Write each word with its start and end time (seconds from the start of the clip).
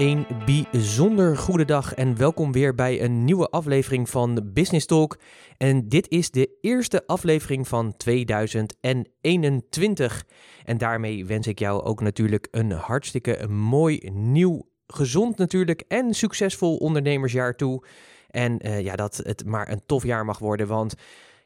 Een 0.00 0.26
bijzonder 0.44 1.36
goede 1.36 1.64
dag 1.64 1.94
en 1.94 2.16
welkom 2.16 2.52
weer 2.52 2.74
bij 2.74 3.02
een 3.02 3.24
nieuwe 3.24 3.48
aflevering 3.48 4.08
van 4.08 4.50
Business 4.52 4.86
Talk. 4.86 5.18
En 5.56 5.88
dit 5.88 6.08
is 6.08 6.30
de 6.30 6.58
eerste 6.60 7.06
aflevering 7.06 7.68
van 7.68 7.96
2021. 7.96 10.24
En 10.64 10.78
daarmee 10.78 11.26
wens 11.26 11.46
ik 11.46 11.58
jou 11.58 11.82
ook 11.82 12.00
natuurlijk 12.00 12.48
een 12.50 12.70
hartstikke 12.70 13.48
mooi, 13.48 14.10
nieuw, 14.12 14.68
gezond 14.86 15.36
natuurlijk 15.36 15.84
en 15.88 16.14
succesvol 16.14 16.76
ondernemersjaar 16.76 17.56
toe. 17.56 17.84
En 18.28 18.66
uh, 18.66 18.80
ja, 18.80 18.96
dat 18.96 19.16
het 19.16 19.44
maar 19.44 19.70
een 19.70 19.82
tof 19.86 20.04
jaar 20.04 20.24
mag 20.24 20.38
worden, 20.38 20.66
want 20.66 20.94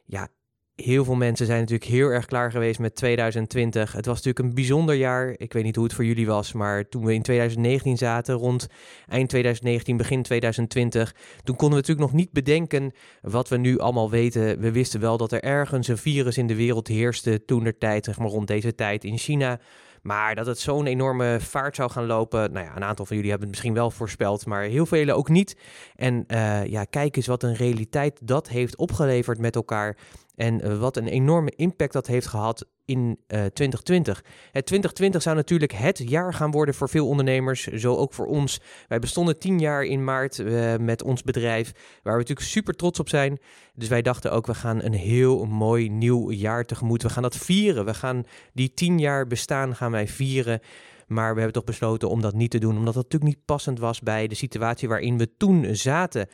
ja, 0.05 0.27
heel 0.75 1.03
veel 1.03 1.15
mensen 1.15 1.45
zijn 1.45 1.59
natuurlijk 1.59 1.89
heel 1.89 2.09
erg 2.09 2.25
klaar 2.25 2.51
geweest 2.51 2.79
met 2.79 2.95
2020. 2.95 3.91
Het 3.91 4.05
was 4.05 4.15
natuurlijk 4.15 4.45
een 4.45 4.53
bijzonder 4.53 4.95
jaar. 4.95 5.33
Ik 5.37 5.53
weet 5.53 5.63
niet 5.63 5.75
hoe 5.75 5.83
het 5.83 5.93
voor 5.93 6.05
jullie 6.05 6.27
was, 6.27 6.53
maar 6.53 6.89
toen 6.89 7.05
we 7.05 7.13
in 7.13 7.21
2019 7.21 7.97
zaten, 7.97 8.35
rond 8.35 8.67
eind 9.07 9.29
2019, 9.29 9.97
begin 9.97 10.23
2020, 10.23 11.15
toen 11.43 11.55
konden 11.55 11.69
we 11.69 11.87
natuurlijk 11.87 12.11
nog 12.11 12.19
niet 12.19 12.31
bedenken 12.31 12.91
wat 13.21 13.49
we 13.49 13.57
nu 13.57 13.77
allemaal 13.77 14.09
weten. 14.09 14.59
We 14.59 14.71
wisten 14.71 14.99
wel 14.99 15.17
dat 15.17 15.31
er 15.31 15.43
ergens 15.43 15.87
een 15.87 15.97
virus 15.97 16.37
in 16.37 16.47
de 16.47 16.55
wereld 16.55 16.87
heerste 16.87 17.45
toen 17.45 17.65
er 17.65 17.77
tijd, 17.77 18.05
zeg 18.05 18.19
maar 18.19 18.29
rond 18.29 18.47
deze 18.47 18.75
tijd 18.75 19.03
in 19.03 19.17
China. 19.17 19.59
Maar 20.05 20.35
dat 20.35 20.45
het 20.45 20.59
zo'n 20.59 20.85
enorme 20.85 21.37
vaart 21.39 21.75
zou 21.75 21.91
gaan 21.91 22.05
lopen, 22.05 22.51
nou 22.51 22.65
ja, 22.65 22.75
een 22.75 22.83
aantal 22.83 23.05
van 23.05 23.15
jullie 23.15 23.31
hebben 23.31 23.47
het 23.47 23.57
misschien 23.57 23.77
wel 23.77 23.91
voorspeld, 23.91 24.45
maar 24.45 24.61
heel 24.61 24.85
velen 24.85 25.15
ook 25.15 25.29
niet. 25.29 25.57
En 25.95 26.23
uh, 26.27 26.65
ja, 26.65 26.83
kijk 26.83 27.15
eens 27.15 27.27
wat 27.27 27.43
een 27.43 27.55
realiteit 27.55 28.27
dat 28.27 28.49
heeft 28.49 28.77
opgeleverd 28.77 29.39
met 29.39 29.55
elkaar. 29.55 29.97
En 30.35 30.67
uh, 30.67 30.77
wat 30.77 30.97
een 30.97 31.07
enorme 31.07 31.51
impact 31.55 31.93
dat 31.93 32.07
heeft 32.07 32.27
gehad 32.27 32.65
in 32.85 32.99
uh, 33.07 33.15
2020. 33.27 34.23
Het 34.51 34.65
2020 34.65 35.21
zou 35.21 35.35
natuurlijk 35.35 35.71
het 35.71 35.97
jaar 36.09 36.33
gaan 36.33 36.51
worden 36.51 36.75
voor 36.75 36.89
veel 36.89 37.07
ondernemers, 37.07 37.63
zo 37.63 37.95
ook 37.95 38.13
voor 38.13 38.25
ons. 38.25 38.61
Wij 38.87 38.99
bestonden 38.99 39.39
tien 39.39 39.59
jaar 39.59 39.83
in 39.83 40.03
maart 40.03 40.37
uh, 40.37 40.75
met 40.75 41.03
ons 41.03 41.23
bedrijf, 41.23 41.71
waar 42.03 42.13
we 42.13 42.19
natuurlijk 42.19 42.47
super 42.47 42.73
trots 42.73 42.99
op 42.99 43.09
zijn. 43.09 43.39
Dus 43.73 43.87
wij 43.87 44.01
dachten 44.01 44.31
ook, 44.31 44.45
we 44.45 44.53
gaan 44.53 44.83
een 44.83 44.93
heel 44.93 45.45
mooi 45.45 45.89
nieuw 45.89 46.31
jaar 46.31 46.65
tegemoet. 46.65 47.03
We 47.03 47.09
gaan 47.09 47.23
dat 47.23 47.37
vieren. 47.37 47.85
We 47.85 47.93
gaan 47.93 48.23
die 48.53 48.73
tien 48.73 48.99
jaar 48.99 49.27
bestaan 49.27 49.75
gaan 49.75 49.91
wij 49.91 50.07
vieren. 50.07 50.59
Maar 51.07 51.29
we 51.29 51.35
hebben 51.35 51.53
toch 51.53 51.63
besloten 51.63 52.09
om 52.09 52.21
dat 52.21 52.33
niet 52.33 52.51
te 52.51 52.59
doen, 52.59 52.77
omdat 52.77 52.93
dat 52.93 53.03
natuurlijk 53.03 53.35
niet 53.35 53.45
passend 53.45 53.79
was 53.79 54.01
bij 54.01 54.27
de 54.27 54.35
situatie 54.35 54.87
waarin 54.87 55.17
we 55.17 55.37
toen 55.37 55.75
zaten. 55.75 56.27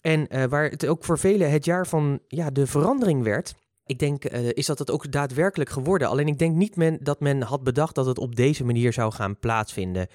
En 0.00 0.26
uh, 0.28 0.44
waar 0.44 0.70
het 0.70 0.86
ook 0.86 1.04
voor 1.04 1.18
velen 1.18 1.50
het 1.50 1.64
jaar 1.64 1.86
van 1.86 2.20
ja, 2.28 2.50
de 2.50 2.66
verandering 2.66 3.22
werd. 3.22 3.54
Ik 3.86 3.98
denk, 3.98 4.32
uh, 4.32 4.48
is 4.48 4.66
dat 4.66 4.78
het 4.78 4.90
ook 4.90 5.12
daadwerkelijk 5.12 5.70
geworden. 5.70 6.08
Alleen 6.08 6.28
ik 6.28 6.38
denk 6.38 6.56
niet 6.56 6.76
men, 6.76 6.98
dat 7.02 7.20
men 7.20 7.42
had 7.42 7.62
bedacht 7.62 7.94
dat 7.94 8.06
het 8.06 8.18
op 8.18 8.36
deze 8.36 8.64
manier 8.64 8.92
zou 8.92 9.12
gaan 9.12 9.38
plaatsvinden. 9.38 10.06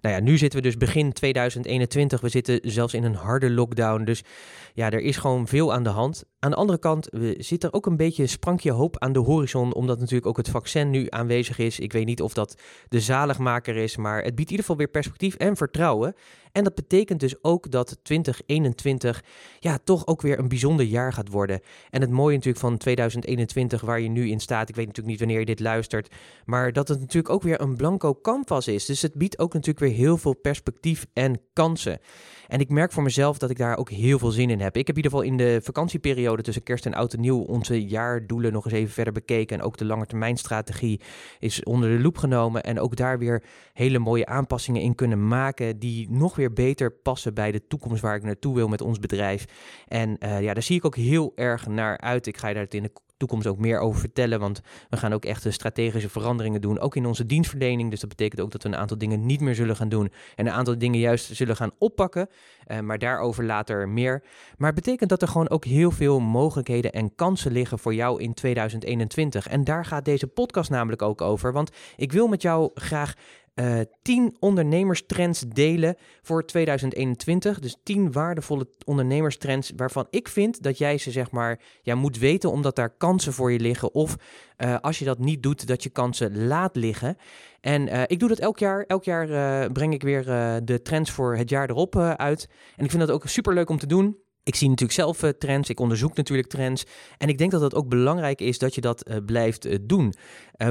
Nou 0.00 0.14
ja, 0.14 0.20
nu 0.20 0.38
zitten 0.38 0.58
we 0.58 0.66
dus 0.66 0.76
begin 0.76 1.12
2021. 1.12 2.20
We 2.20 2.28
zitten 2.28 2.60
zelfs 2.62 2.94
in 2.94 3.04
een 3.04 3.14
harde 3.14 3.50
lockdown. 3.50 4.04
Dus 4.04 4.22
ja, 4.74 4.90
er 4.90 5.00
is 5.00 5.16
gewoon 5.16 5.48
veel 5.48 5.72
aan 5.72 5.82
de 5.82 5.88
hand. 5.88 6.24
Aan 6.44 6.50
de 6.50 6.56
andere 6.56 6.78
kant 6.78 7.08
zit 7.38 7.64
er 7.64 7.72
ook 7.72 7.86
een 7.86 7.96
beetje 7.96 8.26
sprankje 8.26 8.72
hoop 8.72 8.98
aan 8.98 9.12
de 9.12 9.18
horizon. 9.18 9.74
Omdat 9.74 9.98
natuurlijk 9.98 10.26
ook 10.26 10.36
het 10.36 10.48
vaccin 10.48 10.90
nu 10.90 11.06
aanwezig 11.08 11.58
is. 11.58 11.78
Ik 11.78 11.92
weet 11.92 12.06
niet 12.06 12.22
of 12.22 12.32
dat 12.32 12.60
de 12.88 13.00
zaligmaker 13.00 13.76
is. 13.76 13.96
Maar 13.96 14.16
het 14.16 14.34
biedt 14.34 14.38
in 14.38 14.56
ieder 14.56 14.60
geval 14.60 14.76
weer 14.76 14.88
perspectief 14.88 15.34
en 15.34 15.56
vertrouwen. 15.56 16.14
En 16.52 16.64
dat 16.64 16.74
betekent 16.74 17.20
dus 17.20 17.44
ook 17.44 17.70
dat 17.70 17.98
2021 18.02 19.24
ja, 19.58 19.78
toch 19.84 20.06
ook 20.06 20.22
weer 20.22 20.38
een 20.38 20.48
bijzonder 20.48 20.86
jaar 20.86 21.12
gaat 21.12 21.28
worden. 21.28 21.60
En 21.90 22.00
het 22.00 22.10
mooie 22.10 22.34
natuurlijk 22.34 22.64
van 22.64 22.76
2021 22.76 23.80
waar 23.80 24.00
je 24.00 24.08
nu 24.08 24.30
in 24.30 24.40
staat, 24.40 24.68
ik 24.68 24.74
weet 24.74 24.86
natuurlijk 24.86 25.12
niet 25.12 25.18
wanneer 25.18 25.38
je 25.38 25.54
dit 25.54 25.60
luistert, 25.60 26.14
maar 26.44 26.72
dat 26.72 26.88
het 26.88 27.00
natuurlijk 27.00 27.34
ook 27.34 27.42
weer 27.42 27.60
een 27.60 27.76
blanco 27.76 28.14
canvas 28.22 28.68
is. 28.68 28.86
Dus 28.86 29.02
het 29.02 29.14
biedt 29.14 29.38
ook 29.38 29.52
natuurlijk 29.52 29.86
weer 29.86 29.96
heel 29.96 30.16
veel 30.16 30.34
perspectief 30.34 31.06
en 31.12 31.40
kansen. 31.52 31.98
En 32.48 32.60
ik 32.60 32.68
merk 32.68 32.92
voor 32.92 33.02
mezelf 33.02 33.38
dat 33.38 33.50
ik 33.50 33.58
daar 33.58 33.76
ook 33.76 33.90
heel 33.90 34.18
veel 34.18 34.30
zin 34.30 34.50
in 34.50 34.60
heb. 34.60 34.76
Ik 34.76 34.86
heb 34.86 34.96
in 34.96 35.02
ieder 35.02 35.18
geval 35.18 35.32
in 35.32 35.36
de 35.36 35.60
vakantieperiode 35.62 36.31
tussen 36.40 36.62
kerst 36.62 36.86
en 36.86 36.94
oud 36.94 37.12
en 37.12 37.20
nieuw 37.20 37.38
onze 37.38 37.86
jaardoelen 37.86 38.52
nog 38.52 38.64
eens 38.64 38.74
even 38.74 38.92
verder 38.92 39.12
bekeken. 39.12 39.58
En 39.58 39.64
ook 39.64 39.76
de 39.76 39.84
langetermijnstrategie 39.84 41.00
is 41.38 41.62
onder 41.62 41.96
de 41.96 42.02
loep 42.02 42.18
genomen. 42.18 42.62
En 42.62 42.80
ook 42.80 42.96
daar 42.96 43.18
weer 43.18 43.42
hele 43.72 43.98
mooie 43.98 44.26
aanpassingen 44.26 44.82
in 44.82 44.94
kunnen 44.94 45.28
maken 45.28 45.78
die 45.78 46.10
nog 46.10 46.36
weer 46.36 46.52
beter 46.52 46.90
passen 46.90 47.34
bij 47.34 47.52
de 47.52 47.66
toekomst 47.66 48.02
waar 48.02 48.16
ik 48.16 48.22
naartoe 48.22 48.54
wil 48.54 48.68
met 48.68 48.80
ons 48.80 48.98
bedrijf. 48.98 49.44
En 49.88 50.16
uh, 50.20 50.40
ja, 50.40 50.54
daar 50.54 50.62
zie 50.62 50.76
ik 50.76 50.84
ook 50.84 50.96
heel 50.96 51.32
erg 51.34 51.66
naar 51.66 51.98
uit. 51.98 52.26
Ik 52.26 52.36
ga 52.36 52.48
je 52.48 52.54
daar 52.54 52.64
het 52.64 52.74
in 52.74 52.82
de 52.82 52.92
toekomst 53.22 53.46
ook 53.46 53.58
meer 53.58 53.78
over 53.78 54.00
vertellen. 54.00 54.40
Want 54.40 54.60
we 54.90 54.96
gaan 54.96 55.12
ook 55.12 55.24
echt 55.24 55.46
strategische 55.48 56.08
veranderingen 56.08 56.60
doen. 56.60 56.78
Ook 56.78 56.96
in 56.96 57.06
onze 57.06 57.26
dienstverlening. 57.26 57.90
Dus 57.90 58.00
dat 58.00 58.08
betekent 58.08 58.40
ook 58.40 58.50
dat 58.50 58.62
we 58.62 58.68
een 58.68 58.76
aantal 58.76 58.98
dingen 58.98 59.26
niet 59.26 59.40
meer 59.40 59.54
zullen 59.54 59.76
gaan 59.76 59.88
doen. 59.88 60.12
En 60.34 60.46
een 60.46 60.52
aantal 60.52 60.78
dingen 60.78 61.00
juist 61.00 61.36
zullen 61.36 61.56
gaan 61.56 61.70
oppakken. 61.78 62.28
Uh, 62.66 62.80
maar 62.80 62.98
daarover 62.98 63.44
later 63.44 63.88
meer. 63.88 64.22
Maar 64.56 64.72
het 64.72 64.84
betekent 64.84 65.10
dat 65.10 65.22
er 65.22 65.28
gewoon 65.28 65.50
ook 65.50 65.64
heel 65.64 65.90
veel 65.90 66.20
mogelijkheden 66.20 66.92
en 66.92 67.14
kansen 67.14 67.52
liggen 67.52 67.78
voor 67.78 67.94
jou 67.94 68.22
in 68.22 68.34
2021. 68.34 69.48
En 69.48 69.64
daar 69.64 69.84
gaat 69.84 70.04
deze 70.04 70.26
podcast 70.26 70.70
namelijk 70.70 71.02
ook 71.02 71.20
over. 71.20 71.52
Want 71.52 71.70
ik 71.96 72.12
wil 72.12 72.26
met 72.26 72.42
jou 72.42 72.70
graag 72.74 73.14
uh, 73.54 73.80
10 74.02 74.36
ondernemerstrends 74.38 75.44
delen 75.48 75.96
voor 76.22 76.46
2021. 76.46 77.58
Dus 77.58 77.76
10 77.82 78.12
waardevolle 78.12 78.68
ondernemerstrends 78.84 79.72
waarvan 79.76 80.06
ik 80.10 80.28
vind 80.28 80.62
dat 80.62 80.78
jij 80.78 80.98
ze 80.98 81.10
zeg 81.10 81.30
maar 81.30 81.60
ja, 81.82 81.94
moet 81.94 82.18
weten 82.18 82.50
omdat 82.50 82.76
daar 82.76 82.96
kansen 82.96 83.32
voor 83.32 83.52
je 83.52 83.60
liggen. 83.60 83.94
Of 83.94 84.16
uh, 84.58 84.76
als 84.80 84.98
je 84.98 85.04
dat 85.04 85.18
niet 85.18 85.42
doet, 85.42 85.66
dat 85.66 85.82
je 85.82 85.90
kansen 85.90 86.46
laat 86.46 86.76
liggen. 86.76 87.16
En 87.60 87.88
uh, 87.88 88.02
ik 88.06 88.18
doe 88.18 88.28
dat 88.28 88.38
elk 88.38 88.58
jaar. 88.58 88.84
Elk 88.86 89.04
jaar 89.04 89.72
breng 89.72 89.92
ik 89.92 90.02
weer 90.02 90.24
de 90.64 90.80
trends 90.82 91.10
voor 91.10 91.36
het 91.36 91.50
jaar 91.50 91.70
erop 91.70 91.96
uit. 91.96 92.48
En 92.76 92.84
ik 92.84 92.90
vind 92.90 93.06
dat 93.06 93.10
ook 93.10 93.28
super 93.28 93.54
leuk 93.54 93.68
om 93.68 93.78
te 93.78 93.86
doen. 93.86 94.21
Ik 94.44 94.54
zie 94.54 94.68
natuurlijk 94.68 94.98
zelf 94.98 95.22
uh, 95.22 95.30
trends, 95.30 95.68
ik 95.68 95.80
onderzoek 95.80 96.16
natuurlijk 96.16 96.48
trends. 96.48 96.84
En 97.18 97.28
ik 97.28 97.38
denk 97.38 97.50
dat 97.50 97.60
het 97.60 97.74
ook 97.74 97.88
belangrijk 97.88 98.40
is 98.40 98.58
dat 98.58 98.74
je 98.74 98.80
dat 98.80 99.08
uh, 99.08 99.16
blijft 99.26 99.66
uh, 99.66 99.76
doen. 99.82 100.14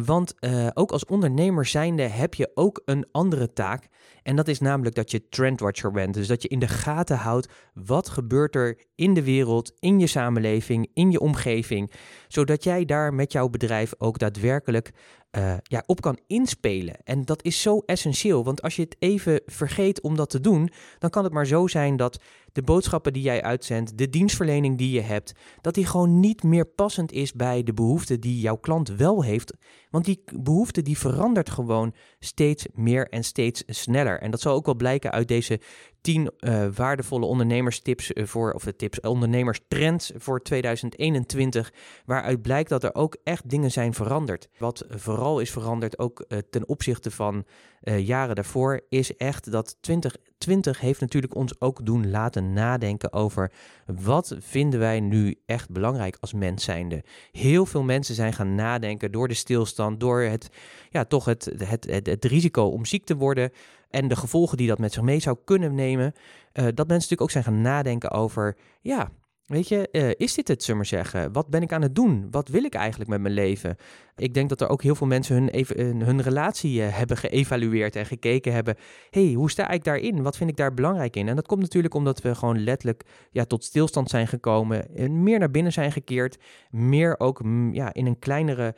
want 0.05 0.33
ook 0.73 0.91
als 0.91 1.05
ondernemer 1.05 1.65
zijnde 1.65 2.03
heb 2.03 2.33
je 2.33 2.51
ook 2.53 2.81
een 2.85 3.07
andere 3.11 3.53
taak. 3.53 3.87
En 4.23 4.35
dat 4.35 4.47
is 4.47 4.59
namelijk 4.59 4.95
dat 4.95 5.11
je 5.11 5.27
trendwatcher 5.29 5.91
bent. 5.91 6.13
Dus 6.13 6.27
dat 6.27 6.41
je 6.41 6.47
in 6.47 6.59
de 6.59 6.67
gaten 6.67 7.17
houdt 7.17 7.47
wat 7.73 8.09
gebeurt 8.09 8.55
er 8.55 8.77
in 9.01 9.13
de 9.13 9.23
wereld, 9.23 9.73
in 9.79 9.99
je 9.99 10.07
samenleving, 10.07 10.89
in 10.93 11.11
je 11.11 11.19
omgeving. 11.19 11.91
Zodat 12.27 12.63
jij 12.63 12.85
daar 12.85 13.13
met 13.13 13.31
jouw 13.31 13.49
bedrijf 13.49 13.93
ook 13.97 14.19
daadwerkelijk 14.19 14.91
uh, 15.37 15.53
ja, 15.63 15.83
op 15.85 16.01
kan 16.01 16.19
inspelen. 16.27 16.95
En 17.03 17.25
dat 17.25 17.43
is 17.43 17.61
zo 17.61 17.79
essentieel, 17.85 18.43
want 18.43 18.61
als 18.61 18.75
je 18.75 18.81
het 18.81 18.95
even 18.99 19.41
vergeet 19.45 20.01
om 20.01 20.15
dat 20.15 20.29
te 20.29 20.39
doen, 20.39 20.69
dan 20.99 21.09
kan 21.09 21.23
het 21.23 21.33
maar 21.33 21.45
zo 21.45 21.67
zijn 21.67 21.95
dat 21.95 22.19
de 22.51 22.61
boodschappen 22.61 23.13
die 23.13 23.21
jij 23.21 23.43
uitzendt, 23.43 23.97
de 23.97 24.09
dienstverlening 24.09 24.77
die 24.77 24.91
je 24.91 25.01
hebt, 25.01 25.31
dat 25.61 25.73
die 25.73 25.85
gewoon 25.85 26.19
niet 26.19 26.43
meer 26.43 26.65
passend 26.65 27.11
is 27.11 27.33
bij 27.33 27.63
de 27.63 27.73
behoeften 27.73 28.19
die 28.19 28.39
jouw 28.39 28.57
klant 28.57 28.89
wel 28.89 29.23
heeft. 29.23 29.53
Want 29.89 30.05
die 30.05 30.23
behoefte 30.41 30.81
die 30.81 30.97
verandert 30.97 31.49
gewoon 31.49 31.93
steeds 32.19 32.65
meer 32.73 33.07
en 33.07 33.23
steeds 33.23 33.63
sneller. 33.67 34.19
En 34.19 34.31
dat 34.31 34.41
zal 34.41 34.55
ook 34.55 34.65
wel 34.65 34.75
blijken 34.75 35.11
uit 35.11 35.27
deze 35.27 35.59
10 36.01 36.31
uh, 36.39 36.67
waardevolle 36.75 37.25
ondernemerstips 37.25 38.11
voor, 38.13 38.51
of 38.51 38.63
de 38.63 38.75
tips 38.75 38.99
ondernemerstrends 38.99 40.11
voor 40.15 40.41
2021, 40.41 41.73
waaruit 42.05 42.41
blijkt 42.41 42.69
dat 42.69 42.83
er 42.83 42.95
ook 42.95 43.17
echt 43.23 43.49
dingen 43.49 43.71
zijn 43.71 43.93
veranderd. 43.93 44.49
Wat 44.57 44.85
vooral 44.89 45.39
is 45.39 45.51
veranderd, 45.51 45.99
ook 45.99 46.25
uh, 46.27 46.37
ten 46.49 46.67
opzichte 46.67 47.11
van 47.11 47.45
jaren 47.83 48.35
daarvoor, 48.35 48.81
is 48.89 49.15
echt 49.15 49.51
dat 49.51 49.77
2020 49.81 50.79
heeft 50.79 50.99
natuurlijk 50.99 51.35
ons 51.35 51.61
ook 51.61 51.85
doen 51.85 52.09
laten 52.09 52.53
nadenken 52.53 53.13
over 53.13 53.51
wat 53.85 54.35
vinden 54.39 54.79
wij 54.79 54.99
nu 54.99 55.35
echt 55.45 55.69
belangrijk 55.69 56.17
als 56.19 56.33
mens 56.33 56.63
zijnde. 56.63 57.03
Heel 57.31 57.65
veel 57.65 57.83
mensen 57.83 58.15
zijn 58.15 58.33
gaan 58.33 58.55
nadenken 58.55 59.11
door 59.11 59.27
de 59.27 59.33
stilstand, 59.33 59.99
door 59.99 60.21
het, 60.21 60.49
ja, 60.89 61.05
toch 61.05 61.25
het, 61.25 61.51
het, 61.57 62.05
het 62.05 62.25
risico 62.25 62.63
om 62.63 62.85
ziek 62.85 63.05
te 63.05 63.15
worden 63.15 63.51
en 63.91 64.07
de 64.07 64.15
gevolgen 64.15 64.57
die 64.57 64.67
dat 64.67 64.79
met 64.79 64.93
zich 64.93 65.03
mee 65.03 65.19
zou 65.19 65.37
kunnen 65.45 65.75
nemen, 65.75 66.05
uh, 66.05 66.13
dat 66.53 66.63
mensen 66.63 66.87
natuurlijk 66.87 67.21
ook 67.21 67.31
zijn 67.31 67.43
gaan 67.43 67.61
nadenken 67.61 68.11
over, 68.11 68.57
ja, 68.81 69.11
weet 69.51 69.67
je, 69.67 69.89
uh, 69.91 70.09
is 70.17 70.33
dit 70.33 70.47
het, 70.47 70.63
zullen 70.63 70.85
zeggen? 70.85 71.31
Wat 71.31 71.47
ben 71.47 71.61
ik 71.61 71.73
aan 71.73 71.81
het 71.81 71.95
doen? 71.95 72.27
Wat 72.31 72.47
wil 72.47 72.63
ik 72.63 72.73
eigenlijk 72.73 73.09
met 73.09 73.21
mijn 73.21 73.33
leven? 73.33 73.75
Ik 74.15 74.33
denk 74.33 74.49
dat 74.49 74.61
er 74.61 74.69
ook 74.69 74.81
heel 74.81 74.95
veel 74.95 75.07
mensen 75.07 75.35
hun, 75.35 75.49
even, 75.49 76.01
hun 76.01 76.21
relatie 76.21 76.81
hebben 76.81 77.17
geëvalueerd 77.17 77.95
en 77.95 78.05
gekeken 78.05 78.53
hebben, 78.53 78.75
hey, 79.09 79.33
hoe 79.33 79.51
sta 79.51 79.69
ik 79.69 79.83
daarin? 79.83 80.23
Wat 80.23 80.37
vind 80.37 80.49
ik 80.49 80.57
daar 80.57 80.73
belangrijk 80.73 81.15
in? 81.15 81.27
En 81.27 81.35
dat 81.35 81.47
komt 81.47 81.61
natuurlijk 81.61 81.93
omdat 81.93 82.21
we 82.21 82.35
gewoon 82.35 82.63
letterlijk 82.63 83.03
ja, 83.31 83.45
tot 83.45 83.63
stilstand 83.63 84.09
zijn 84.09 84.27
gekomen, 84.27 84.95
en 84.95 85.23
meer 85.23 85.39
naar 85.39 85.51
binnen 85.51 85.73
zijn 85.73 85.91
gekeerd, 85.91 86.37
meer 86.69 87.19
ook 87.19 87.43
mm, 87.43 87.73
ja, 87.73 87.93
in 87.93 88.05
een 88.05 88.19
kleinere 88.19 88.75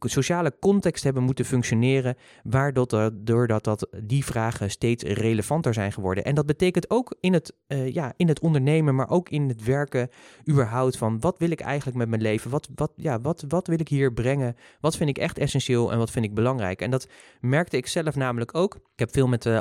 sociale 0.00 0.52
context 0.60 1.04
hebben 1.04 1.22
moeten 1.22 1.44
functioneren, 1.44 2.16
waardoor 2.42 3.10
doordat 3.14 3.64
dat 3.64 3.88
die 4.04 4.24
vragen 4.24 4.70
steeds 4.70 5.04
relevanter 5.04 5.74
zijn 5.74 5.92
geworden. 5.92 6.24
En 6.24 6.34
dat 6.34 6.46
betekent 6.46 6.90
ook 6.90 7.16
in 7.20 7.32
het, 7.32 7.54
uh, 7.68 7.92
ja, 7.92 8.12
in 8.16 8.28
het 8.28 8.40
ondernemen, 8.40 8.94
maar 8.94 9.10
ook 9.10 9.28
in 9.28 9.48
het 9.48 9.64
werken 9.64 10.08
überhaupt 10.50 10.96
van 10.96 11.20
wat 11.20 11.38
wil 11.38 11.50
ik 11.50 11.60
eigenlijk 11.60 11.98
met 11.98 12.08
mijn 12.08 12.22
leven? 12.22 12.50
Wat, 12.50 12.68
wat, 12.74 12.92
ja, 12.96 13.20
wat, 13.20 13.44
wat 13.48 13.66
wil 13.66 13.80
ik 13.80 13.88
hier 13.88 14.12
brengen? 14.12 14.56
Wat 14.80 14.96
vind 14.96 15.08
ik 15.08 15.18
echt 15.18 15.38
essentieel 15.38 15.92
en 15.92 15.98
wat 15.98 16.10
vind 16.10 16.24
ik 16.24 16.34
belangrijk? 16.34 16.80
En 16.80 16.90
dat 16.90 17.08
merkte 17.40 17.76
ik 17.76 17.86
zelf 17.86 18.14
namelijk 18.14 18.54
ook. 18.54 18.74
Ik 18.74 18.98
heb 18.98 19.12
veel 19.12 19.26
met 19.26 19.44
uh, 19.44 19.60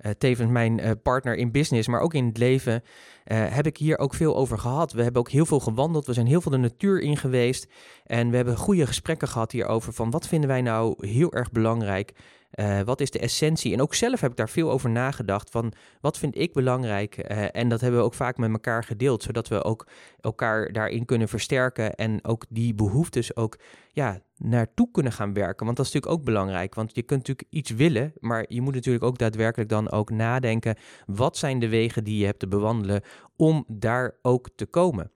uh, 0.00 0.10
tevens 0.18 0.50
mijn 0.50 0.78
uh, 0.78 0.90
partner 1.02 1.36
in 1.36 1.50
business, 1.50 1.88
maar 1.88 2.00
ook 2.00 2.14
in 2.14 2.26
het 2.26 2.38
leven, 2.38 2.74
uh, 2.74 3.44
heb 3.48 3.66
ik 3.66 3.76
hier 3.76 3.98
ook 3.98 4.14
veel 4.14 4.36
over 4.36 4.58
gehad. 4.58 4.92
We 4.92 5.02
hebben 5.02 5.20
ook 5.20 5.30
heel 5.30 5.46
veel 5.46 5.60
gewandeld, 5.60 6.06
we 6.06 6.12
zijn 6.12 6.26
heel 6.26 6.40
veel 6.40 6.52
de 6.52 6.58
natuur 6.58 7.00
in 7.00 7.16
geweest 7.16 7.66
en 8.04 8.30
we 8.30 8.36
hebben 8.36 8.56
goede 8.56 8.86
gesprekken 8.86 9.28
gehad 9.28 9.52
hierover 9.52 9.92
van 9.92 10.10
wat 10.10 10.28
vinden 10.28 10.48
wij 10.48 10.62
nou 10.62 11.06
heel 11.06 11.32
erg 11.32 11.50
belangrijk. 11.50 12.12
Uh, 12.54 12.80
wat 12.80 13.00
is 13.00 13.10
de 13.10 13.18
essentie? 13.18 13.72
En 13.72 13.80
ook 13.80 13.94
zelf 13.94 14.20
heb 14.20 14.30
ik 14.30 14.36
daar 14.36 14.48
veel 14.48 14.70
over 14.70 14.90
nagedacht. 14.90 15.50
Van 15.50 15.72
wat 16.00 16.18
vind 16.18 16.38
ik 16.38 16.52
belangrijk? 16.52 17.30
Uh, 17.30 17.56
en 17.56 17.68
dat 17.68 17.80
hebben 17.80 18.00
we 18.00 18.06
ook 18.06 18.14
vaak 18.14 18.36
met 18.36 18.50
elkaar 18.50 18.84
gedeeld, 18.84 19.22
zodat 19.22 19.48
we 19.48 19.64
ook 19.64 19.86
elkaar 20.20 20.72
daarin 20.72 21.04
kunnen 21.04 21.28
versterken. 21.28 21.94
En 21.94 22.24
ook 22.24 22.44
die 22.48 22.74
behoeftes 22.74 23.36
ook 23.36 23.58
ja, 23.92 24.20
naartoe 24.36 24.90
kunnen 24.90 25.12
gaan 25.12 25.32
werken. 25.32 25.64
Want 25.64 25.76
dat 25.76 25.86
is 25.86 25.92
natuurlijk 25.92 26.20
ook 26.20 26.26
belangrijk. 26.26 26.74
Want 26.74 26.94
je 26.94 27.02
kunt 27.02 27.18
natuurlijk 27.18 27.48
iets 27.50 27.70
willen, 27.70 28.12
maar 28.18 28.44
je 28.48 28.60
moet 28.60 28.74
natuurlijk 28.74 29.04
ook 29.04 29.18
daadwerkelijk 29.18 29.70
dan 29.70 29.90
ook 29.90 30.10
nadenken. 30.10 30.76
Wat 31.06 31.36
zijn 31.36 31.58
de 31.58 31.68
wegen 31.68 32.04
die 32.04 32.18
je 32.18 32.26
hebt 32.26 32.38
te 32.38 32.48
bewandelen 32.48 33.02
om 33.36 33.64
daar 33.66 34.16
ook 34.22 34.48
te 34.54 34.66
komen? 34.66 35.10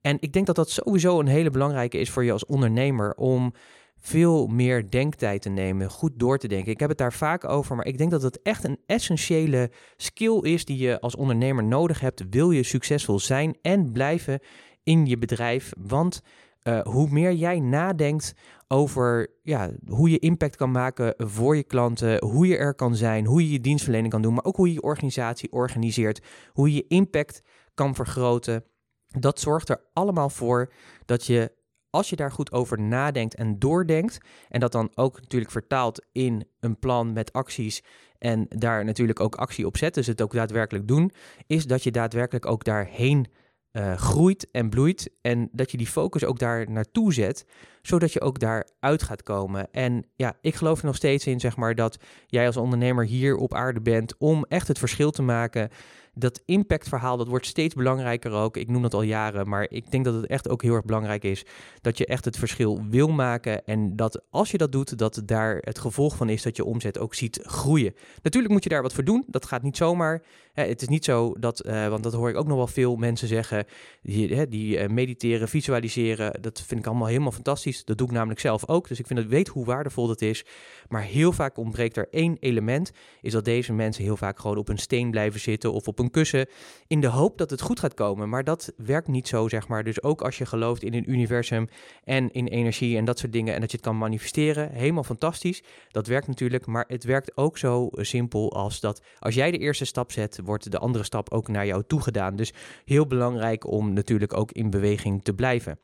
En 0.00 0.16
ik 0.20 0.32
denk 0.32 0.46
dat 0.46 0.56
dat 0.56 0.70
sowieso 0.70 1.20
een 1.20 1.26
hele 1.26 1.50
belangrijke 1.50 1.98
is 1.98 2.10
voor 2.10 2.24
je 2.24 2.32
als 2.32 2.46
ondernemer 2.46 3.14
om 3.14 3.52
veel 4.00 4.46
meer 4.46 4.90
denktijd 4.90 5.42
te 5.42 5.48
nemen, 5.48 5.90
goed 5.90 6.12
door 6.14 6.38
te 6.38 6.48
denken. 6.48 6.72
Ik 6.72 6.80
heb 6.80 6.88
het 6.88 6.98
daar 6.98 7.12
vaak 7.12 7.44
over, 7.44 7.76
maar 7.76 7.86
ik 7.86 7.98
denk 7.98 8.10
dat 8.10 8.22
het 8.22 8.42
echt 8.42 8.64
een 8.64 8.78
essentiële 8.86 9.70
skill 9.96 10.38
is 10.40 10.64
die 10.64 10.78
je 10.78 11.00
als 11.00 11.16
ondernemer 11.16 11.64
nodig 11.64 12.00
hebt. 12.00 12.24
Wil 12.30 12.50
je 12.50 12.62
succesvol 12.62 13.18
zijn 13.18 13.56
en 13.62 13.92
blijven 13.92 14.40
in 14.82 15.06
je 15.06 15.18
bedrijf? 15.18 15.72
Want 15.78 16.22
uh, 16.62 16.80
hoe 16.80 17.08
meer 17.10 17.32
jij 17.32 17.60
nadenkt 17.60 18.34
over 18.68 19.30
ja, 19.42 19.70
hoe 19.86 20.10
je 20.10 20.18
impact 20.18 20.56
kan 20.56 20.70
maken 20.70 21.14
voor 21.16 21.56
je 21.56 21.64
klanten, 21.64 22.24
hoe 22.24 22.46
je 22.46 22.56
er 22.56 22.74
kan 22.74 22.96
zijn, 22.96 23.26
hoe 23.26 23.42
je 23.42 23.52
je 23.52 23.60
dienstverlening 23.60 24.12
kan 24.12 24.22
doen, 24.22 24.34
maar 24.34 24.44
ook 24.44 24.56
hoe 24.56 24.66
je 24.66 24.72
je 24.72 24.82
organisatie 24.82 25.52
organiseert, 25.52 26.22
hoe 26.52 26.68
je 26.68 26.74
je 26.74 26.86
impact 26.88 27.42
kan 27.74 27.94
vergroten. 27.94 28.64
Dat 29.06 29.40
zorgt 29.40 29.68
er 29.68 29.80
allemaal 29.92 30.30
voor 30.30 30.72
dat 31.04 31.26
je 31.26 31.52
als 31.96 32.10
je 32.10 32.16
daar 32.16 32.32
goed 32.32 32.52
over 32.52 32.80
nadenkt 32.80 33.34
en 33.34 33.58
doordenkt, 33.58 34.18
en 34.48 34.60
dat 34.60 34.72
dan 34.72 34.90
ook 34.94 35.20
natuurlijk 35.20 35.52
vertaalt 35.52 36.04
in 36.12 36.48
een 36.60 36.78
plan 36.78 37.12
met 37.12 37.32
acties 37.32 37.82
en 38.18 38.46
daar 38.48 38.84
natuurlijk 38.84 39.20
ook 39.20 39.34
actie 39.34 39.66
op 39.66 39.76
zet, 39.76 39.94
dus 39.94 40.06
het 40.06 40.22
ook 40.22 40.32
daadwerkelijk 40.32 40.88
doen, 40.88 41.12
is 41.46 41.66
dat 41.66 41.82
je 41.82 41.90
daadwerkelijk 41.90 42.46
ook 42.46 42.64
daarheen 42.64 43.26
uh, 43.72 43.96
groeit 43.96 44.48
en 44.50 44.70
bloeit 44.70 45.10
en 45.20 45.48
dat 45.52 45.70
je 45.70 45.76
die 45.76 45.86
focus 45.86 46.24
ook 46.24 46.38
daar 46.38 46.70
naartoe 46.70 47.12
zet, 47.12 47.44
zodat 47.82 48.12
je 48.12 48.20
ook 48.20 48.38
daaruit 48.38 49.02
gaat 49.02 49.22
komen. 49.22 49.68
En 49.72 50.06
ja, 50.14 50.36
ik 50.40 50.54
geloof 50.54 50.78
er 50.78 50.86
nog 50.86 50.96
steeds 50.96 51.26
in, 51.26 51.40
zeg 51.40 51.56
maar, 51.56 51.74
dat 51.74 51.98
jij 52.26 52.46
als 52.46 52.56
ondernemer 52.56 53.04
hier 53.04 53.36
op 53.36 53.54
aarde 53.54 53.80
bent 53.80 54.14
om 54.18 54.44
echt 54.48 54.68
het 54.68 54.78
verschil 54.78 55.10
te 55.10 55.22
maken 55.22 55.70
dat 56.18 56.42
impactverhaal, 56.44 57.16
dat 57.16 57.28
wordt 57.28 57.46
steeds 57.46 57.74
belangrijker 57.74 58.32
ook. 58.32 58.56
Ik 58.56 58.68
noem 58.68 58.82
dat 58.82 58.94
al 58.94 59.02
jaren, 59.02 59.48
maar 59.48 59.66
ik 59.70 59.90
denk 59.90 60.04
dat 60.04 60.14
het 60.14 60.26
echt 60.26 60.48
ook 60.48 60.62
heel 60.62 60.74
erg 60.74 60.84
belangrijk 60.84 61.24
is 61.24 61.44
dat 61.80 61.98
je 61.98 62.06
echt 62.06 62.24
het 62.24 62.36
verschil 62.36 62.84
wil 62.90 63.08
maken. 63.08 63.64
En 63.64 63.96
dat 63.96 64.22
als 64.30 64.50
je 64.50 64.58
dat 64.58 64.72
doet, 64.72 64.98
dat 64.98 65.22
daar 65.24 65.58
het 65.60 65.78
gevolg 65.78 66.16
van 66.16 66.28
is 66.28 66.42
dat 66.42 66.56
je 66.56 66.64
omzet 66.64 66.98
ook 66.98 67.14
ziet 67.14 67.40
groeien. 67.42 67.94
Natuurlijk 68.22 68.52
moet 68.52 68.62
je 68.62 68.68
daar 68.68 68.82
wat 68.82 68.92
voor 68.92 69.04
doen. 69.04 69.24
Dat 69.26 69.46
gaat 69.46 69.62
niet 69.62 69.76
zomaar. 69.76 70.22
het 70.52 70.82
is 70.82 70.88
niet 70.88 71.04
zo 71.04 71.34
dat, 71.38 71.66
uh, 71.66 71.88
want 71.88 72.02
dat 72.02 72.12
hoor 72.12 72.28
ik 72.28 72.36
ook 72.36 72.46
nog 72.46 72.56
wel 72.56 72.66
veel 72.66 72.96
mensen 72.96 73.28
zeggen, 73.28 73.64
die, 74.02 74.46
die 74.48 74.78
uh, 74.78 74.88
mediteren, 74.88 75.48
visualiseren. 75.48 76.42
Dat 76.42 76.62
vind 76.66 76.80
ik 76.80 76.86
allemaal 76.86 77.06
helemaal 77.06 77.32
fantastisch. 77.32 77.84
Dat 77.84 77.98
doe 77.98 78.06
ik 78.06 78.12
namelijk 78.12 78.40
zelf 78.40 78.68
ook. 78.68 78.88
Dus 78.88 78.98
ik 78.98 79.06
vind 79.06 79.18
het 79.18 79.28
weet 79.28 79.48
hoe 79.48 79.64
waardevol 79.64 80.06
dat 80.06 80.20
is. 80.20 80.44
Maar 80.88 81.02
heel 81.02 81.32
vaak 81.32 81.56
ontbreekt 81.56 81.96
er 81.96 82.08
één 82.10 82.36
element, 82.40 82.90
is 83.20 83.32
dat 83.32 83.44
deze 83.44 83.72
mensen 83.72 84.04
heel 84.04 84.16
vaak 84.16 84.38
gewoon 84.38 84.56
op 84.56 84.68
een 84.68 84.78
steen 84.78 85.10
blijven 85.10 85.40
zitten 85.40 85.72
of 85.72 85.88
op 85.88 85.98
een 85.98 86.05
kussen 86.10 86.48
in 86.86 87.00
de 87.00 87.06
hoop 87.06 87.38
dat 87.38 87.50
het 87.50 87.60
goed 87.60 87.80
gaat 87.80 87.94
komen. 87.94 88.28
Maar 88.28 88.44
dat 88.44 88.72
werkt 88.76 89.08
niet 89.08 89.28
zo, 89.28 89.48
zeg 89.48 89.68
maar. 89.68 89.84
Dus 89.84 90.02
ook 90.02 90.22
als 90.22 90.38
je 90.38 90.46
gelooft 90.46 90.82
in 90.82 90.94
een 90.94 91.10
universum 91.10 91.68
en 92.04 92.30
in 92.30 92.46
energie 92.46 92.96
en 92.96 93.04
dat 93.04 93.18
soort 93.18 93.32
dingen 93.32 93.54
en 93.54 93.60
dat 93.60 93.70
je 93.70 93.76
het 93.76 93.86
kan 93.86 93.98
manifesteren, 93.98 94.70
helemaal 94.70 95.04
fantastisch. 95.04 95.62
Dat 95.88 96.06
werkt 96.06 96.26
natuurlijk, 96.26 96.66
maar 96.66 96.84
het 96.88 97.04
werkt 97.04 97.36
ook 97.36 97.58
zo 97.58 97.88
simpel 97.92 98.52
als 98.52 98.80
dat 98.80 99.02
als 99.18 99.34
jij 99.34 99.50
de 99.50 99.58
eerste 99.58 99.84
stap 99.84 100.12
zet, 100.12 100.40
wordt 100.44 100.70
de 100.70 100.78
andere 100.78 101.04
stap 101.04 101.32
ook 101.32 101.48
naar 101.48 101.66
jou 101.66 101.82
toegedaan. 101.86 102.36
Dus 102.36 102.52
heel 102.84 103.06
belangrijk 103.06 103.66
om 103.66 103.92
natuurlijk 103.92 104.36
ook 104.36 104.52
in 104.52 104.70
beweging 104.70 105.24
te 105.24 105.34
blijven. 105.34 105.78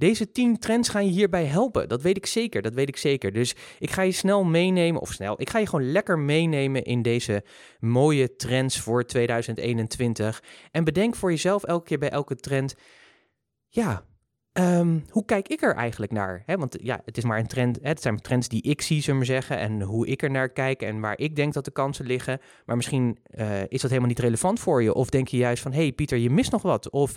Deze 0.00 0.32
10 0.32 0.58
trends 0.58 0.88
gaan 0.88 1.04
je 1.04 1.10
hierbij 1.10 1.44
helpen. 1.44 1.88
Dat 1.88 2.02
weet 2.02 2.16
ik 2.16 2.26
zeker. 2.26 2.62
Dat 2.62 2.74
weet 2.74 2.88
ik 2.88 2.96
zeker. 2.96 3.32
Dus 3.32 3.54
ik 3.78 3.90
ga 3.90 4.02
je 4.02 4.12
snel 4.12 4.44
meenemen, 4.44 5.00
of 5.00 5.12
snel, 5.12 5.40
ik 5.40 5.50
ga 5.50 5.58
je 5.58 5.66
gewoon 5.66 5.92
lekker 5.92 6.18
meenemen 6.18 6.84
in 6.84 7.02
deze 7.02 7.44
mooie 7.78 8.36
trends 8.36 8.78
voor 8.78 9.04
2021. 9.04 10.42
En 10.70 10.84
bedenk 10.84 11.16
voor 11.16 11.30
jezelf 11.30 11.64
elke 11.64 11.84
keer 11.84 11.98
bij 11.98 12.10
elke 12.10 12.36
trend, 12.36 12.74
ja, 13.68 14.04
Um, 14.52 15.04
hoe 15.10 15.24
kijk 15.24 15.48
ik 15.48 15.62
er 15.62 15.74
eigenlijk 15.74 16.12
naar? 16.12 16.42
Want 16.46 16.76
ja, 16.82 17.00
het 17.04 17.16
is 17.16 17.24
maar 17.24 17.38
een 17.38 17.46
trend. 17.46 17.78
Het 17.82 18.02
zijn 18.02 18.20
trends 18.20 18.48
die 18.48 18.62
ik 18.62 18.82
zie, 18.82 19.02
zullen 19.02 19.20
we 19.20 19.26
zeggen. 19.26 19.58
En 19.58 19.82
hoe 19.82 20.06
ik 20.06 20.22
er 20.22 20.30
naar 20.30 20.48
kijk 20.48 20.82
en 20.82 21.00
waar 21.00 21.18
ik 21.18 21.36
denk 21.36 21.52
dat 21.52 21.64
de 21.64 21.70
kansen 21.70 22.06
liggen. 22.06 22.40
Maar 22.66 22.76
misschien 22.76 23.18
uh, 23.30 23.62
is 23.62 23.80
dat 23.80 23.90
helemaal 23.90 24.08
niet 24.08 24.18
relevant 24.18 24.60
voor 24.60 24.82
je. 24.82 24.94
Of 24.94 25.10
denk 25.10 25.28
je 25.28 25.36
juist 25.36 25.62
van: 25.62 25.72
hé 25.72 25.80
hey 25.80 25.92
Pieter, 25.92 26.18
je 26.18 26.30
mist 26.30 26.50
nog 26.50 26.62
wat. 26.62 26.90
Of 26.90 27.16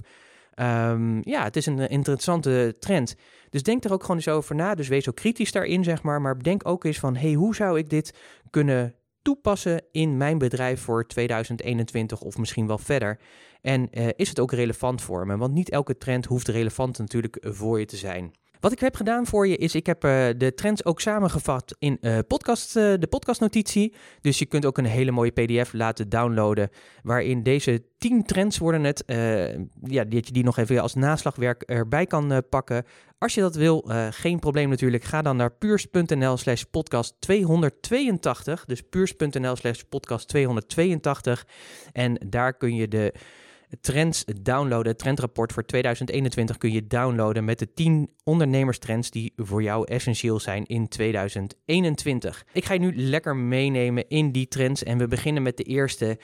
Um, 0.56 1.22
ja, 1.24 1.44
het 1.44 1.56
is 1.56 1.66
een 1.66 1.90
interessante 1.90 2.76
trend. 2.80 3.16
Dus 3.50 3.64
denk 3.64 3.84
er 3.84 3.94
ook 3.94 4.02
gewoon 4.02 4.16
eens 4.16 4.28
over 4.28 4.56
na. 4.56 4.76
Dus 4.76 4.88
wees 4.88 5.10
ook 5.10 5.16
kritisch 5.16 5.52
daarin, 5.52 5.84
zeg 5.84 6.04
maar. 6.04 6.22
Maar 6.22 6.44
denk 6.44 6.68
ook 6.68 6.84
eens 6.84 7.00
van, 7.00 7.16
hey, 7.16 7.34
hoe 7.34 7.56
zou 7.56 7.78
ik 7.78 7.90
dit 7.90 8.14
kunnen 8.50 8.96
toepassen 9.22 9.84
in 9.92 10.18
mijn 10.18 10.38
bedrijf 10.38 10.82
voor 10.82 11.08
2021 11.08 12.22
of 12.22 12.38
misschien 12.38 12.68
wel 12.68 12.78
verder? 12.78 13.20
En 13.62 13.88
uh, 13.92 14.08
is 14.16 14.30
het 14.30 14.40
ook 14.40 14.52
relevant 14.52 15.02
voor 15.02 15.28
me? 15.28 15.38
Want 15.38 15.54
niet 15.54 15.70
elke 15.70 15.98
trend 15.98 16.26
hoeft 16.26 16.48
relevant 16.48 16.98
natuurlijk 16.98 17.38
voor 17.42 17.80
je 17.80 17.86
te 17.86 17.98
zijn. 17.98 18.34
Wat 18.64 18.72
ik 18.72 18.80
heb 18.80 18.96
gedaan 18.96 19.26
voor 19.26 19.48
je 19.48 19.58
is, 19.58 19.76
ik 19.76 19.86
heb 19.86 20.06
uh, 20.06 20.28
de 20.38 20.54
trends 20.56 20.86
ook 20.86 21.02
samengevat 21.02 21.76
in 21.80 21.98
uh, 22.02 22.18
podcast, 22.28 22.76
uh, 22.76 22.94
de 23.00 23.08
podcastnotitie. 23.08 23.94
Dus 24.22 24.40
je 24.40 24.46
kunt 24.46 24.66
ook 24.66 24.78
een 24.78 24.86
hele 24.86 25.12
mooie 25.12 25.32
pdf 25.32 25.74
laten 25.74 26.10
downloaden, 26.10 26.70
waarin 27.02 27.44
deze 27.44 27.84
10 27.98 28.24
trends 28.26 28.58
worden 28.58 28.84
het, 28.84 29.04
ja, 29.84 30.04
dat 30.04 30.28
je 30.28 30.34
die 30.34 30.44
nog 30.44 30.58
even 30.58 30.82
als 30.82 30.94
naslagwerk 30.94 31.62
erbij 31.62 32.06
kan 32.06 32.44
pakken. 32.50 32.86
Als 33.18 33.34
je 33.34 33.42
dat 33.42 33.56
wil, 33.56 33.90
geen 34.10 34.40
probleem 34.40 34.70
natuurlijk, 34.70 35.04
ga 35.04 35.22
dan 35.22 35.38
naar 35.38 35.52
puurs.nl 35.52 36.38
slash 36.38 36.64
podcast 36.64 37.16
282. 37.20 38.66
Dus 38.66 38.82
puurs.nl 38.82 39.56
slash 39.56 39.82
podcast 39.90 40.28
282. 40.28 41.46
En 41.92 42.18
daar 42.28 42.54
kun 42.54 42.76
je 42.76 42.88
de 42.88 43.14
trends 43.82 44.24
downloaden. 44.42 44.92
Het 44.92 45.00
trendrapport 45.00 45.54
voor 45.54 45.66
2021 45.66 46.58
kun 46.58 46.72
je 46.72 46.88
downloaden 46.88 47.46
met 47.46 47.60
de 47.60 47.74
10 47.74 48.10
ondernemerstrends 48.24 49.12
die 49.12 49.34
voor 49.36 49.64
jou 49.64 49.88
essentieel 49.88 50.40
zijn 50.40 50.66
in 50.66 50.88
2021. 50.88 52.46
Ik 52.54 52.66
ga 52.66 52.74
je 52.74 52.80
nu 52.80 52.96
lekker 52.96 53.36
meenemen 53.36 54.08
in 54.08 54.32
die 54.32 54.48
trends 54.48 54.84
en 54.84 54.98
we 54.98 55.08
beginnen 55.08 55.44
met 55.44 55.58
de 55.58 55.64
eerste. 55.64 56.20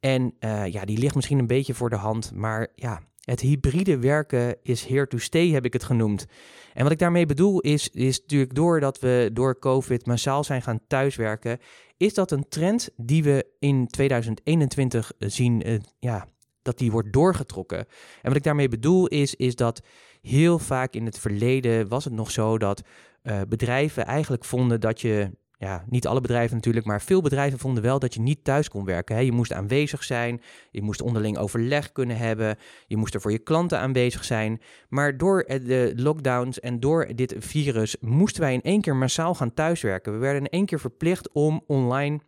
En 0.00 0.34
ja, 0.70 0.84
die 0.84 0.98
ligt 0.98 1.14
misschien 1.14 1.38
een 1.38 1.46
beetje 1.46 1.74
voor 1.74 1.90
de 1.90 1.96
hand, 1.96 2.32
maar 2.34 2.68
ja, 2.74 3.02
het 3.24 3.40
hybride 3.40 3.98
werken 3.98 4.56
is 4.62 4.84
here 4.84 5.06
to 5.06 5.18
stay, 5.18 5.48
heb 5.48 5.64
ik 5.64 5.72
het 5.72 5.84
genoemd. 5.84 6.26
En 6.74 6.82
wat 6.82 6.92
ik 6.92 6.98
daarmee 6.98 7.26
bedoel 7.26 7.60
is, 7.60 7.88
is 7.88 8.20
natuurlijk 8.20 8.54
doordat 8.54 9.00
we 9.00 9.30
door 9.32 9.58
COVID 9.58 10.06
massaal 10.06 10.44
zijn 10.44 10.62
gaan 10.62 10.80
thuiswerken, 10.86 11.58
is 11.96 12.14
dat 12.14 12.30
een 12.30 12.48
trend 12.48 12.90
die 12.96 13.22
we 13.22 13.46
in 13.58 13.86
2021 13.86 15.12
zien, 15.18 15.68
uh, 15.68 15.78
ja, 15.98 16.28
dat 16.62 16.78
die 16.78 16.90
wordt 16.90 17.12
doorgetrokken. 17.12 17.78
En 17.78 17.86
wat 18.22 18.36
ik 18.36 18.42
daarmee 18.42 18.68
bedoel 18.68 19.06
is, 19.06 19.34
is 19.34 19.56
dat 19.56 19.82
heel 20.22 20.58
vaak 20.58 20.94
in 20.94 21.04
het 21.04 21.18
verleden 21.18 21.88
was 21.88 22.04
het 22.04 22.14
nog 22.14 22.30
zo 22.30 22.58
dat 22.58 22.82
uh, 23.22 23.40
bedrijven 23.48 24.06
eigenlijk 24.06 24.44
vonden 24.44 24.80
dat 24.80 25.00
je 25.00 25.30
ja, 25.62 25.84
niet 25.88 26.06
alle 26.06 26.20
bedrijven 26.20 26.56
natuurlijk, 26.56 26.86
maar 26.86 27.02
veel 27.02 27.20
bedrijven 27.20 27.58
vonden 27.58 27.82
wel 27.82 27.98
dat 27.98 28.14
je 28.14 28.20
niet 28.20 28.44
thuis 28.44 28.68
kon 28.68 28.84
werken. 28.84 29.24
Je 29.24 29.32
moest 29.32 29.52
aanwezig 29.52 30.04
zijn, 30.04 30.40
je 30.70 30.82
moest 30.82 31.02
onderling 31.02 31.38
overleg 31.38 31.92
kunnen 31.92 32.16
hebben, 32.16 32.56
je 32.86 32.96
moest 32.96 33.14
er 33.14 33.20
voor 33.20 33.32
je 33.32 33.38
klanten 33.38 33.78
aanwezig 33.78 34.24
zijn. 34.24 34.60
Maar 34.88 35.16
door 35.16 35.44
de 35.44 35.92
lockdowns 35.96 36.60
en 36.60 36.80
door 36.80 37.08
dit 37.14 37.34
virus 37.38 37.96
moesten 38.00 38.42
wij 38.42 38.54
in 38.54 38.62
één 38.62 38.80
keer 38.80 38.96
massaal 38.96 39.34
gaan 39.34 39.54
thuiswerken. 39.54 40.12
We 40.12 40.18
werden 40.18 40.42
in 40.42 40.48
één 40.48 40.66
keer 40.66 40.80
verplicht 40.80 41.32
om 41.32 41.62
online 41.66 42.20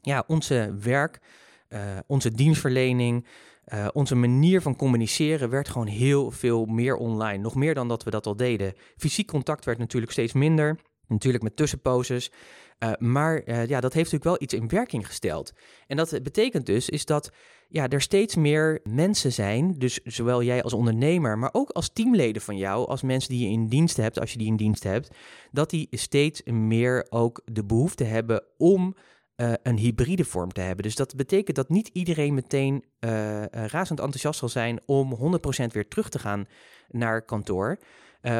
ja, 0.00 0.24
onze 0.26 0.76
werk, 0.80 1.20
uh, 1.68 1.80
onze 2.06 2.30
dienstverlening, 2.30 3.26
uh, 3.74 3.88
onze 3.92 4.14
manier 4.14 4.62
van 4.62 4.76
communiceren 4.76 5.50
werd 5.50 5.68
gewoon 5.68 5.86
heel 5.86 6.30
veel 6.30 6.64
meer 6.64 6.96
online. 6.96 7.42
Nog 7.42 7.54
meer 7.54 7.74
dan 7.74 7.88
dat 7.88 8.02
we 8.02 8.10
dat 8.10 8.26
al 8.26 8.36
deden. 8.36 8.74
Fysiek 8.96 9.26
contact 9.26 9.64
werd 9.64 9.78
natuurlijk 9.78 10.12
steeds 10.12 10.32
minder. 10.32 10.78
Natuurlijk 11.08 11.42
met 11.42 11.56
tussenposes. 11.56 12.30
Uh, 12.78 12.92
maar 12.98 13.50
ja, 13.50 13.80
dat 13.80 13.92
heeft 13.92 14.12
natuurlijk 14.12 14.24
wel 14.24 14.36
iets 14.40 14.54
in 14.54 14.68
werking 14.68 15.06
gesteld. 15.06 15.52
En 15.86 15.96
dat 15.96 16.22
betekent 16.22 16.66
dus 16.66 16.88
is 16.88 17.04
dat 17.04 17.30
ja, 17.68 17.88
er 17.88 18.00
steeds 18.00 18.34
meer 18.34 18.80
mensen 18.84 19.32
zijn, 19.32 19.74
dus 19.78 20.00
zowel 20.04 20.42
jij 20.42 20.62
als 20.62 20.72
ondernemer, 20.72 21.38
maar 21.38 21.50
ook 21.52 21.70
als 21.70 21.92
teamleden 21.92 22.42
van 22.42 22.56
jou, 22.56 22.88
als 22.88 23.02
mensen 23.02 23.30
die 23.30 23.46
je 23.46 23.52
in 23.52 23.68
dienst 23.68 23.96
hebt, 23.96 24.20
als 24.20 24.32
je 24.32 24.38
die 24.38 24.46
in 24.46 24.56
dienst 24.56 24.82
hebt, 24.82 25.10
dat 25.52 25.70
die 25.70 25.88
steeds 25.90 26.42
meer 26.42 27.06
ook 27.08 27.42
de 27.44 27.64
behoefte 27.64 28.04
hebben 28.04 28.44
om 28.56 28.96
uh, 29.36 29.52
een 29.62 29.76
hybride 29.76 30.24
vorm 30.24 30.52
te 30.52 30.60
hebben. 30.60 30.84
Dus 30.84 30.94
dat 30.94 31.16
betekent 31.16 31.56
dat 31.56 31.68
niet 31.68 31.90
iedereen 31.92 32.34
meteen 32.34 32.84
razend 33.50 34.00
enthousiast 34.00 34.38
zal 34.38 34.48
zijn 34.48 34.80
om 34.86 35.16
100% 35.16 35.18
weer 35.72 35.88
terug 35.88 36.08
te 36.08 36.18
gaan 36.18 36.46
naar 36.88 37.22
kantoor. 37.22 37.78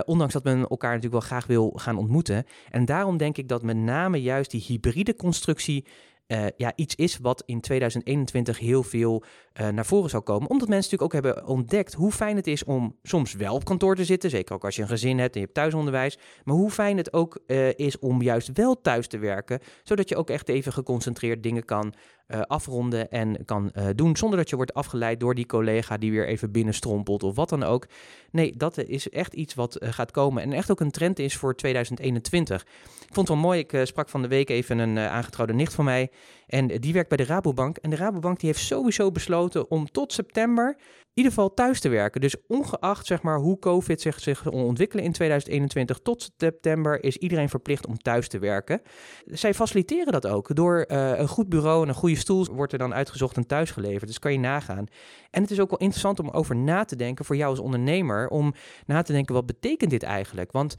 Ondanks 0.04 0.32
dat 0.32 0.44
men 0.44 0.58
elkaar 0.68 0.94
natuurlijk 0.94 1.20
wel 1.20 1.30
graag 1.30 1.46
wil 1.46 1.72
gaan 1.76 1.98
ontmoeten. 1.98 2.44
En 2.70 2.84
daarom 2.84 3.16
denk 3.16 3.36
ik 3.36 3.48
dat 3.48 3.62
met 3.62 3.76
name 3.76 4.22
juist 4.22 4.50
die 4.50 4.64
hybride 4.66 5.16
constructie 5.16 5.86
uh, 6.26 6.46
ja, 6.56 6.72
iets 6.76 6.94
is 6.94 7.18
wat 7.18 7.42
in 7.46 7.60
2021 7.60 8.58
heel 8.58 8.82
veel 8.82 9.22
uh, 9.60 9.68
naar 9.68 9.86
voren 9.86 10.10
zou 10.10 10.22
komen. 10.22 10.50
Omdat 10.50 10.68
mensen 10.68 10.90
natuurlijk 10.90 11.26
ook 11.26 11.34
hebben 11.34 11.46
ontdekt 11.46 11.92
hoe 11.92 12.12
fijn 12.12 12.36
het 12.36 12.46
is 12.46 12.64
om 12.64 12.96
soms 13.02 13.34
wel 13.34 13.54
op 13.54 13.64
kantoor 13.64 13.96
te 13.96 14.04
zitten. 14.04 14.30
Zeker 14.30 14.54
ook 14.54 14.64
als 14.64 14.76
je 14.76 14.82
een 14.82 14.88
gezin 14.88 15.18
hebt 15.18 15.34
en 15.34 15.40
je 15.40 15.44
hebt 15.44 15.58
thuisonderwijs. 15.58 16.18
Maar 16.44 16.54
hoe 16.54 16.70
fijn 16.70 16.96
het 16.96 17.12
ook 17.12 17.40
uh, 17.46 17.68
is 17.74 17.98
om 17.98 18.22
juist 18.22 18.50
wel 18.52 18.80
thuis 18.80 19.06
te 19.06 19.18
werken. 19.18 19.60
Zodat 19.82 20.08
je 20.08 20.16
ook 20.16 20.30
echt 20.30 20.48
even 20.48 20.72
geconcentreerd 20.72 21.42
dingen 21.42 21.64
kan 21.64 21.94
uh, 22.28 22.40
afronden 22.40 23.10
en 23.10 23.44
kan 23.44 23.72
uh, 23.74 23.86
doen. 23.94 24.16
Zonder 24.16 24.38
dat 24.38 24.50
je 24.50 24.56
wordt 24.56 24.74
afgeleid 24.74 25.20
door 25.20 25.34
die 25.34 25.46
collega 25.46 25.96
die 25.96 26.10
weer 26.10 26.26
even 26.26 26.52
binnenstrompelt 26.52 27.22
of 27.22 27.36
wat 27.36 27.48
dan 27.48 27.62
ook. 27.62 27.86
Nee, 28.30 28.56
dat 28.56 28.78
is 28.78 29.08
echt 29.08 29.34
iets 29.34 29.54
wat 29.54 29.76
gaat 29.80 30.10
komen. 30.10 30.42
En 30.42 30.52
echt 30.52 30.70
ook 30.70 30.80
een 30.80 30.90
trend 30.90 31.18
is 31.18 31.36
voor 31.36 31.54
2021. 31.54 32.62
Ik 32.62 33.14
vond 33.14 33.28
het 33.28 33.36
wel 33.36 33.46
mooi. 33.46 33.58
Ik 33.58 33.80
sprak 33.82 34.08
van 34.08 34.22
de 34.22 34.28
week 34.28 34.48
even 34.48 34.78
een 34.78 34.98
aangetrouwde 34.98 35.54
nicht 35.54 35.74
van 35.74 35.84
mij. 35.84 36.10
En 36.46 36.66
die 36.66 36.92
werkt 36.92 37.08
bij 37.08 37.16
de 37.16 37.24
Rabobank. 37.24 37.76
En 37.76 37.90
de 37.90 37.96
Rabobank 37.96 38.40
die 38.40 38.48
heeft 38.48 38.64
sowieso 38.64 39.10
besloten 39.10 39.70
om 39.70 39.90
tot 39.90 40.12
september 40.12 40.76
in 41.16 41.22
ieder 41.22 41.32
geval 41.32 41.54
thuis 41.54 41.80
te 41.80 41.88
werken. 41.88 42.20
Dus 42.20 42.36
ongeacht 42.46 43.06
zeg 43.06 43.22
maar, 43.22 43.38
hoe 43.38 43.58
COVID 43.58 44.00
zich, 44.00 44.20
zich 44.20 44.50
ontwikkelen 44.50 45.04
in 45.04 45.12
2021 45.12 45.98
tot 45.98 46.30
september 46.36 47.04
is 47.04 47.16
iedereen 47.16 47.48
verplicht 47.48 47.86
om 47.86 47.98
thuis 47.98 48.28
te 48.28 48.38
werken. 48.38 48.82
Zij 49.24 49.54
faciliteren 49.54 50.12
dat 50.12 50.26
ook. 50.26 50.54
Door 50.54 50.84
uh, 50.88 51.18
een 51.18 51.28
goed 51.28 51.48
bureau 51.48 51.82
en 51.82 51.88
een 51.88 51.94
goede 51.94 52.16
stoel 52.16 52.46
wordt 52.52 52.72
er 52.72 52.78
dan 52.78 52.94
uitgezocht 52.94 53.36
en 53.36 53.46
thuis 53.46 53.70
geleverd. 53.70 54.06
Dus 54.06 54.18
kan 54.18 54.32
je 54.32 54.38
nagaan. 54.38 54.86
En 55.30 55.42
het 55.42 55.50
is 55.50 55.60
ook 55.60 55.70
wel 55.70 55.78
interessant 55.78 56.20
om 56.20 56.28
over 56.28 56.56
na 56.56 56.84
te 56.84 56.96
denken 56.96 57.24
voor 57.24 57.36
jou 57.36 57.50
als 57.50 57.60
ondernemer. 57.60 58.28
Om 58.28 58.54
na 58.86 59.02
te 59.02 59.12
denken, 59.12 59.34
wat 59.34 59.46
betekent 59.46 59.90
dit 59.90 60.02
eigenlijk? 60.02 60.52
Want 60.52 60.76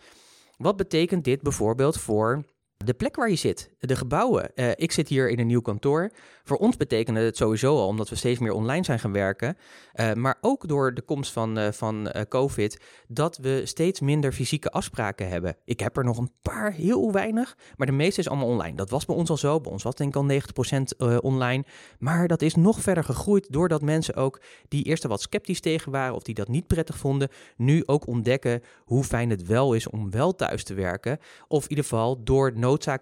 wat 0.57 0.75
betekent 0.75 1.24
dit 1.24 1.41
bijvoorbeeld 1.41 1.97
voor 1.97 2.43
de 2.86 2.93
plek 2.93 3.15
waar 3.15 3.29
je 3.29 3.36
zit, 3.36 3.69
de 3.79 3.96
gebouwen. 3.96 4.51
Uh, 4.55 4.69
ik 4.75 4.91
zit 4.91 5.07
hier 5.07 5.29
in 5.29 5.39
een 5.39 5.48
nieuw 5.48 5.62
kantoor. 5.62 6.12
Voor 6.43 6.57
ons 6.57 6.77
betekende 6.77 7.19
het 7.19 7.38
sowieso 7.38 7.77
al, 7.77 7.88
omdat 7.88 8.10
we 8.10 8.15
steeds 8.15 8.39
meer 8.39 8.51
online 8.51 8.84
zijn 8.84 9.00
gaan 9.00 9.12
werken, 9.12 9.57
uh, 9.96 10.13
maar 10.13 10.38
ook 10.41 10.67
door 10.67 10.93
de 10.93 11.01
komst 11.01 11.31
van, 11.31 11.60
uh, 11.60 11.72
van 11.72 12.12
COVID, 12.29 12.81
dat 13.07 13.38
we 13.38 13.62
steeds 13.65 14.00
minder 14.00 14.31
fysieke 14.31 14.69
afspraken 14.69 15.29
hebben. 15.29 15.57
Ik 15.65 15.79
heb 15.79 15.98
er 15.98 16.03
nog 16.03 16.17
een 16.17 16.31
paar, 16.41 16.72
heel 16.72 17.12
weinig, 17.12 17.57
maar 17.75 17.88
de 17.88 17.93
meeste 17.93 18.19
is 18.19 18.29
allemaal 18.29 18.48
online. 18.48 18.75
Dat 18.75 18.89
was 18.89 19.05
bij 19.05 19.15
ons 19.15 19.29
al 19.29 19.38
zo, 19.38 19.62
bij 19.62 19.72
ons 19.72 19.84
was 19.84 19.96
denk 19.96 20.15
ik 20.15 20.22
al 20.22 20.27
90% 21.17 21.19
online, 21.22 21.65
maar 22.00 22.27
dat 22.27 22.41
is 22.41 22.55
nog 22.55 22.81
verder 22.81 23.03
gegroeid 23.03 23.51
doordat 23.51 23.81
mensen 23.81 24.15
ook 24.15 24.41
die 24.67 24.84
eerst 24.84 25.03
er 25.03 25.10
wat 25.10 25.22
sceptisch 25.22 25.60
tegen 25.60 25.91
waren 25.91 26.15
of 26.15 26.24
die 26.24 26.36
dat 26.36 26.48
niet 26.48 26.67
prettig 26.67 26.98
vonden, 26.98 27.29
nu 27.55 27.84
ook 27.86 28.07
ontdekken 28.07 28.62
hoe 28.86 29.03
fijn 29.03 29.29
het 29.29 29.46
wel 29.46 29.74
is 29.74 29.89
om 29.89 30.12
wel 30.12 30.36
thuis 30.36 30.63
te 30.63 30.74
werken. 30.74 31.19
Of 31.48 31.63
in 31.63 31.69
ieder 31.69 31.84
geval 31.84 32.24
door 32.24 32.53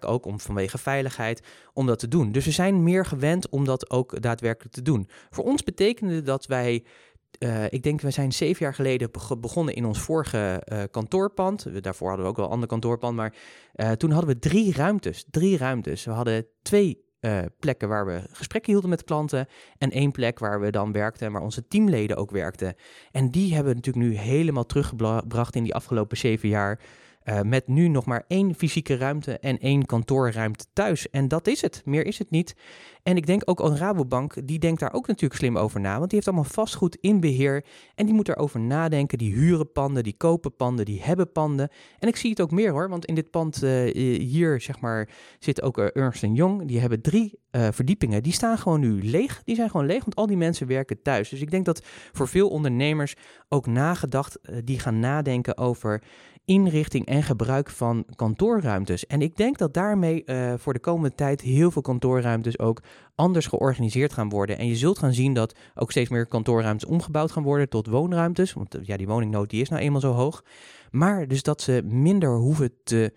ook 0.04 0.26
om 0.26 0.40
vanwege 0.40 0.78
veiligheid 0.78 1.42
om 1.72 1.86
dat 1.86 1.98
te 1.98 2.08
doen. 2.08 2.32
Dus 2.32 2.44
we 2.44 2.50
zijn 2.50 2.82
meer 2.82 3.06
gewend 3.06 3.48
om 3.48 3.64
dat 3.64 3.90
ook 3.90 4.20
daadwerkelijk 4.22 4.74
te 4.74 4.82
doen. 4.82 5.08
Voor 5.30 5.44
ons 5.44 5.62
betekende 5.62 6.22
dat 6.22 6.46
wij 6.46 6.84
uh, 7.38 7.64
ik 7.64 7.82
denk, 7.82 8.00
we 8.00 8.10
zijn 8.10 8.32
zeven 8.32 8.64
jaar 8.64 8.74
geleden 8.74 9.10
begonnen 9.40 9.74
in 9.74 9.84
ons 9.84 10.00
vorige 10.00 10.62
uh, 10.72 10.82
kantoorpand. 10.90 11.82
Daarvoor 11.82 12.08
hadden 12.08 12.26
we 12.26 12.30
ook 12.32 12.36
wel 12.36 12.50
ander 12.50 12.68
kantoorpand, 12.68 13.16
maar 13.16 13.34
uh, 13.74 13.90
toen 13.90 14.10
hadden 14.10 14.30
we 14.30 14.38
drie 14.38 14.72
ruimtes. 14.72 15.24
Drie 15.30 15.56
ruimtes. 15.56 16.04
We 16.04 16.10
hadden 16.10 16.46
twee 16.62 17.04
plekken 17.58 17.88
waar 17.88 18.06
we 18.06 18.22
gesprekken 18.32 18.72
hielden 18.72 18.90
met 18.90 19.04
klanten 19.04 19.46
en 19.78 19.90
één 19.90 20.10
plek 20.10 20.38
waar 20.38 20.60
we 20.60 20.70
dan 20.70 20.92
werkten 20.92 21.26
en 21.26 21.32
waar 21.32 21.42
onze 21.42 21.66
teamleden 21.68 22.16
ook 22.16 22.30
werkten. 22.30 22.74
En 23.10 23.30
die 23.30 23.54
hebben 23.54 23.72
we 23.72 23.78
natuurlijk 23.78 24.06
nu 24.06 24.16
helemaal 24.16 24.66
teruggebracht 24.66 25.54
in 25.54 25.62
die 25.62 25.74
afgelopen 25.74 26.16
zeven 26.16 26.48
jaar. 26.48 26.80
Uh, 27.28 27.40
met 27.40 27.68
nu 27.68 27.88
nog 27.88 28.04
maar 28.04 28.24
één 28.28 28.54
fysieke 28.54 28.96
ruimte 28.96 29.38
en 29.38 29.58
één 29.58 29.86
kantoorruimte 29.86 30.64
thuis. 30.72 31.10
En 31.10 31.28
dat 31.28 31.46
is 31.46 31.62
het. 31.62 31.82
Meer 31.84 32.06
is 32.06 32.18
het 32.18 32.30
niet. 32.30 32.54
En 33.02 33.16
ik 33.16 33.26
denk 33.26 33.42
ook 33.44 33.62
aan 33.62 33.76
Rabobank, 33.76 34.46
die 34.46 34.58
denkt 34.58 34.80
daar 34.80 34.92
ook 34.92 35.06
natuurlijk 35.06 35.40
slim 35.40 35.58
over 35.58 35.80
na. 35.80 35.90
Want 35.98 36.04
die 36.04 36.14
heeft 36.14 36.26
allemaal 36.26 36.50
vastgoed 36.52 36.96
in 37.00 37.20
beheer. 37.20 37.64
En 37.94 38.06
die 38.06 38.14
moet 38.14 38.28
erover 38.28 38.60
nadenken. 38.60 39.18
Die 39.18 39.34
huren 39.34 39.72
panden, 39.72 40.02
die 40.02 40.16
kopen 40.16 40.56
panden, 40.56 40.84
die 40.84 41.02
hebben 41.02 41.32
panden. 41.32 41.68
En 41.98 42.08
ik 42.08 42.16
zie 42.16 42.30
het 42.30 42.40
ook 42.40 42.50
meer 42.50 42.70
hoor. 42.70 42.88
Want 42.88 43.04
in 43.04 43.14
dit 43.14 43.30
pand 43.30 43.62
uh, 43.62 43.94
hier, 44.18 44.60
zeg 44.60 44.80
maar, 44.80 45.08
zit 45.38 45.62
ook 45.62 45.78
uh, 45.78 45.86
Ernst 45.92 46.26
Young. 46.32 46.66
Die 46.66 46.80
hebben 46.80 47.00
drie 47.00 47.38
verdiepingen. 47.70 48.22
Die 48.22 48.32
staan 48.32 48.58
gewoon 48.58 48.80
nu 48.80 49.02
leeg. 49.02 49.42
Die 49.44 49.54
zijn 49.54 49.70
gewoon 49.70 49.86
leeg, 49.86 50.00
want 50.00 50.14
al 50.14 50.26
die 50.26 50.36
mensen 50.36 50.66
werken 50.66 51.02
thuis. 51.02 51.28
Dus 51.28 51.40
ik 51.40 51.50
denk 51.50 51.64
dat 51.64 51.84
voor 52.12 52.28
veel 52.28 52.48
ondernemers 52.48 53.14
ook 53.48 53.66
nagedacht, 53.66 54.38
die 54.64 54.78
gaan 54.78 54.98
nadenken 54.98 55.56
over 55.56 56.02
inrichting 56.46 57.06
en 57.06 57.22
gebruik 57.22 57.70
van 57.70 58.04
kantoorruimtes. 58.16 59.06
En 59.06 59.22
ik 59.22 59.36
denk 59.36 59.58
dat 59.58 59.74
daarmee 59.74 60.22
uh, 60.26 60.54
voor 60.56 60.72
de 60.72 60.78
komende 60.78 61.14
tijd 61.14 61.40
heel 61.40 61.70
veel 61.70 61.82
kantoorruimtes 61.82 62.58
ook 62.58 62.82
anders 63.14 63.46
georganiseerd 63.46 64.12
gaan 64.12 64.28
worden. 64.28 64.58
En 64.58 64.66
je 64.66 64.76
zult 64.76 64.98
gaan 64.98 65.12
zien 65.12 65.34
dat 65.34 65.54
ook 65.74 65.90
steeds 65.90 66.10
meer 66.10 66.26
kantoorruimtes 66.26 66.88
omgebouwd 66.88 67.32
gaan 67.32 67.42
worden 67.42 67.68
tot 67.68 67.86
woonruimtes. 67.86 68.52
Want 68.52 68.76
uh, 68.76 68.84
ja, 68.84 68.96
die 68.96 69.06
woningnood 69.06 69.50
die 69.50 69.60
is 69.60 69.68
nou 69.68 69.82
eenmaal 69.82 70.00
zo 70.00 70.12
hoog. 70.12 70.44
Maar 70.90 71.28
dus 71.28 71.42
dat 71.42 71.60
ze 71.60 71.82
minder 71.84 72.36
hoeven 72.36 72.70
te 72.84 73.12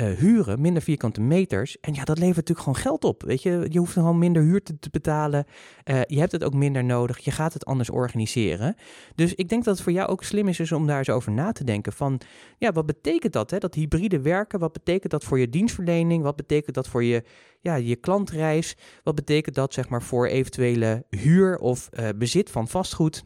uh, 0.00 0.18
huren, 0.18 0.60
minder 0.60 0.82
vierkante 0.82 1.20
meters. 1.20 1.80
En 1.80 1.94
ja, 1.94 2.04
dat 2.04 2.18
levert 2.18 2.36
natuurlijk 2.36 2.66
gewoon 2.66 2.82
geld 2.82 3.04
op. 3.04 3.22
Weet 3.22 3.42
je, 3.42 3.66
je 3.68 3.78
hoeft 3.78 3.92
gewoon 3.92 4.18
minder 4.18 4.42
huur 4.42 4.62
te, 4.62 4.90
betalen. 4.90 5.44
Uh, 5.84 6.00
je 6.06 6.18
hebt 6.18 6.32
het 6.32 6.44
ook 6.44 6.54
minder 6.54 6.84
nodig. 6.84 7.18
Je 7.18 7.30
gaat 7.30 7.52
het 7.52 7.64
anders 7.64 7.90
organiseren. 7.90 8.74
Dus 9.14 9.34
ik 9.34 9.48
denk 9.48 9.64
dat 9.64 9.74
het 9.74 9.82
voor 9.82 9.92
jou 9.92 10.08
ook 10.08 10.24
slim 10.24 10.48
is 10.48 10.56
dus 10.56 10.72
om 10.72 10.86
daar 10.86 10.98
eens 10.98 11.10
over 11.10 11.32
na 11.32 11.52
te 11.52 11.64
denken. 11.64 11.92
Van 11.92 12.20
ja, 12.58 12.72
wat 12.72 12.86
betekent 12.86 13.32
dat? 13.32 13.50
Hè? 13.50 13.58
Dat 13.58 13.74
hybride 13.74 14.20
werken. 14.20 14.58
Wat 14.58 14.72
betekent 14.72 15.12
dat 15.12 15.24
voor 15.24 15.38
je 15.38 15.48
dienstverlening? 15.48 16.22
Wat 16.22 16.36
betekent 16.36 16.74
dat 16.74 16.88
voor 16.88 17.04
je, 17.04 17.24
ja, 17.60 17.74
je 17.74 17.96
klantreis? 17.96 18.76
Wat 19.02 19.14
betekent 19.14 19.54
dat 19.54 19.74
zeg 19.74 19.88
maar 19.88 20.02
voor 20.02 20.26
eventuele 20.26 21.04
huur 21.10 21.58
of 21.58 21.88
uh, 21.92 22.08
bezit 22.16 22.50
van 22.50 22.68
vastgoed? 22.68 23.24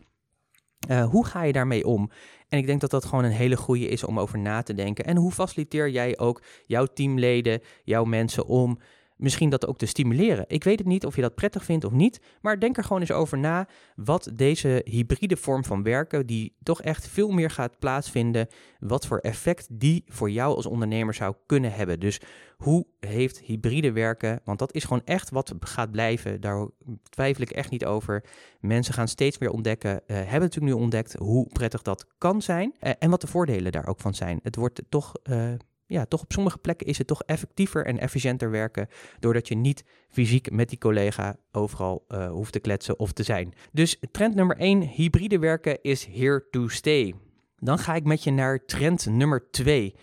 Hoe 1.10 1.26
ga 1.26 1.42
je 1.42 1.52
daarmee 1.52 1.86
om? 1.86 2.10
En 2.54 2.60
ik 2.60 2.66
denk 2.66 2.80
dat 2.80 2.90
dat 2.90 3.04
gewoon 3.04 3.24
een 3.24 3.30
hele 3.30 3.56
goede 3.56 3.88
is 3.88 4.04
om 4.04 4.20
over 4.20 4.38
na 4.38 4.62
te 4.62 4.74
denken. 4.74 5.04
En 5.04 5.16
hoe 5.16 5.32
faciliteer 5.32 5.90
jij 5.90 6.18
ook 6.18 6.42
jouw 6.66 6.86
teamleden, 6.86 7.60
jouw 7.84 8.04
mensen 8.04 8.46
om 8.46 8.78
misschien 9.16 9.50
dat 9.50 9.66
ook 9.66 9.78
te 9.78 9.86
stimuleren. 9.86 10.44
Ik 10.48 10.64
weet 10.64 10.78
het 10.78 10.88
niet 10.88 11.06
of 11.06 11.16
je 11.16 11.22
dat 11.22 11.34
prettig 11.34 11.64
vindt 11.64 11.84
of 11.84 11.92
niet, 11.92 12.20
maar 12.40 12.60
denk 12.60 12.76
er 12.76 12.82
gewoon 12.84 13.00
eens 13.00 13.12
over 13.12 13.38
na 13.38 13.68
wat 13.96 14.30
deze 14.34 14.82
hybride 14.84 15.36
vorm 15.36 15.64
van 15.64 15.82
werken, 15.82 16.26
die 16.26 16.54
toch 16.62 16.82
echt 16.82 17.08
veel 17.08 17.30
meer 17.30 17.50
gaat 17.50 17.78
plaatsvinden, 17.78 18.48
wat 18.78 19.06
voor 19.06 19.18
effect 19.18 19.66
die 19.70 20.04
voor 20.06 20.30
jou 20.30 20.56
als 20.56 20.66
ondernemer 20.66 21.14
zou 21.14 21.34
kunnen 21.46 21.72
hebben. 21.72 22.00
Dus 22.00 22.20
hoe 22.56 22.86
heeft 23.00 23.38
hybride 23.38 23.92
werken, 23.92 24.40
want 24.44 24.58
dat 24.58 24.74
is 24.74 24.84
gewoon 24.84 25.04
echt 25.04 25.30
wat 25.30 25.54
gaat 25.60 25.90
blijven, 25.90 26.40
daar 26.40 26.68
twijfel 27.08 27.42
ik 27.42 27.50
echt 27.50 27.70
niet 27.70 27.84
over. 27.84 28.24
Mensen 28.60 28.94
gaan 28.94 29.08
steeds 29.08 29.38
meer 29.38 29.50
ontdekken, 29.50 29.90
uh, 30.06 30.16
hebben 30.16 30.40
natuurlijk 30.40 30.74
nu 30.74 30.82
ontdekt 30.82 31.14
hoe 31.18 31.48
prettig 31.52 31.82
dat 31.82 32.06
kan 32.18 32.42
zijn 32.42 32.74
uh, 32.80 32.92
en 32.98 33.10
wat 33.10 33.20
de 33.20 33.26
voordelen 33.26 33.72
daar 33.72 33.86
ook 33.86 34.00
van 34.00 34.14
zijn. 34.14 34.40
Het 34.42 34.56
wordt 34.56 34.82
toch... 34.88 35.12
Uh, 35.30 35.52
ja, 35.86 36.04
toch 36.04 36.22
op 36.22 36.32
sommige 36.32 36.58
plekken 36.58 36.86
is 36.86 36.98
het 36.98 37.06
toch 37.06 37.22
effectiever 37.22 37.86
en 37.86 37.98
efficiënter 37.98 38.50
werken. 38.50 38.88
Doordat 39.18 39.48
je 39.48 39.54
niet 39.54 39.84
fysiek 40.08 40.50
met 40.50 40.68
die 40.68 40.78
collega 40.78 41.36
overal 41.52 42.04
uh, 42.08 42.30
hoeft 42.30 42.52
te 42.52 42.60
kletsen 42.60 42.98
of 42.98 43.12
te 43.12 43.22
zijn. 43.22 43.54
Dus 43.72 43.98
trend 44.10 44.34
nummer 44.34 44.56
1, 44.56 44.80
hybride 44.80 45.38
werken 45.38 45.82
is 45.82 46.06
here 46.06 46.46
to 46.50 46.68
stay. 46.68 47.14
Dan 47.56 47.78
ga 47.78 47.94
ik 47.94 48.04
met 48.04 48.24
je 48.24 48.30
naar 48.30 48.64
trend 48.64 49.06
nummer 49.06 49.50
2. 49.50 49.94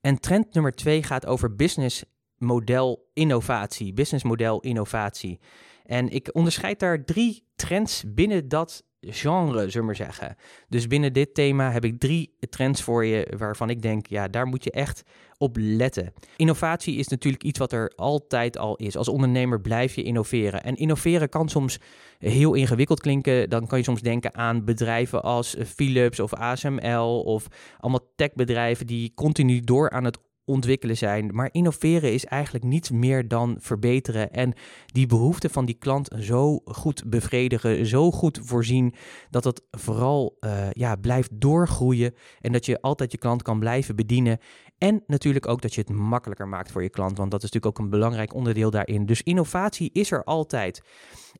En 0.00 0.20
trend 0.20 0.54
nummer 0.54 0.72
2 0.72 1.02
gaat 1.02 1.26
over 1.26 1.54
business 1.54 2.04
model 2.38 3.10
innovatie. 3.12 3.92
Business 3.92 4.24
model 4.24 4.60
innovatie. 4.60 5.40
En 5.84 6.08
ik 6.08 6.30
onderscheid 6.32 6.78
daar 6.78 7.04
drie 7.04 7.46
trends 7.56 8.04
binnen 8.06 8.48
dat 8.48 8.84
genre, 9.06 9.58
zullen 9.58 9.72
we 9.72 9.82
maar 9.82 9.96
zeggen. 9.96 10.36
Dus 10.68 10.86
binnen 10.86 11.12
dit 11.12 11.34
thema 11.34 11.70
heb 11.70 11.84
ik 11.84 12.00
drie 12.00 12.36
trends 12.50 12.82
voor 12.82 13.04
je 13.04 13.32
waarvan 13.36 13.70
ik 13.70 13.82
denk, 13.82 14.06
ja, 14.06 14.28
daar 14.28 14.46
moet 14.46 14.64
je 14.64 14.70
echt 14.70 15.02
op 15.38 15.56
letten. 15.58 16.12
Innovatie 16.36 16.96
is 16.96 17.08
natuurlijk 17.08 17.42
iets 17.42 17.58
wat 17.58 17.72
er 17.72 17.92
altijd 17.96 18.58
al 18.58 18.76
is. 18.76 18.96
Als 18.96 19.08
ondernemer 19.08 19.60
blijf 19.60 19.94
je 19.94 20.02
innoveren. 20.02 20.62
En 20.62 20.76
innoveren 20.76 21.28
kan 21.28 21.48
soms 21.48 21.78
heel 22.18 22.54
ingewikkeld 22.54 23.00
klinken. 23.00 23.50
Dan 23.50 23.66
kan 23.66 23.78
je 23.78 23.84
soms 23.84 24.00
denken 24.00 24.34
aan 24.34 24.64
bedrijven 24.64 25.22
als 25.22 25.56
Philips 25.64 26.20
of 26.20 26.34
ASML 26.34 27.22
of 27.24 27.46
allemaal 27.78 28.12
techbedrijven 28.16 28.86
die 28.86 29.12
continu 29.14 29.60
door 29.60 29.90
aan 29.90 30.04
het 30.04 30.18
ontwikkelen 30.44 30.96
zijn. 30.96 31.30
Maar 31.34 31.48
innoveren 31.52 32.12
is 32.12 32.24
eigenlijk 32.24 32.64
niets 32.64 32.90
meer 32.90 33.28
dan 33.28 33.56
verbeteren 33.58 34.32
en 34.32 34.52
die 34.86 35.06
behoeften 35.06 35.50
van 35.50 35.64
die 35.64 35.78
klant 35.78 36.10
zo 36.18 36.60
goed 36.64 37.02
bevredigen, 37.06 37.86
zo 37.86 38.10
goed 38.10 38.40
voorzien 38.42 38.94
dat 39.30 39.44
het 39.44 39.62
vooral 39.70 40.36
uh, 40.40 40.70
ja, 40.70 40.96
blijft 40.96 41.30
doorgroeien 41.32 42.14
en 42.40 42.52
dat 42.52 42.66
je 42.66 42.80
altijd 42.80 43.12
je 43.12 43.18
klant 43.18 43.42
kan 43.42 43.58
blijven 43.58 43.96
bedienen. 43.96 44.38
En 44.84 45.02
natuurlijk 45.06 45.48
ook 45.48 45.62
dat 45.62 45.74
je 45.74 45.80
het 45.80 45.90
makkelijker 45.90 46.48
maakt 46.48 46.70
voor 46.70 46.82
je 46.82 46.88
klant, 46.88 47.16
want 47.16 47.30
dat 47.30 47.42
is 47.42 47.50
natuurlijk 47.50 47.78
ook 47.78 47.84
een 47.84 47.90
belangrijk 47.90 48.34
onderdeel 48.34 48.70
daarin. 48.70 49.06
Dus 49.06 49.22
innovatie 49.22 49.90
is 49.92 50.10
er 50.10 50.24
altijd. 50.24 50.82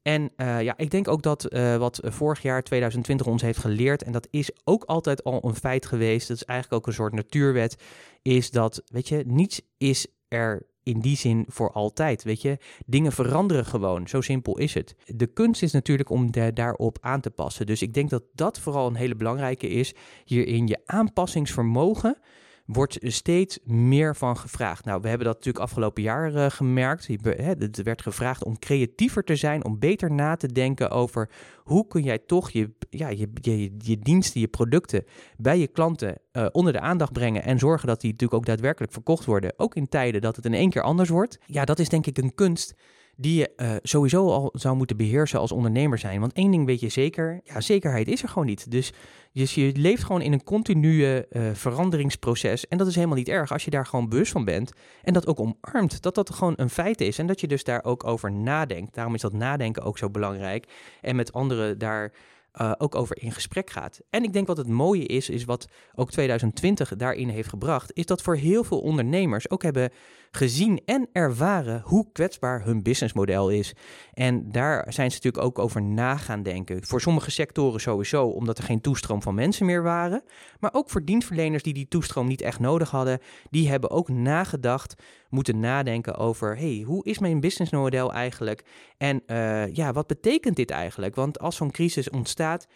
En 0.02 0.32
uh, 0.36 0.62
ja, 0.62 0.76
ik 0.76 0.90
denk 0.90 1.08
ook 1.08 1.22
dat 1.22 1.52
uh, 1.52 1.76
wat 1.76 2.00
vorig 2.02 2.42
jaar 2.42 2.62
2020 2.62 3.26
ons 3.26 3.42
heeft 3.42 3.58
geleerd, 3.58 4.02
en 4.02 4.12
dat 4.12 4.28
is 4.30 4.50
ook 4.64 4.84
altijd 4.84 5.24
al 5.24 5.44
een 5.44 5.54
feit 5.54 5.86
geweest, 5.86 6.28
dat 6.28 6.36
is 6.36 6.44
eigenlijk 6.44 6.80
ook 6.80 6.86
een 6.86 6.94
soort 6.94 7.12
natuurwet, 7.12 7.82
is 8.22 8.50
dat, 8.50 8.82
weet 8.84 9.08
je, 9.08 9.24
niets 9.26 9.60
is 9.78 10.06
er 10.28 10.66
in 10.82 11.00
die 11.00 11.16
zin 11.16 11.44
voor 11.48 11.72
altijd. 11.72 12.22
Weet 12.22 12.42
je, 12.42 12.58
dingen 12.86 13.12
veranderen 13.12 13.66
gewoon. 13.66 14.08
Zo 14.08 14.20
simpel 14.20 14.58
is 14.58 14.74
het. 14.74 14.94
De 15.06 15.26
kunst 15.26 15.62
is 15.62 15.72
natuurlijk 15.72 16.10
om 16.10 16.30
de, 16.32 16.52
daarop 16.52 16.98
aan 17.00 17.20
te 17.20 17.30
passen. 17.30 17.66
Dus 17.66 17.82
ik 17.82 17.94
denk 17.94 18.10
dat 18.10 18.22
dat 18.32 18.60
vooral 18.60 18.86
een 18.86 18.94
hele 18.94 19.16
belangrijke 19.16 19.68
is. 19.68 19.94
Hierin 20.24 20.66
je 20.66 20.80
aanpassingsvermogen 20.84 22.18
wordt 22.64 22.98
steeds 23.00 23.58
meer 23.64 24.16
van 24.16 24.36
gevraagd. 24.36 24.84
Nou, 24.84 25.00
we 25.00 25.08
hebben 25.08 25.26
dat 25.26 25.36
natuurlijk 25.36 25.64
afgelopen 25.64 26.02
jaar 26.02 26.32
uh, 26.32 26.46
gemerkt. 26.50 27.08
Het 27.26 27.82
werd 27.82 28.02
gevraagd 28.02 28.44
om 28.44 28.58
creatiever 28.58 29.24
te 29.24 29.36
zijn, 29.36 29.64
om 29.64 29.78
beter 29.78 30.12
na 30.12 30.36
te 30.36 30.52
denken 30.52 30.90
over 30.90 31.30
hoe 31.62 31.86
kun 31.86 32.02
jij 32.02 32.18
toch 32.18 32.50
je, 32.50 32.70
ja, 32.90 33.08
je, 33.08 33.28
je, 33.40 33.74
je 33.78 33.98
diensten, 33.98 34.40
je 34.40 34.48
producten 34.48 35.04
bij 35.36 35.58
je 35.58 35.66
klanten 35.66 36.18
uh, 36.32 36.46
onder 36.52 36.72
de 36.72 36.80
aandacht 36.80 37.12
brengen 37.12 37.42
en 37.42 37.58
zorgen 37.58 37.88
dat 37.88 38.00
die 38.00 38.10
natuurlijk 38.10 38.40
ook 38.40 38.46
daadwerkelijk 38.46 38.92
verkocht 38.92 39.24
worden, 39.24 39.52
ook 39.56 39.74
in 39.74 39.88
tijden 39.88 40.20
dat 40.20 40.36
het 40.36 40.44
in 40.44 40.54
één 40.54 40.70
keer 40.70 40.82
anders 40.82 41.08
wordt. 41.08 41.38
Ja, 41.46 41.64
dat 41.64 41.78
is 41.78 41.88
denk 41.88 42.06
ik 42.06 42.18
een 42.18 42.34
kunst 42.34 42.74
die 43.16 43.38
je 43.38 43.50
uh, 43.56 43.72
sowieso 43.82 44.30
al 44.30 44.50
zou 44.52 44.76
moeten 44.76 44.96
beheersen 44.96 45.38
als 45.38 45.52
ondernemer 45.52 45.98
zijn. 45.98 46.20
Want 46.20 46.32
één 46.32 46.50
ding 46.50 46.66
weet 46.66 46.80
je 46.80 46.88
zeker, 46.88 47.40
ja, 47.44 47.60
zekerheid 47.60 48.08
is 48.08 48.22
er 48.22 48.28
gewoon 48.28 48.46
niet. 48.46 48.70
Dus, 48.70 48.92
dus 49.32 49.54
je 49.54 49.72
leeft 49.76 50.04
gewoon 50.04 50.22
in 50.22 50.32
een 50.32 50.44
continue 50.44 51.26
uh, 51.30 51.50
veranderingsproces. 51.52 52.68
En 52.68 52.78
dat 52.78 52.86
is 52.86 52.94
helemaal 52.94 53.16
niet 53.16 53.28
erg 53.28 53.52
als 53.52 53.64
je 53.64 53.70
daar 53.70 53.86
gewoon 53.86 54.08
bewust 54.08 54.32
van 54.32 54.44
bent. 54.44 54.72
En 55.02 55.12
dat 55.12 55.26
ook 55.26 55.40
omarmt, 55.40 56.02
dat 56.02 56.14
dat 56.14 56.30
gewoon 56.30 56.54
een 56.56 56.70
feit 56.70 57.00
is. 57.00 57.18
En 57.18 57.26
dat 57.26 57.40
je 57.40 57.46
dus 57.46 57.64
daar 57.64 57.84
ook 57.84 58.04
over 58.04 58.32
nadenkt. 58.32 58.94
Daarom 58.94 59.14
is 59.14 59.20
dat 59.20 59.32
nadenken 59.32 59.82
ook 59.82 59.98
zo 59.98 60.10
belangrijk. 60.10 60.66
En 61.00 61.16
met 61.16 61.32
anderen 61.32 61.78
daar 61.78 62.12
uh, 62.60 62.72
ook 62.78 62.94
over 62.94 63.22
in 63.22 63.32
gesprek 63.32 63.70
gaat. 63.70 64.00
En 64.10 64.22
ik 64.22 64.32
denk 64.32 64.46
wat 64.46 64.56
het 64.56 64.68
mooie 64.68 65.06
is, 65.06 65.28
is 65.28 65.44
wat 65.44 65.66
ook 65.94 66.10
2020 66.10 66.96
daarin 66.96 67.28
heeft 67.28 67.48
gebracht, 67.48 67.90
is 67.94 68.06
dat 68.06 68.22
voor 68.22 68.36
heel 68.36 68.64
veel 68.64 68.80
ondernemers 68.80 69.50
ook 69.50 69.62
hebben 69.62 69.90
gezien 70.34 70.80
en 70.84 71.08
ervaren 71.12 71.82
hoe 71.84 72.06
kwetsbaar 72.12 72.64
hun 72.64 72.82
businessmodel 72.82 73.50
is. 73.50 73.74
En 74.12 74.52
daar 74.52 74.92
zijn 74.92 75.10
ze 75.10 75.16
natuurlijk 75.16 75.44
ook 75.44 75.58
over 75.58 75.82
na 75.82 76.16
gaan 76.16 76.42
denken. 76.42 76.86
Voor 76.86 77.00
sommige 77.00 77.30
sectoren 77.30 77.80
sowieso, 77.80 78.26
omdat 78.26 78.58
er 78.58 78.64
geen 78.64 78.80
toestroom 78.80 79.22
van 79.22 79.34
mensen 79.34 79.66
meer 79.66 79.82
waren. 79.82 80.22
Maar 80.60 80.70
ook 80.74 80.90
voor 80.90 81.04
dienstverleners 81.04 81.62
die 81.62 81.74
die 81.74 81.88
toestroom 81.88 82.26
niet 82.26 82.40
echt 82.40 82.58
nodig 82.58 82.90
hadden, 82.90 83.18
die 83.50 83.68
hebben 83.68 83.90
ook 83.90 84.08
nagedacht, 84.08 84.94
moeten 85.28 85.60
nadenken 85.60 86.16
over, 86.16 86.56
hey, 86.56 86.82
hoe 86.86 87.04
is 87.04 87.18
mijn 87.18 87.40
businessmodel 87.40 88.12
eigenlijk? 88.12 88.64
En 88.96 89.22
uh, 89.26 89.74
ja, 89.74 89.92
wat 89.92 90.06
betekent 90.06 90.56
dit 90.56 90.70
eigenlijk? 90.70 91.14
Want 91.14 91.38
als 91.38 91.56
zo'n 91.56 91.70
crisis 91.70 92.10
ontstaat, 92.10 92.66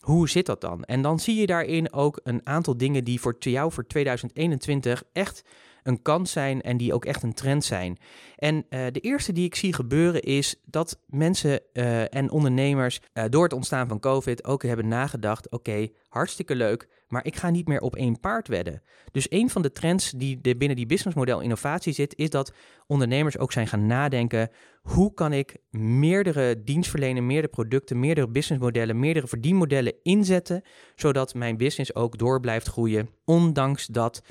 hoe 0.00 0.28
zit 0.28 0.46
dat 0.46 0.60
dan? 0.60 0.84
En 0.84 1.02
dan 1.02 1.18
zie 1.18 1.40
je 1.40 1.46
daarin 1.46 1.92
ook 1.92 2.20
een 2.22 2.40
aantal 2.46 2.76
dingen 2.76 3.04
die 3.04 3.20
voor 3.20 3.36
jou 3.38 3.72
voor 3.72 3.86
2021 3.86 5.02
echt 5.12 5.42
een 5.84 6.02
kans 6.02 6.32
zijn 6.32 6.62
en 6.62 6.76
die 6.76 6.94
ook 6.94 7.04
echt 7.04 7.22
een 7.22 7.34
trend 7.34 7.64
zijn. 7.64 7.98
En 8.36 8.56
uh, 8.56 8.62
de 8.92 9.00
eerste 9.00 9.32
die 9.32 9.44
ik 9.44 9.54
zie 9.54 9.72
gebeuren 9.72 10.22
is 10.22 10.60
dat 10.64 10.98
mensen 11.06 11.60
uh, 11.72 12.14
en 12.14 12.30
ondernemers 12.30 13.00
uh, 13.14 13.24
door 13.28 13.42
het 13.42 13.52
ontstaan 13.52 13.88
van 13.88 14.00
COVID 14.00 14.44
ook 14.44 14.62
hebben 14.62 14.88
nagedacht: 14.88 15.50
oké, 15.50 15.88
hartstikke 16.08 16.54
leuk, 16.54 16.88
maar 17.08 17.26
ik 17.26 17.36
ga 17.36 17.50
niet 17.50 17.68
meer 17.68 17.80
op 17.80 17.96
één 17.96 18.20
paard 18.20 18.48
wedden. 18.48 18.82
Dus 19.12 19.26
een 19.28 19.50
van 19.50 19.62
de 19.62 19.72
trends 19.72 20.10
die 20.10 20.40
de, 20.40 20.56
binnen 20.56 20.76
die 20.76 20.86
businessmodel 20.86 21.40
innovatie 21.40 21.92
zit, 21.92 22.16
is 22.16 22.30
dat 22.30 22.52
ondernemers 22.86 23.38
ook 23.38 23.52
zijn 23.52 23.66
gaan 23.66 23.86
nadenken: 23.86 24.50
hoe 24.82 25.14
kan 25.14 25.32
ik 25.32 25.56
meerdere 25.70 26.64
dienstverlenen, 26.64 27.26
meerdere 27.26 27.52
producten, 27.52 28.00
meerdere 28.00 28.28
businessmodellen, 28.28 28.98
meerdere 28.98 29.26
verdienmodellen 29.26 29.94
inzetten, 30.02 30.62
zodat 30.96 31.34
mijn 31.34 31.56
business 31.56 31.94
ook 31.94 32.18
door 32.18 32.40
blijft 32.40 32.66
groeien, 32.66 33.08
ondanks 33.24 33.86
dat 33.86 34.22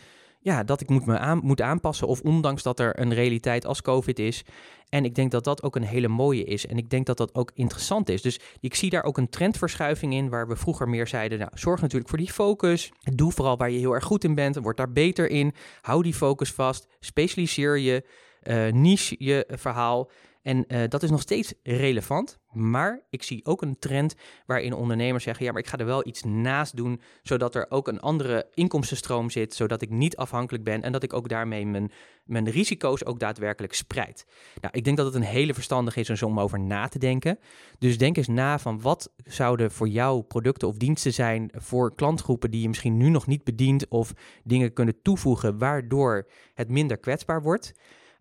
ja, 0.44 0.64
dat 0.64 0.82
ik 0.82 0.90
moet 0.90 1.06
me 1.06 1.18
aan, 1.18 1.40
moet 1.44 1.62
aanpassen. 1.62 2.08
Of 2.08 2.22
ondanks 2.22 2.64
dat 2.64 2.80
er 2.80 3.00
een 3.00 3.14
realiteit 3.14 3.66
als 3.66 3.82
COVID 3.82 4.20
is. 4.20 4.44
En 4.90 5.06
ik 5.06 5.16
denk 5.16 5.32
dat 5.32 5.44
dat 5.44 5.64
ook 5.64 5.76
een 5.76 5.84
hele 5.84 6.08
mooie 6.08 6.44
is. 6.44 6.68
En 6.68 6.78
ik 6.78 6.90
denk 6.90 7.06
dat 7.06 7.18
dat 7.18 7.36
ook 7.36 7.52
interessant 7.54 8.10
is. 8.10 8.22
Dus 8.22 8.40
ik 8.60 8.76
zie 8.76 8.90
daar 8.90 9.04
ook 9.04 9.18
een 9.18 9.30
trendverschuiving 9.30 10.14
in. 10.14 10.30
Waar 10.30 10.48
we 10.48 10.56
vroeger 10.56 10.90
meer 10.90 11.08
zeiden. 11.08 11.40
Nou, 11.40 11.52
zorg 11.54 11.82
natuurlijk 11.82 12.10
voor 12.10 12.18
die 12.18 12.32
focus. 12.32 12.92
Doe 13.00 13.32
vooral 13.32 13.58
waar 13.58 13.72
je 13.72 13.80
heel 13.80 13.94
erg 13.94 14.04
goed 14.04 14.24
in 14.24 14.36
bent. 14.36 14.56
Word 14.56 14.78
daar 14.78 14.92
beter 14.92 15.30
in. 15.30 15.54
Hou 15.82 16.04
die 16.04 16.14
focus 16.14 16.52
vast. 16.52 16.88
Specialiseer 17.00 17.78
je. 17.78 18.04
Uh, 18.44 18.72
niche 18.72 19.16
je 19.20 19.48
verhaal. 19.50 20.10
En 20.44 20.66
uh, 20.68 20.82
dat 20.90 21.04
is 21.04 21.10
nog 21.10 21.22
steeds 21.22 21.54
relevant. 21.64 22.40
Maar 22.52 23.02
ik 23.10 23.24
zie 23.24 23.46
ook 23.46 23.62
een 23.62 23.80
trend 23.80 24.16
waarin 24.46 24.74
ondernemers 24.74 25.24
zeggen: 25.24 25.46
ja, 25.46 25.52
maar 25.52 25.62
ik 25.62 25.68
ga 25.68 25.78
er 25.78 25.86
wel 25.86 26.08
iets 26.08 26.24
naast 26.24 26.76
doen, 26.76 27.02
zodat 27.22 27.56
er 27.56 27.66
ook 27.70 27.88
een 27.88 28.00
andere 28.00 28.48
inkomstenstroom 28.54 29.30
zit, 29.30 29.54
zodat 29.54 29.82
ik 29.82 29.90
niet 29.90 30.16
afhankelijk 30.16 30.64
ben 30.64 30.82
en 30.82 30.92
dat 30.92 31.04
ik 31.04 31.14
ook 31.14 31.30
daarmee 31.30 31.66
mijn, 31.66 31.92
mijn 32.26 32.50
risico's 32.50 33.06
ook 33.06 33.20
daadwerkelijk 33.20 33.74
spreid. 33.74 34.26
Nou, 34.62 34.78
ik 34.78 34.84
denk 34.84 34.98
dat 34.98 35.06
het 35.06 35.16
een 35.16 35.22
hele 35.22 35.54
verstandig 35.54 35.96
is 35.96 36.22
om 36.22 36.40
over 36.40 36.60
na 36.60 36.88
te 36.88 37.00
denken. 37.00 37.40
Dus 37.80 37.98
denk 37.98 38.18
eens 38.18 38.28
na 38.28 38.60
van 38.60 38.82
wat 38.82 39.12
zouden 39.24 39.72
voor 39.72 39.88
jou 39.88 40.22
producten 40.22 40.68
of 40.68 40.78
diensten 40.78 41.14
zijn 41.14 41.52
voor 41.54 41.96
klantgroepen 41.96 42.52
die 42.52 42.62
je 42.62 42.68
misschien 42.68 42.98
nu 42.98 43.10
nog 43.10 43.28
niet 43.28 43.44
bedient 43.44 43.88
of 43.88 44.14
dingen 44.44 44.74
kunnen 44.74 45.02
toevoegen 45.02 45.58
waardoor 45.58 46.28
het 46.54 46.70
minder 46.70 46.98
kwetsbaar 46.98 47.42
wordt. 47.42 47.74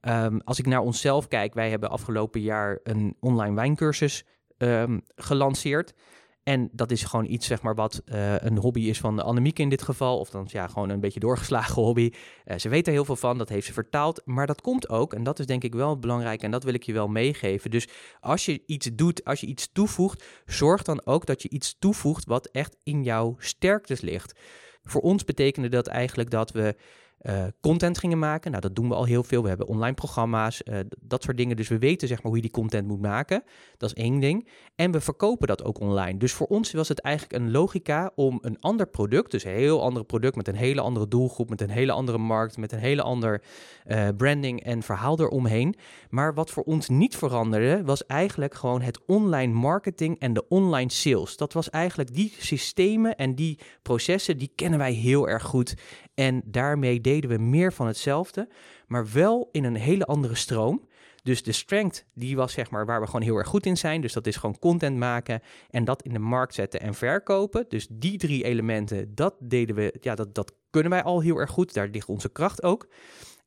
Um, 0.09 0.41
als 0.45 0.59
ik 0.59 0.67
naar 0.67 0.81
onszelf 0.81 1.29
kijk, 1.29 1.55
wij 1.55 1.71
hebben 1.71 1.91
afgelopen 1.91 2.41
jaar 2.41 2.81
een 2.83 3.17
online 3.21 3.55
wijncursus 3.55 4.25
um, 4.59 5.03
gelanceerd. 5.15 5.95
En 6.43 6.69
dat 6.73 6.91
is 6.91 7.03
gewoon 7.03 7.27
iets, 7.27 7.47
zeg 7.47 7.63
maar, 7.63 7.75
wat 7.75 8.03
uh, 8.05 8.35
een 8.39 8.59
hobby 8.59 8.81
is 8.81 9.01
van 9.01 9.23
Annemiek 9.23 9.59
in 9.59 9.69
dit 9.69 9.83
geval. 9.83 10.19
Of 10.19 10.31
dan 10.31 10.47
ja, 10.51 10.67
gewoon 10.67 10.89
een 10.89 11.01
beetje 11.01 11.21
doorgeslagen 11.21 11.83
hobby. 11.83 12.13
Uh, 12.45 12.59
ze 12.59 12.69
weet 12.69 12.87
er 12.87 12.93
heel 12.93 13.05
veel 13.05 13.17
van, 13.17 13.39
dat 13.39 13.49
heeft 13.49 13.67
ze 13.67 13.73
vertaald. 13.73 14.23
Maar 14.25 14.47
dat 14.47 14.61
komt 14.61 14.89
ook, 14.89 15.15
en 15.15 15.23
dat 15.23 15.39
is 15.39 15.47
denk 15.47 15.65
ik 15.65 15.75
wel 15.75 15.99
belangrijk 15.99 16.43
en 16.43 16.51
dat 16.51 16.65
wil 16.65 16.75
ik 16.75 16.83
je 16.83 16.93
wel 16.93 17.09
meegeven. 17.09 17.71
Dus 17.71 17.89
als 18.21 18.45
je 18.45 18.63
iets 18.67 18.91
doet, 18.93 19.25
als 19.25 19.41
je 19.41 19.47
iets 19.47 19.73
toevoegt, 19.73 20.25
zorg 20.47 20.83
dan 20.83 21.07
ook 21.07 21.27
dat 21.27 21.43
je 21.43 21.49
iets 21.49 21.77
toevoegt 21.79 22.25
wat 22.25 22.47
echt 22.47 22.77
in 22.83 23.03
jouw 23.03 23.35
sterktes 23.39 24.01
ligt. 24.01 24.39
Voor 24.83 25.01
ons 25.01 25.25
betekende 25.25 25.69
dat 25.69 25.87
eigenlijk 25.87 26.31
dat 26.31 26.51
we 26.51 26.77
uh, 27.23 27.45
content 27.61 27.99
gingen 27.99 28.19
maken. 28.19 28.51
Nou, 28.51 28.63
dat 28.63 28.75
doen 28.75 28.89
we 28.89 28.95
al 28.95 29.05
heel 29.05 29.23
veel. 29.23 29.43
We 29.43 29.49
hebben 29.49 29.67
online 29.67 29.95
programma's, 29.95 30.63
uh, 30.65 30.79
dat 31.01 31.23
soort 31.23 31.37
dingen. 31.37 31.57
Dus 31.57 31.69
we 31.69 31.79
weten 31.79 32.09
zeg 32.09 32.17
maar 32.17 32.27
hoe 32.27 32.37
je 32.37 32.43
die 32.43 32.51
content 32.51 32.89
moet 32.89 33.01
maken. 33.01 33.43
Dat 33.77 33.93
is 33.97 34.03
één 34.03 34.21
ding. 34.21 34.49
En 34.75 34.91
we 34.91 35.01
verkopen 35.01 35.47
dat 35.47 35.65
ook 35.65 35.81
online. 35.81 36.19
Dus 36.19 36.33
voor 36.33 36.47
ons 36.47 36.73
was 36.73 36.89
het 36.89 37.01
eigenlijk 37.01 37.43
een 37.43 37.51
logica 37.51 38.11
om 38.15 38.39
een 38.43 38.61
ander 38.61 38.87
product, 38.87 39.31
dus 39.31 39.45
een 39.45 39.53
heel 39.53 39.83
ander 39.83 40.05
product 40.05 40.37
met 40.37 40.49
een 40.49 40.57
hele 40.57 40.81
andere 40.81 41.09
doelgroep, 41.09 41.49
met 41.49 41.61
een 41.61 41.71
hele 41.71 41.93
andere 41.93 42.19
markt, 42.19 42.57
met 42.57 42.73
een 42.73 42.79
hele 42.79 43.03
ander 43.03 43.43
uh, 43.87 44.09
branding 44.17 44.63
en 44.63 44.83
verhaal 44.83 45.21
eromheen. 45.21 45.75
Maar 46.11 46.35
wat 46.35 46.51
voor 46.51 46.63
ons 46.63 46.89
niet 46.89 47.17
veranderde, 47.17 47.85
was 47.85 48.07
eigenlijk 48.07 48.55
gewoon 48.55 48.81
het 48.81 49.01
online 49.07 49.53
marketing 49.53 50.19
en 50.19 50.33
de 50.33 50.49
online 50.49 50.91
sales. 50.91 51.37
Dat 51.37 51.53
was 51.53 51.71
eigenlijk 51.71 52.15
die 52.15 52.35
systemen 52.39 53.17
en 53.17 53.35
die 53.35 53.59
processen, 53.83 54.39
die 54.39 54.53
kennen 54.55 54.79
wij 54.79 54.93
heel 54.93 55.29
erg 55.29 55.43
goed. 55.43 55.75
En 56.15 56.43
daarmee 56.45 57.01
deden 57.01 57.12
we 57.21 57.39
meer 57.39 57.73
van 57.73 57.87
hetzelfde, 57.87 58.49
maar 58.87 59.07
wel 59.13 59.49
in 59.53 59.65
een 59.65 59.77
hele 59.77 60.05
andere 60.05 60.35
stroom. 60.35 60.89
Dus 61.23 61.43
de 61.43 61.53
strength, 61.53 62.07
die 62.15 62.37
was 62.37 62.53
zeg 62.53 62.71
maar 62.71 62.87
waar 62.87 63.01
we 63.01 63.07
gewoon 63.07 63.23
heel 63.23 63.37
erg 63.37 63.49
goed 63.49 63.67
in 63.67 63.77
zijn. 63.77 64.01
Dus 64.01 64.13
dat 64.13 64.27
is 64.27 64.37
gewoon 64.37 64.59
content 64.59 64.97
maken 64.97 65.41
en 65.71 65.85
dat 65.85 66.03
in 66.03 66.13
de 66.13 66.19
markt 66.19 66.55
zetten 66.55 66.81
en 66.81 66.95
verkopen. 66.95 67.65
Dus 67.69 67.87
die 67.91 68.19
drie 68.19 68.45
elementen, 68.45 69.15
dat 69.15 69.35
deden 69.39 69.75
we, 69.75 69.95
ja, 70.01 70.15
dat, 70.15 70.35
dat 70.35 70.53
kunnen 70.71 70.91
wij 70.91 71.03
al 71.03 71.21
heel 71.21 71.37
erg 71.37 71.51
goed. 71.51 71.75
Daar 71.75 71.89
ligt 71.89 72.09
onze 72.09 72.29
kracht 72.29 72.63
ook. 72.63 72.89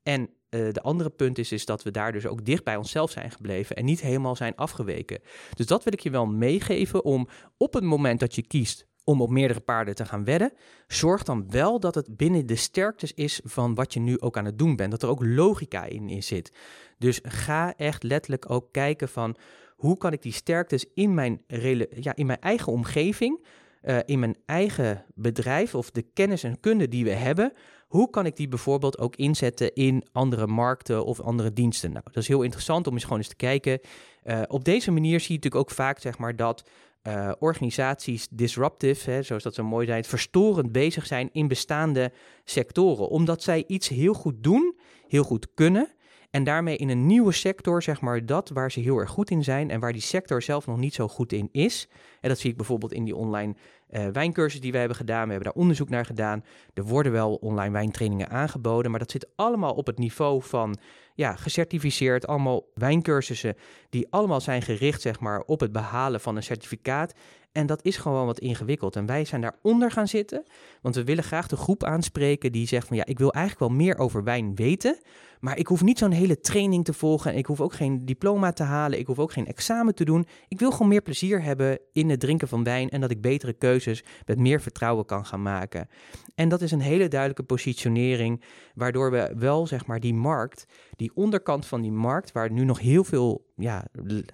En 0.03 0.21
uh, 0.21 0.71
de 0.71 0.81
andere 0.81 1.09
punt 1.09 1.37
is, 1.37 1.51
is 1.51 1.65
dat 1.65 1.83
we 1.83 1.91
daar 1.91 2.11
dus 2.11 2.25
ook 2.25 2.45
dicht 2.45 2.63
bij 2.63 2.75
onszelf 2.75 3.11
zijn 3.11 3.31
gebleven 3.31 3.75
en 3.75 3.85
niet 3.85 4.01
helemaal 4.01 4.35
zijn 4.35 4.55
afgeweken. 4.55 5.19
Dus 5.53 5.65
dat 5.65 5.83
wil 5.83 5.93
ik 5.93 5.99
je 5.99 6.09
wel 6.09 6.25
meegeven 6.25 7.03
om 7.05 7.27
op 7.57 7.73
het 7.73 7.83
moment 7.83 8.19
dat 8.19 8.35
je 8.35 8.47
kiest 8.47 8.87
om 9.05 9.21
op 9.21 9.29
meerdere 9.29 9.59
paarden 9.59 9.95
te 9.95 10.05
gaan 10.05 10.23
wedden, 10.23 10.53
zorg 10.87 11.23
dan 11.23 11.49
wel 11.49 11.79
dat 11.79 11.95
het 11.95 12.17
binnen 12.17 12.45
de 12.45 12.55
sterktes 12.55 13.13
is 13.13 13.41
van 13.43 13.75
wat 13.75 13.93
je 13.93 13.99
nu 13.99 14.19
ook 14.19 14.37
aan 14.37 14.45
het 14.45 14.57
doen 14.57 14.75
bent. 14.75 14.91
Dat 14.91 15.03
er 15.03 15.09
ook 15.09 15.25
logica 15.25 15.83
in, 15.83 16.09
in 16.09 16.23
zit. 16.23 16.51
Dus 16.97 17.19
ga 17.23 17.73
echt 17.77 18.03
letterlijk 18.03 18.49
ook 18.49 18.71
kijken 18.71 19.09
van 19.09 19.35
hoe 19.75 19.97
kan 19.97 20.13
ik 20.13 20.21
die 20.21 20.31
sterktes 20.31 20.85
in 20.93 21.13
mijn, 21.13 21.41
ja, 21.89 22.15
in 22.15 22.25
mijn 22.25 22.39
eigen 22.39 22.71
omgeving, 22.71 23.45
uh, 23.83 23.97
in 24.05 24.19
mijn 24.19 24.37
eigen 24.45 25.05
bedrijf 25.15 25.75
of 25.75 25.91
de 25.91 26.01
kennis 26.01 26.43
en 26.43 26.59
kunde 26.59 26.87
die 26.87 27.03
we 27.03 27.13
hebben, 27.13 27.53
hoe 27.87 28.09
kan 28.09 28.25
ik 28.25 28.35
die 28.35 28.47
bijvoorbeeld 28.47 28.99
ook 28.99 29.15
inzetten 29.15 29.73
in 29.73 30.07
andere 30.11 30.47
markten 30.47 31.05
of 31.05 31.19
andere 31.19 31.53
diensten? 31.53 31.91
Nou, 31.91 32.03
dat 32.05 32.17
is 32.17 32.27
heel 32.27 32.41
interessant 32.41 32.87
om 32.87 32.93
eens 32.93 33.03
gewoon 33.03 33.17
eens 33.17 33.27
te 33.27 33.35
kijken. 33.35 33.79
Uh, 34.23 34.41
op 34.47 34.63
deze 34.63 34.91
manier 34.91 35.19
zie 35.19 35.29
je 35.29 35.35
natuurlijk 35.35 35.69
ook 35.69 35.75
vaak 35.75 35.99
zeg 35.99 36.17
maar, 36.17 36.35
dat 36.35 36.69
uh, 37.07 37.31
organisaties 37.39 38.27
disruptive, 38.31 39.11
hè, 39.11 39.21
zoals 39.21 39.43
dat 39.43 39.53
zo 39.53 39.63
mooi 39.63 39.85
zijn, 39.85 40.03
verstorend 40.03 40.71
bezig 40.71 41.05
zijn 41.05 41.29
in 41.31 41.47
bestaande 41.47 42.11
sectoren. 42.43 43.07
Omdat 43.09 43.43
zij 43.43 43.63
iets 43.67 43.87
heel 43.87 44.13
goed 44.13 44.43
doen, 44.43 44.75
heel 45.07 45.23
goed 45.23 45.47
kunnen. 45.53 45.93
En 46.31 46.43
daarmee 46.43 46.77
in 46.77 46.89
een 46.89 47.05
nieuwe 47.05 47.31
sector, 47.31 47.83
zeg 47.83 48.01
maar, 48.01 48.25
dat 48.25 48.49
waar 48.49 48.71
ze 48.71 48.79
heel 48.79 48.97
erg 48.97 49.09
goed 49.09 49.29
in 49.29 49.43
zijn 49.43 49.69
en 49.69 49.79
waar 49.79 49.93
die 49.93 50.01
sector 50.01 50.41
zelf 50.41 50.67
nog 50.67 50.77
niet 50.77 50.93
zo 50.93 51.07
goed 51.07 51.33
in 51.33 51.49
is. 51.51 51.87
En 52.21 52.29
dat 52.29 52.39
zie 52.39 52.49
ik 52.49 52.57
bijvoorbeeld 52.57 52.93
in 52.93 53.03
die 53.03 53.15
online 53.15 53.55
uh, 53.95 54.07
wijncursus 54.07 54.61
die 54.61 54.71
we 54.71 54.77
hebben 54.77 54.97
gedaan. 54.97 55.25
We 55.25 55.33
hebben 55.33 55.51
daar 55.53 55.61
onderzoek 55.61 55.89
naar 55.89 56.05
gedaan. 56.05 56.43
Er 56.73 56.83
worden 56.83 57.11
wel 57.11 57.35
online 57.35 57.71
wijntrainingen 57.71 58.29
aangeboden, 58.29 58.91
maar 58.91 58.99
dat 58.99 59.11
zit 59.11 59.27
allemaal 59.35 59.73
op 59.73 59.87
het 59.87 59.97
niveau 59.97 60.41
van 60.43 60.77
ja, 61.13 61.35
gecertificeerd. 61.35 62.27
Allemaal 62.27 62.63
wijncursussen 62.73 63.55
die 63.89 64.07
allemaal 64.09 64.41
zijn 64.41 64.61
gericht 64.61 65.01
zeg 65.01 65.19
maar, 65.19 65.39
op 65.39 65.59
het 65.59 65.71
behalen 65.71 66.21
van 66.21 66.35
een 66.35 66.43
certificaat. 66.43 67.13
En 67.51 67.65
dat 67.65 67.83
is 67.83 67.97
gewoon 67.97 68.25
wat 68.25 68.39
ingewikkeld. 68.39 68.95
En 68.95 69.05
wij 69.05 69.25
zijn 69.25 69.41
daaronder 69.41 69.91
gaan 69.91 70.07
zitten, 70.07 70.43
want 70.81 70.95
we 70.95 71.03
willen 71.03 71.23
graag 71.23 71.47
de 71.47 71.55
groep 71.55 71.83
aanspreken 71.83 72.51
die 72.51 72.67
zegt 72.67 72.87
van 72.87 72.97
ja, 72.97 73.05
ik 73.05 73.17
wil 73.17 73.33
eigenlijk 73.33 73.71
wel 73.71 73.85
meer 73.85 73.97
over 73.97 74.23
wijn 74.23 74.55
weten, 74.55 74.97
maar 75.45 75.57
ik 75.57 75.67
hoef 75.67 75.83
niet 75.83 75.97
zo'n 75.97 76.11
hele 76.11 76.39
training 76.39 76.85
te 76.85 76.93
volgen 76.93 77.31
en 77.31 77.37
ik 77.37 77.45
hoef 77.45 77.61
ook 77.61 77.73
geen 77.73 78.05
diploma 78.05 78.51
te 78.51 78.63
halen, 78.63 78.99
ik 78.99 79.07
hoef 79.07 79.19
ook 79.19 79.31
geen 79.31 79.47
examen 79.47 79.95
te 79.95 80.05
doen. 80.05 80.25
Ik 80.47 80.59
wil 80.59 80.71
gewoon 80.71 80.87
meer 80.87 81.01
plezier 81.01 81.43
hebben 81.43 81.79
in 81.93 82.09
het 82.09 82.19
drinken 82.19 82.47
van 82.47 82.63
wijn 82.63 82.89
en 82.89 83.01
dat 83.01 83.11
ik 83.11 83.21
betere 83.21 83.53
keuzes 83.53 84.03
met 84.25 84.39
meer 84.39 84.61
vertrouwen 84.61 85.05
kan 85.05 85.25
gaan 85.25 85.41
maken. 85.41 85.87
En 86.35 86.49
dat 86.49 86.61
is 86.61 86.71
een 86.71 86.81
hele 86.81 87.07
duidelijke 87.07 87.43
positionering, 87.43 88.43
waardoor 88.73 89.11
we 89.11 89.33
wel 89.37 89.67
zeg 89.67 89.85
maar 89.85 89.99
die 89.99 90.13
markt, 90.13 90.65
die 90.95 91.11
onderkant 91.13 91.65
van 91.65 91.81
die 91.81 91.91
markt, 91.91 92.31
waar 92.31 92.51
nu 92.51 92.63
nog 92.63 92.79
heel 92.79 93.03
veel, 93.03 93.45
ja, 93.55 93.85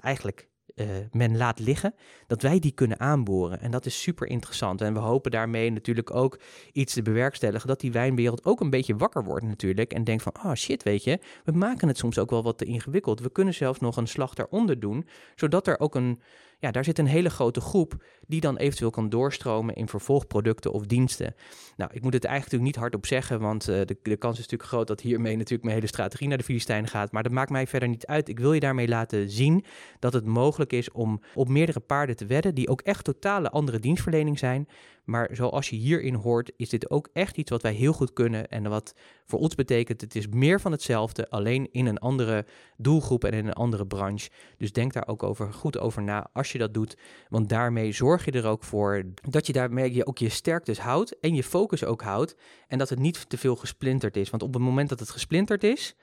eigenlijk 0.02 0.50
uh, 0.76 0.86
men 1.12 1.38
laat 1.38 1.60
liggen, 1.60 1.94
dat 2.28 2.42
wij 2.42 2.60
die 2.60 2.72
kunnen 2.72 3.00
aanboren. 3.00 3.62
En 3.62 3.72
dat 3.72 3.86
is 3.86 4.02
super 4.02 4.28
interessant. 4.28 4.82
En 4.82 4.94
we 4.94 5.00
hopen 5.00 5.32
daarmee 5.32 5.72
natuurlijk 5.72 6.16
ook 6.16 6.40
iets 6.72 6.94
te 6.94 7.02
bewerkstelligen, 7.02 7.68
dat 7.68 7.80
die 7.80 7.92
wijnwereld 7.92 8.46
ook 8.46 8.60
een 8.60 8.70
beetje 8.70 8.96
wakker 8.96 9.24
wordt 9.24 9.46
natuurlijk. 9.46 9.94
En 9.94 10.04
denkt 10.04 10.24
van, 10.24 10.34
oh 10.44 10.54
shit, 10.54 10.84
weet 10.84 11.04
je, 11.04 11.20
we 11.44 11.52
maken 11.52 11.88
het 11.88 11.98
soms 11.98 12.18
ook 12.18 12.30
wel 12.30 12.44
wat 12.44 12.58
te 12.58 12.66
ingewikkeld. 12.66 13.20
We 13.20 13.32
kunnen 13.32 13.54
zelfs 13.54 13.80
nog 13.80 13.98
een 13.98 14.08
slag 14.08 14.34
daaronder 14.34 14.80
doen, 14.80 15.08
zodat 15.36 15.68
er 15.68 15.80
ook 15.80 15.96
een 15.96 16.22
ja, 16.62 16.72
daar 16.72 16.84
zit 16.84 17.00
een 17.00 17.06
hele 17.06 17.30
grote 17.30 17.62
groep 17.62 18.04
die 18.28 18.42
dan 18.42 18.58
eventueel 18.58 18.90
kan 18.90 19.10
doorstromen 19.10 19.76
in 19.76 19.88
vervolgproducten 19.88 20.72
of 20.72 20.86
diensten. 20.86 21.36
Nou, 21.78 21.92
ik 21.94 22.02
moet 22.02 22.14
het 22.14 22.26
eigenlijk 22.26 22.64
niet 22.64 22.76
hardop 22.76 23.06
zeggen, 23.06 23.40
want 23.40 23.70
uh, 23.70 23.76
de, 23.86 23.98
de 24.02 24.18
kans 24.18 24.34
is 24.34 24.42
natuurlijk 24.42 24.70
groot 24.70 24.88
dat 24.88 25.02
hiermee 25.02 25.36
natuurlijk 25.36 25.64
mijn 25.64 25.76
hele 25.76 25.88
strategie 25.88 26.28
naar 26.28 26.38
de 26.38 26.44
Filistijnen 26.44 26.90
gaat. 26.90 27.12
Maar 27.12 27.24
dat 27.24 27.32
maakt 27.32 27.50
mij 27.50 27.68
verder 27.68 27.90
niet 27.90 28.06
uit. 28.06 28.30
Ik 28.30 28.40
wil 28.40 28.54
je 28.54 28.60
daarmee 28.60 28.88
laten 28.88 29.30
zien 29.30 29.66
dat 30.00 30.14
het 30.14 30.26
mogelijk 30.26 30.74
is 30.74 30.92
om 30.92 31.22
op 31.34 31.48
meerdere 31.48 31.80
paarden 31.80 32.16
te 32.16 32.26
wedden 32.26 32.56
die 32.56 32.70
ook 32.70 32.82
echt 32.82 33.04
totale 33.04 33.50
andere 33.50 33.80
dienstverlening 33.80 34.40
zijn. 34.40 34.68
Maar 35.04 35.30
zoals 35.32 35.70
je 35.70 35.76
hierin 35.76 36.14
hoort, 36.14 36.52
is 36.56 36.70
dit 36.70 36.90
ook 36.90 37.10
echt 37.14 37.38
iets 37.38 37.50
wat 37.50 37.62
wij 37.62 37.74
heel 37.74 37.94
goed 37.94 38.14
kunnen. 38.14 38.48
En 38.48 38.70
wat 38.70 38.94
voor 39.26 39.40
ons 39.40 39.56
betekent, 39.56 40.02
het 40.02 40.16
is 40.16 40.28
meer 40.28 40.62
van 40.62 40.72
hetzelfde, 40.72 41.30
alleen 41.30 41.72
in 41.72 41.86
een 41.86 41.98
andere 41.98 42.46
doelgroep 42.78 43.24
en 43.24 43.32
in 43.32 43.48
een 43.48 43.54
andere 43.54 43.88
branche. 43.88 44.30
Dus 44.58 44.72
denk 44.72 44.94
daar 44.94 45.08
ook 45.08 45.24
over, 45.24 45.54
goed 45.54 45.78
over 45.78 46.02
na 46.02 46.30
als 46.34 46.52
je 46.52 46.58
dat 46.58 46.74
doet. 46.74 46.98
Want 47.30 47.50
daarmee 47.50 47.92
zorg 47.92 48.26
je 48.26 48.32
er 48.32 48.46
ook 48.46 48.64
voor 48.64 49.04
dat 49.30 49.48
je 49.48 49.54
daarmee 49.54 50.06
ook 50.06 50.18
je 50.18 50.30
sterktes 50.30 50.80
houdt 50.80 51.20
en 51.20 51.36
je 51.36 51.44
focus 51.44 51.84
ook 51.84 52.02
houdt. 52.02 52.36
En 52.68 52.78
dat 52.78 52.90
het 52.90 53.00
niet 53.00 53.30
te 53.30 53.38
veel 53.38 53.56
gesplinterd 53.56 54.18
is. 54.18 54.30
Want 54.30 54.44
op 54.44 54.54
het 54.54 54.64
moment 54.64 54.90
dat 54.90 55.00
het 55.00 55.10
gesplinterd 55.10 55.64
is, 55.64 55.96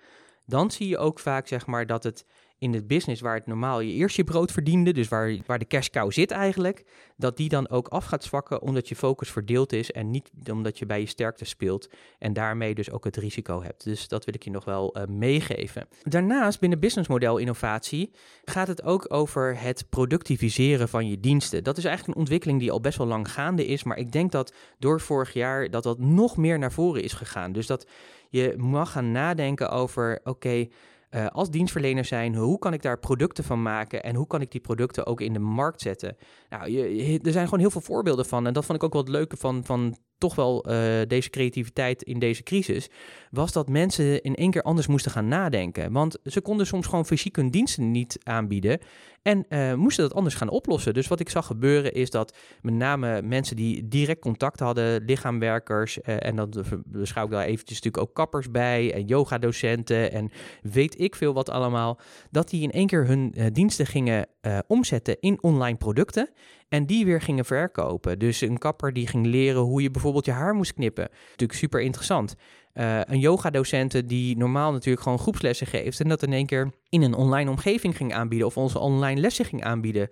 dan 0.47 0.71
zie 0.71 0.89
je 0.89 0.99
ook 0.99 1.19
vaak 1.19 1.47
zeg 1.47 1.67
maar 1.67 1.87
dat 1.87 2.03
het 2.03 2.25
in 2.59 2.73
het 2.73 2.87
business 2.87 3.21
waar 3.21 3.35
het 3.35 3.47
normaal 3.47 3.81
je 3.81 3.93
eerst 3.93 4.17
je 4.17 4.25
brood 4.25 4.53
verdiende, 4.53 4.93
dus 4.93 5.09
waar, 5.09 5.37
waar 5.47 5.59
de 5.59 5.67
cash 5.67 5.89
cow 5.89 6.13
zit 6.13 6.31
eigenlijk, 6.31 6.85
dat 7.17 7.37
die 7.37 7.49
dan 7.49 7.69
ook 7.69 7.89
af 7.89 8.05
gaat 8.05 8.25
zwakken 8.25 8.63
omdat 8.63 8.89
je 8.89 8.97
focus 8.97 9.31
verdeeld 9.31 9.73
is 9.73 9.91
en 9.91 10.11
niet 10.11 10.31
omdat 10.51 10.79
je 10.79 10.87
bij 10.87 11.01
je 11.01 11.07
sterkte 11.07 11.45
speelt 11.45 11.89
en 12.19 12.33
daarmee 12.33 12.75
dus 12.75 12.91
ook 12.91 13.05
het 13.05 13.17
risico 13.17 13.63
hebt. 13.63 13.85
Dus 13.85 14.09
dat 14.09 14.25
wil 14.25 14.35
ik 14.35 14.43
je 14.43 14.51
nog 14.51 14.65
wel 14.65 14.97
uh, 14.97 15.05
meegeven. 15.05 15.89
Daarnaast 16.03 16.61
binnen 16.61 16.81
businessmodel 16.81 17.37
innovatie 17.37 18.11
gaat 18.45 18.69
het 18.69 18.83
ook 18.83 19.15
over 19.15 19.61
het 19.61 19.87
productiviseren 19.89 20.89
van 20.89 21.09
je 21.09 21.21
diensten. 21.21 21.65
Dat 21.65 21.79
is 21.79 21.85
eigenlijk 21.85 22.15
een 22.15 22.23
ontwikkeling 22.23 22.61
die 22.61 22.73
al 22.73 22.81
best 22.81 22.99
wel 22.99 23.07
lang 23.07 23.33
gaande 23.33 23.67
is, 23.67 23.83
maar 23.83 23.97
ik 23.99 24.13
denk 24.13 24.33
dat 24.33 24.55
door 24.79 25.01
vorig 25.01 25.33
jaar 25.33 25.71
dat 25.71 25.83
dat 25.83 25.99
nog 25.99 26.37
meer 26.37 26.59
naar 26.59 26.73
voren 26.73 27.03
is 27.03 27.13
gegaan. 27.13 27.53
Dus 27.53 27.67
dat 27.67 27.87
je 28.29 28.55
mag 28.57 28.93
gaan 28.93 29.13
nadenken 29.13 29.71
over, 29.71 30.21
oké, 30.25 30.69
uh, 31.11 31.27
als 31.27 31.51
dienstverlener 31.51 32.05
zijn, 32.05 32.35
hoe 32.35 32.59
kan 32.59 32.73
ik 32.73 32.83
daar 32.83 32.99
producten 32.99 33.45
van 33.45 33.63
maken 33.63 34.03
en 34.03 34.15
hoe 34.15 34.27
kan 34.27 34.41
ik 34.41 34.51
die 34.51 34.61
producten 34.61 35.07
ook 35.07 35.21
in 35.21 35.33
de 35.33 35.39
markt 35.39 35.81
zetten? 35.81 36.17
Nou, 36.49 36.71
je, 36.71 37.21
er 37.23 37.33
zijn 37.33 37.45
gewoon 37.45 37.61
heel 37.61 37.71
veel 37.71 37.81
voorbeelden 37.81 38.27
van 38.27 38.47
en 38.47 38.53
dat 38.53 38.65
vond 38.65 38.79
ik 38.79 38.85
ook 38.85 38.93
wel 38.93 39.03
het 39.03 39.11
leuke 39.11 39.37
van, 39.37 39.65
van 39.65 39.97
toch 40.19 40.35
wel 40.35 40.71
uh, 40.71 40.75
deze 41.07 41.31
creativiteit 41.31 42.03
in 42.03 42.19
deze 42.19 42.43
crisis, 42.43 42.89
was 43.31 43.53
dat 43.53 43.69
mensen 43.69 44.23
in 44.23 44.35
één 44.35 44.51
keer 44.51 44.63
anders 44.63 44.87
moesten 44.87 45.11
gaan 45.11 45.29
nadenken. 45.29 45.93
Want 45.93 46.19
ze 46.25 46.41
konden 46.41 46.67
soms 46.67 46.87
gewoon 46.87 47.07
fysiek 47.07 47.37
hun 47.37 47.51
diensten 47.51 47.91
niet 47.91 48.19
aanbieden 48.23 48.79
en 49.23 49.47
uh, 49.49 49.75
moesten 49.75 50.09
dat 50.09 50.15
anders 50.15 50.35
gaan 50.35 50.49
oplossen. 50.49 50.95
Dus 50.95 51.09
wat 51.09 51.21
ik 51.21 51.29
zag 51.29 51.47
gebeuren 51.47 51.93
is 51.93 52.11
dat 52.11 52.37
met 52.63 52.75
name 52.75 53.23
mensen 53.23 53.57
die 53.57 53.89
direct 53.89 54.21
contact 54.21 54.61
hadden, 54.61 55.05
lichaamwerkers, 55.05 55.99
uh, 55.99 56.27
en 56.27 56.37
dan 56.37 56.65
beschouw 56.85 57.25
ik 57.25 57.31
daar 57.31 57.45
eventjes 57.45 57.81
natuurlijk 57.81 58.09
ook 58.09 58.15
kappers 58.15 58.51
bij 58.51 58.95
en 58.95 59.07
yogadocenten 59.07 60.13
en 60.13 60.31
weet 60.63 61.01
ik 61.01 61.15
veel 61.15 61.33
wat 61.33 61.51
allemaal, 61.51 61.99
dat 62.31 62.49
die 62.49 62.63
in 62.63 62.71
één 62.71 62.87
keer 62.87 63.07
hun 63.07 63.35
diensten 63.53 63.87
gingen 63.87 64.27
omzetten 64.67 65.17
in 65.21 65.43
online 65.43 65.77
producten 65.77 66.31
en 66.69 66.87
die 66.87 67.05
weer 67.05 67.21
gingen 67.21 67.45
verkopen. 67.45 68.19
Dus 68.19 68.41
een 68.41 68.59
kapper 68.59 68.93
die 68.93 69.07
ging 69.07 69.27
leren 69.27 69.61
hoe 69.61 69.83
je 69.83 69.91
bijvoorbeeld 69.91 70.25
je 70.25 70.33
haar 70.33 70.55
moest 70.55 70.75
knippen. 70.75 71.09
Natuurlijk 71.31 71.59
super 71.59 71.81
interessant. 71.81 72.35
Uh, 72.75 73.01
een 73.01 73.19
yogadocenten 73.19 74.07
die 74.07 74.37
normaal 74.37 74.73
natuurlijk 74.73 75.03
gewoon 75.03 75.19
groepslessen 75.19 75.67
geeft. 75.67 76.01
En 76.01 76.09
dat 76.09 76.23
in 76.23 76.33
één 76.33 76.47
keer 76.47 76.71
in 76.89 77.03
een 77.03 77.15
online 77.15 77.51
omgeving 77.51 77.97
ging 77.97 78.15
aanbieden. 78.15 78.47
Of 78.47 78.57
onze 78.57 78.79
online 78.79 79.21
lessen 79.21 79.45
ging 79.45 79.65
aanbieden. 79.65 80.09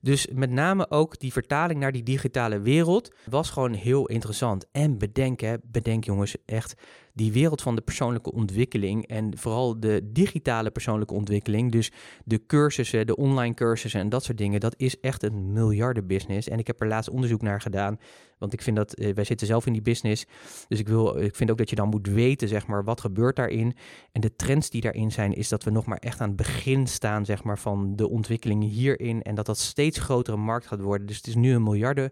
Dus 0.00 0.26
met 0.32 0.50
name 0.50 0.90
ook 0.90 1.18
die 1.18 1.32
vertaling 1.32 1.80
naar 1.80 1.92
die 1.92 2.02
digitale 2.02 2.60
wereld 2.60 3.14
was 3.30 3.50
gewoon 3.50 3.72
heel 3.72 4.06
interessant. 4.06 4.66
En 4.72 4.98
bedenk, 4.98 5.40
hè, 5.40 5.54
bedenk 5.62 6.04
jongens, 6.04 6.36
echt 6.44 6.74
die 7.16 7.32
wereld 7.32 7.62
van 7.62 7.74
de 7.74 7.80
persoonlijke 7.80 8.32
ontwikkeling 8.32 9.06
en 9.06 9.38
vooral 9.38 9.80
de 9.80 10.00
digitale 10.12 10.70
persoonlijke 10.70 11.14
ontwikkeling, 11.14 11.72
dus 11.72 11.92
de 12.24 12.46
cursussen, 12.46 13.06
de 13.06 13.16
online 13.16 13.54
cursussen 13.54 14.00
en 14.00 14.08
dat 14.08 14.24
soort 14.24 14.38
dingen, 14.38 14.60
dat 14.60 14.74
is 14.76 15.00
echt 15.00 15.22
een 15.22 15.52
miljardenbusiness. 15.52 16.48
En 16.48 16.58
ik 16.58 16.66
heb 16.66 16.80
er 16.80 16.88
laatst 16.88 17.10
onderzoek 17.10 17.42
naar 17.42 17.60
gedaan, 17.60 17.98
want 18.38 18.52
ik 18.52 18.62
vind 18.62 18.76
dat, 18.76 18.94
eh, 18.94 19.14
wij 19.14 19.24
zitten 19.24 19.46
zelf 19.46 19.66
in 19.66 19.72
die 19.72 19.82
business, 19.82 20.26
dus 20.68 20.78
ik, 20.78 20.88
wil, 20.88 21.20
ik 21.20 21.34
vind 21.34 21.50
ook 21.50 21.58
dat 21.58 21.70
je 21.70 21.76
dan 21.76 21.88
moet 21.88 22.06
weten, 22.06 22.48
zeg 22.48 22.66
maar, 22.66 22.84
wat 22.84 23.00
gebeurt 23.00 23.36
daarin. 23.36 23.74
En 24.12 24.20
de 24.20 24.36
trends 24.36 24.70
die 24.70 24.80
daarin 24.80 25.12
zijn, 25.12 25.32
is 25.32 25.48
dat 25.48 25.64
we 25.64 25.70
nog 25.70 25.86
maar 25.86 25.98
echt 25.98 26.20
aan 26.20 26.28
het 26.28 26.36
begin 26.36 26.86
staan, 26.86 27.24
zeg 27.24 27.42
maar, 27.42 27.58
van 27.58 27.96
de 27.96 28.08
ontwikkeling 28.08 28.62
hierin 28.62 29.22
en 29.22 29.34
dat 29.34 29.46
dat 29.46 29.58
steeds 29.58 29.98
grotere 29.98 30.36
markt 30.36 30.66
gaat 30.66 30.80
worden. 30.80 31.06
Dus 31.06 31.16
het 31.16 31.26
is 31.26 31.34
nu 31.34 31.54
een 31.54 31.62
miljarden 31.62 32.10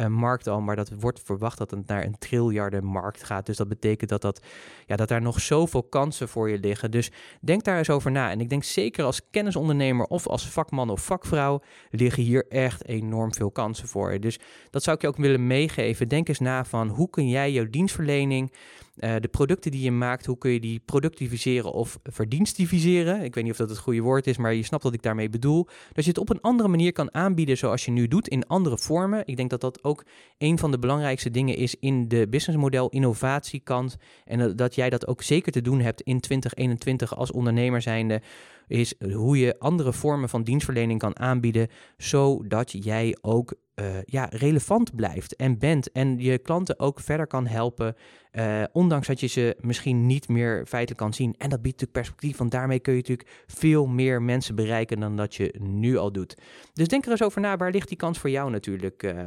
uh, 0.00 0.06
markt 0.06 0.46
al, 0.46 0.60
maar 0.60 0.76
dat 0.76 0.90
wordt 0.98 1.20
verwacht 1.24 1.58
dat 1.58 1.70
het 1.70 1.86
naar 1.86 2.04
een 2.04 2.18
triljarden 2.18 2.84
markt 2.84 3.24
gaat. 3.24 3.46
Dus 3.46 3.56
dat 3.56 3.68
betekent 3.68 4.10
dat, 4.10 4.22
dat, 4.22 4.40
ja, 4.86 4.96
dat 4.96 5.08
daar 5.08 5.22
nog 5.22 5.40
zoveel 5.40 5.82
kansen 5.82 6.28
voor 6.28 6.50
je 6.50 6.58
liggen. 6.58 6.90
Dus 6.90 7.10
denk 7.40 7.64
daar 7.64 7.78
eens 7.78 7.90
over 7.90 8.10
na. 8.10 8.30
En 8.30 8.40
ik 8.40 8.48
denk 8.48 8.64
zeker 8.64 9.04
als 9.04 9.20
kennisondernemer 9.30 10.06
of 10.06 10.26
als 10.26 10.48
vakman 10.48 10.90
of 10.90 11.04
vakvrouw 11.04 11.60
liggen 11.90 12.22
hier 12.22 12.46
echt 12.48 12.86
enorm 12.86 13.34
veel 13.34 13.50
kansen 13.50 13.88
voor 13.88 14.12
je. 14.12 14.18
Dus 14.18 14.38
dat 14.70 14.82
zou 14.82 14.96
ik 14.96 15.02
je 15.02 15.08
ook 15.08 15.16
willen 15.16 15.46
meegeven. 15.46 16.08
Denk 16.08 16.28
eens 16.28 16.38
na 16.38 16.64
van 16.64 16.88
hoe 16.88 17.10
kun 17.10 17.28
jij 17.28 17.52
jouw 17.52 17.70
dienstverlening 17.70 18.52
uh, 19.00 19.14
de 19.20 19.28
producten 19.28 19.70
die 19.70 19.82
je 19.82 19.90
maakt, 19.90 20.26
hoe 20.26 20.38
kun 20.38 20.50
je 20.50 20.60
die 20.60 20.80
productiviseren 20.84 21.72
of 21.72 21.98
verdienstiviseren? 22.02 23.22
Ik 23.22 23.34
weet 23.34 23.44
niet 23.44 23.52
of 23.52 23.58
dat 23.58 23.68
het 23.68 23.78
goede 23.78 24.00
woord 24.00 24.26
is, 24.26 24.36
maar 24.36 24.54
je 24.54 24.62
snapt 24.62 24.82
wat 24.82 24.94
ik 24.94 25.02
daarmee 25.02 25.28
bedoel. 25.28 25.66
Dat 25.92 26.04
je 26.04 26.10
het 26.10 26.18
op 26.18 26.30
een 26.30 26.40
andere 26.40 26.68
manier 26.68 26.92
kan 26.92 27.14
aanbieden 27.14 27.56
zoals 27.56 27.84
je 27.84 27.90
nu 27.90 28.08
doet, 28.08 28.28
in 28.28 28.46
andere 28.46 28.78
vormen. 28.78 29.22
Ik 29.26 29.36
denk 29.36 29.50
dat 29.50 29.60
dat 29.60 29.84
ook 29.84 30.04
een 30.38 30.58
van 30.58 30.70
de 30.70 30.78
belangrijkste 30.78 31.30
dingen 31.30 31.56
is 31.56 31.76
in 31.80 32.08
de 32.08 32.28
businessmodel 32.28 32.88
innovatiekant. 32.88 33.96
En 34.24 34.56
dat 34.56 34.74
jij 34.74 34.90
dat 34.90 35.06
ook 35.06 35.22
zeker 35.22 35.52
te 35.52 35.60
doen 35.60 35.80
hebt 35.80 36.00
in 36.00 36.20
2021 36.20 37.16
als 37.16 37.32
ondernemer 37.32 37.82
zijnde 37.82 38.22
is 38.70 38.94
hoe 39.14 39.38
je 39.38 39.58
andere 39.58 39.92
vormen 39.92 40.28
van 40.28 40.42
dienstverlening 40.42 40.98
kan 40.98 41.18
aanbieden, 41.18 41.68
zodat 41.96 42.84
jij 42.84 43.16
ook 43.20 43.54
uh, 43.74 43.86
ja, 44.04 44.28
relevant 44.30 44.96
blijft 44.96 45.36
en 45.36 45.58
bent 45.58 45.92
en 45.92 46.18
je 46.18 46.38
klanten 46.38 46.78
ook 46.78 47.00
verder 47.00 47.26
kan 47.26 47.46
helpen, 47.46 47.94
uh, 48.32 48.62
ondanks 48.72 49.06
dat 49.06 49.20
je 49.20 49.26
ze 49.26 49.56
misschien 49.60 50.06
niet 50.06 50.28
meer 50.28 50.66
feitelijk 50.66 51.00
kan 51.00 51.14
zien. 51.14 51.34
En 51.38 51.50
dat 51.50 51.62
biedt 51.62 51.80
natuurlijk 51.80 51.92
perspectief, 51.92 52.36
want 52.36 52.50
daarmee 52.50 52.80
kun 52.80 52.92
je 52.92 52.98
natuurlijk 52.98 53.28
veel 53.46 53.86
meer 53.86 54.22
mensen 54.22 54.54
bereiken 54.54 55.00
dan 55.00 55.16
dat 55.16 55.34
je 55.34 55.54
nu 55.58 55.96
al 55.96 56.12
doet. 56.12 56.34
Dus 56.72 56.88
denk 56.88 57.04
er 57.04 57.10
eens 57.10 57.22
over 57.22 57.40
na, 57.40 57.56
waar 57.56 57.70
ligt 57.70 57.88
die 57.88 57.96
kans 57.96 58.18
voor 58.18 58.30
jou 58.30 58.50
natuurlijk 58.50 59.02
uh, 59.02 59.24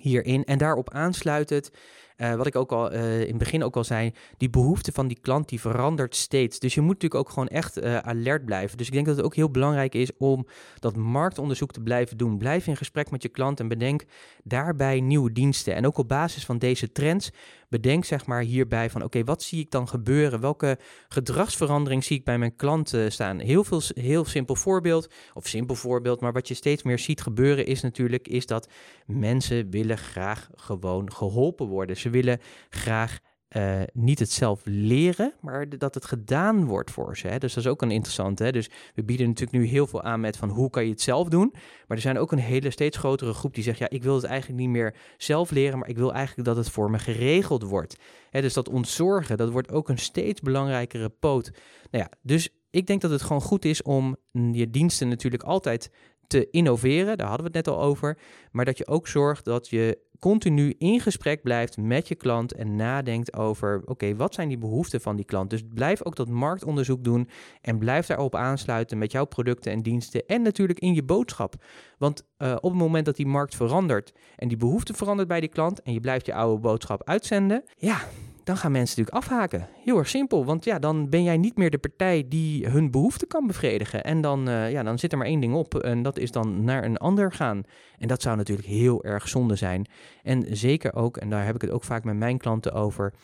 hierin? 0.00 0.44
En 0.44 0.58
daarop 0.58 0.90
aansluitend 0.90 1.70
uh, 2.16 2.34
wat 2.34 2.46
ik 2.46 2.56
ook 2.56 2.72
al 2.72 2.92
uh, 2.92 3.20
in 3.20 3.28
het 3.28 3.38
begin 3.38 3.64
ook 3.64 3.76
al 3.76 3.84
zei, 3.84 4.12
die 4.36 4.50
behoefte 4.50 4.92
van 4.92 5.08
die 5.08 5.18
klant 5.20 5.48
die 5.48 5.60
verandert 5.60 6.16
steeds. 6.16 6.58
Dus 6.58 6.74
je 6.74 6.80
moet 6.80 6.92
natuurlijk 6.92 7.20
ook 7.20 7.28
gewoon 7.28 7.48
echt 7.48 7.82
uh, 7.82 7.98
alert 7.98 8.44
blijven. 8.44 8.78
Dus 8.78 8.86
ik 8.86 8.92
denk 8.92 9.06
dat 9.06 9.16
het 9.16 9.24
ook 9.24 9.34
heel 9.34 9.50
belangrijk 9.50 9.94
is 9.94 10.10
om 10.18 10.46
dat 10.78 10.96
marktonderzoek 10.96 11.72
te 11.72 11.80
blijven 11.80 12.16
doen. 12.16 12.38
Blijf 12.38 12.66
in 12.66 12.76
gesprek 12.76 13.10
met 13.10 13.22
je 13.22 13.28
klant 13.28 13.60
en 13.60 13.68
bedenk 13.68 14.04
daarbij 14.44 15.00
nieuwe 15.00 15.32
diensten. 15.32 15.74
En 15.74 15.86
ook 15.86 15.98
op 15.98 16.08
basis 16.08 16.44
van 16.44 16.58
deze 16.58 16.92
trends 16.92 17.30
bedenk 17.72 18.04
zeg 18.04 18.26
maar 18.26 18.42
hierbij 18.42 18.90
van 18.90 19.02
oké, 19.02 19.24
wat 19.24 19.42
zie 19.42 19.60
ik 19.60 19.70
dan 19.70 19.88
gebeuren? 19.88 20.40
Welke 20.40 20.78
gedragsverandering 21.08 22.04
zie 22.04 22.18
ik 22.18 22.24
bij 22.24 22.38
mijn 22.38 22.56
klanten 22.56 23.12
staan? 23.12 23.38
Heel 23.38 23.64
veel, 23.64 23.80
heel 23.94 24.24
simpel 24.24 24.54
voorbeeld, 24.54 25.12
of 25.34 25.46
simpel 25.46 25.74
voorbeeld, 25.74 26.20
maar 26.20 26.32
wat 26.32 26.48
je 26.48 26.54
steeds 26.54 26.82
meer 26.82 26.98
ziet 26.98 27.20
gebeuren 27.20 27.66
is 27.66 27.80
natuurlijk, 27.80 28.28
is 28.28 28.46
dat 28.46 28.68
mensen 29.06 29.70
willen 29.70 29.98
graag 29.98 30.50
gewoon 30.54 31.12
geholpen 31.12 31.66
worden. 31.66 31.96
Ze 31.96 32.10
willen 32.12 32.40
graag 32.68 33.18
uh, 33.56 33.80
niet 33.92 34.18
het 34.18 34.30
zelf 34.30 34.60
leren, 34.64 35.32
maar 35.40 35.78
dat 35.78 35.94
het 35.94 36.04
gedaan 36.04 36.64
wordt 36.64 36.90
voor 36.90 37.16
ze. 37.16 37.28
Hè? 37.28 37.38
Dus 37.38 37.54
dat 37.54 37.64
is 37.64 37.70
ook 37.70 37.82
een 37.82 37.90
interessante. 37.90 38.44
Hè? 38.44 38.52
Dus 38.52 38.70
we 38.94 39.04
bieden 39.04 39.26
natuurlijk 39.26 39.58
nu 39.58 39.66
heel 39.66 39.86
veel 39.86 40.02
aan 40.02 40.20
met 40.20 40.36
van 40.36 40.48
hoe 40.48 40.70
kan 40.70 40.84
je 40.84 40.90
het 40.90 41.00
zelf 41.00 41.28
doen. 41.28 41.50
Maar 41.86 41.96
er 41.96 42.02
zijn 42.02 42.18
ook 42.18 42.32
een 42.32 42.38
hele 42.38 42.70
steeds 42.70 42.96
grotere 42.96 43.32
groep 43.32 43.54
die 43.54 43.64
zegt, 43.64 43.78
ja, 43.78 43.88
ik 43.88 44.02
wil 44.02 44.14
het 44.14 44.24
eigenlijk 44.24 44.60
niet 44.60 44.70
meer 44.70 44.94
zelf 45.16 45.50
leren, 45.50 45.78
maar 45.78 45.88
ik 45.88 45.98
wil 45.98 46.12
eigenlijk 46.12 46.48
dat 46.48 46.56
het 46.56 46.70
voor 46.70 46.90
me 46.90 46.98
geregeld 46.98 47.62
wordt. 47.62 47.96
Hè? 48.30 48.40
Dus 48.40 48.54
dat 48.54 48.68
ontzorgen, 48.68 49.36
dat 49.36 49.50
wordt 49.50 49.72
ook 49.72 49.88
een 49.88 49.98
steeds 49.98 50.40
belangrijkere 50.40 51.08
poot. 51.08 51.50
Nou 51.90 52.04
ja, 52.04 52.10
dus 52.22 52.48
ik 52.70 52.86
denk 52.86 53.00
dat 53.00 53.10
het 53.10 53.22
gewoon 53.22 53.42
goed 53.42 53.64
is 53.64 53.82
om 53.82 54.16
je 54.52 54.70
diensten 54.70 55.08
natuurlijk 55.08 55.42
altijd 55.42 55.90
te 56.26 56.50
innoveren. 56.50 57.16
Daar 57.16 57.28
hadden 57.28 57.46
we 57.46 57.58
het 57.58 57.66
net 57.66 57.74
al 57.76 57.82
over. 57.82 58.18
Maar 58.52 58.64
dat 58.64 58.78
je 58.78 58.86
ook 58.86 59.08
zorgt 59.08 59.44
dat 59.44 59.68
je 59.68 59.98
continu 60.22 60.74
in 60.78 61.00
gesprek 61.00 61.42
blijft 61.42 61.76
met 61.76 62.08
je 62.08 62.14
klant 62.14 62.52
en 62.52 62.76
nadenkt 62.76 63.36
over: 63.36 63.82
oké, 63.84 64.16
wat 64.16 64.34
zijn 64.34 64.48
die 64.48 64.58
behoeften 64.58 65.00
van 65.00 65.16
die 65.16 65.24
klant? 65.24 65.50
Dus 65.50 65.62
blijf 65.74 66.04
ook 66.04 66.16
dat 66.16 66.28
marktonderzoek 66.28 67.04
doen 67.04 67.28
en 67.60 67.78
blijf 67.78 68.06
daarop 68.06 68.34
aansluiten 68.34 68.98
met 68.98 69.12
jouw 69.12 69.24
producten 69.24 69.72
en 69.72 69.82
diensten 69.82 70.26
en 70.26 70.42
natuurlijk 70.42 70.78
in 70.78 70.94
je 70.94 71.02
boodschap. 71.02 71.54
Want 71.98 72.26
uh, 72.38 72.56
op 72.60 72.70
het 72.70 72.80
moment 72.80 73.04
dat 73.04 73.16
die 73.16 73.26
markt 73.26 73.56
verandert 73.56 74.12
en 74.36 74.48
die 74.48 74.56
behoefte 74.56 74.94
verandert 74.94 75.28
bij 75.28 75.40
die 75.40 75.48
klant 75.48 75.82
en 75.82 75.92
je 75.92 76.00
blijft 76.00 76.26
je 76.26 76.34
oude 76.34 76.60
boodschap 76.60 77.02
uitzenden, 77.04 77.64
ja, 77.76 78.00
dan 78.44 78.56
gaan 78.56 78.72
mensen 78.72 78.98
natuurlijk 78.98 79.24
afhaken. 79.24 79.68
Heel 79.84 79.98
erg 79.98 80.08
simpel, 80.08 80.44
want 80.44 80.64
ja, 80.64 80.78
dan 80.78 81.08
ben 81.08 81.22
jij 81.22 81.36
niet 81.36 81.56
meer 81.56 81.70
de 81.70 81.78
partij 81.78 82.24
die 82.28 82.66
hun 82.66 82.90
behoeften 82.90 83.28
kan 83.28 83.46
bevredigen. 83.46 84.04
En 84.04 84.20
dan, 84.20 84.48
uh, 84.48 84.70
ja, 84.70 84.82
dan 84.82 84.98
zit 84.98 85.12
er 85.12 85.18
maar 85.18 85.26
één 85.26 85.40
ding 85.40 85.54
op 85.54 85.74
en 85.74 86.02
dat 86.02 86.18
is 86.18 86.30
dan 86.30 86.64
naar 86.64 86.84
een 86.84 86.96
ander 86.96 87.32
gaan. 87.32 87.62
En 87.98 88.08
dat 88.08 88.22
zou 88.22 88.36
natuurlijk 88.36 88.68
heel 88.68 89.04
erg 89.04 89.28
zonde 89.28 89.56
zijn. 89.56 89.86
En 90.22 90.56
zeker 90.56 90.94
ook, 90.94 91.16
en 91.16 91.30
daar 91.30 91.44
heb 91.44 91.54
ik 91.54 91.60
het 91.60 91.70
ook 91.70 91.84
vaak 91.84 92.04
met 92.04 92.16
mijn 92.16 92.38
klanten 92.38 92.72
over, 92.72 93.14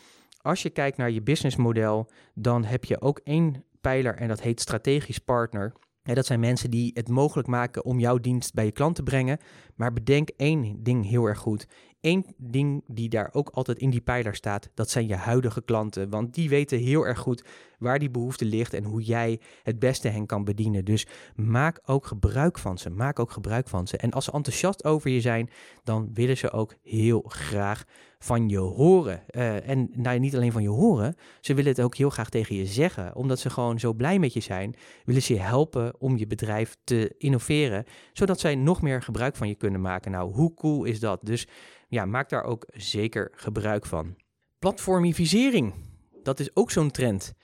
als 0.43 0.63
je 0.63 0.71
kijkt 0.71 0.97
naar 0.97 1.11
je 1.11 1.23
businessmodel, 1.23 2.11
dan 2.35 2.65
heb 2.65 2.85
je 2.85 3.01
ook 3.01 3.21
één 3.25 3.65
pijler 3.81 4.15
en 4.15 4.29
dat 4.29 4.41
heet 4.41 4.61
strategisch 4.61 5.19
partner. 5.19 5.73
Ja, 6.03 6.15
dat 6.15 6.27
zijn 6.27 6.41
mensen 6.41 6.71
die 6.71 6.91
het 6.95 7.09
mogelijk 7.09 7.49
maken 7.49 7.85
om 7.85 7.99
jouw 7.99 8.19
dienst 8.19 8.55
bij 8.55 8.65
je 8.65 8.73
klant 8.73 8.95
te 8.95 9.03
brengen. 9.03 9.39
Maar 9.79 9.93
bedenk 9.93 10.29
één 10.37 10.83
ding 10.83 11.09
heel 11.09 11.25
erg 11.25 11.39
goed. 11.39 11.67
Eén 12.01 12.27
ding 12.37 12.85
die 12.87 13.09
daar 13.09 13.29
ook 13.33 13.49
altijd 13.49 13.79
in 13.79 13.91
die 13.91 14.01
pijler 14.01 14.35
staat, 14.35 14.71
dat 14.75 14.91
zijn 14.91 15.07
je 15.07 15.15
huidige 15.15 15.63
klanten. 15.63 16.11
Want 16.11 16.35
die 16.35 16.49
weten 16.49 16.79
heel 16.79 17.07
erg 17.07 17.19
goed 17.19 17.45
waar 17.79 17.99
die 17.99 18.11
behoefte 18.11 18.45
ligt 18.45 18.75
en 18.75 18.85
hoe 18.85 19.03
jij 19.03 19.41
het 19.63 19.79
beste 19.79 20.09
hen 20.09 20.27
kan 20.27 20.45
bedienen. 20.45 20.85
Dus 20.85 21.07
maak 21.35 21.81
ook 21.85 22.07
gebruik 22.07 22.59
van 22.59 22.79
ze. 22.79 22.91
Maak 22.91 23.19
ook 23.19 23.31
gebruik 23.31 23.69
van 23.69 23.87
ze. 23.87 23.97
En 23.97 24.11
als 24.11 24.25
ze 24.25 24.33
enthousiast 24.33 24.85
over 24.85 25.11
je 25.11 25.21
zijn, 25.21 25.51
dan 25.85 26.11
willen 26.13 26.37
ze 26.37 26.51
ook 26.51 26.75
heel 26.83 27.25
graag 27.27 27.85
van 28.19 28.49
je 28.49 28.59
horen. 28.59 29.23
Uh, 29.31 29.69
en 29.69 29.91
nou, 29.93 30.19
niet 30.19 30.37
alleen 30.37 30.53
van 30.53 30.63
je 30.63 30.69
horen, 30.69 31.15
ze 31.41 31.55
willen 31.55 31.71
het 31.71 31.81
ook 31.81 31.97
heel 31.97 32.11
graag 32.11 32.29
tegen 32.29 32.57
je 32.57 32.67
zeggen. 32.67 33.17
Omdat 33.17 33.39
ze 33.39 33.51
gewoon 33.51 33.79
zo 33.79 33.93
blij 33.93 34.19
met 34.19 34.33
je 34.33 34.41
zijn, 34.41 34.75
willen 35.05 35.23
ze 35.23 35.35
je 35.35 35.41
helpen 35.41 36.01
om 36.01 36.17
je 36.17 36.27
bedrijf 36.27 36.77
te 36.85 37.15
innoveren, 37.19 37.85
zodat 38.13 38.41
zij 38.41 38.55
nog 38.55 38.83
meer 38.83 39.03
gebruik 39.03 39.37
van 39.37 39.49
je 39.49 39.55
kunnen 39.55 39.68
maken. 39.77 40.11
Nou, 40.11 40.33
hoe 40.33 40.55
cool 40.55 40.85
is 40.85 41.01
dat? 41.01 41.21
Dus 41.23 41.47
ja, 41.89 42.05
maak 42.05 42.29
daar 42.29 42.45
ook 42.45 42.67
zeker 42.71 43.31
gebruik 43.35 43.87
van. 43.87 44.17
Platformivisering, 44.59 45.75
dat 46.23 46.41
is 46.41 46.57
ook 46.57 46.71
zo'n 46.71 46.91
trend. 46.91 47.35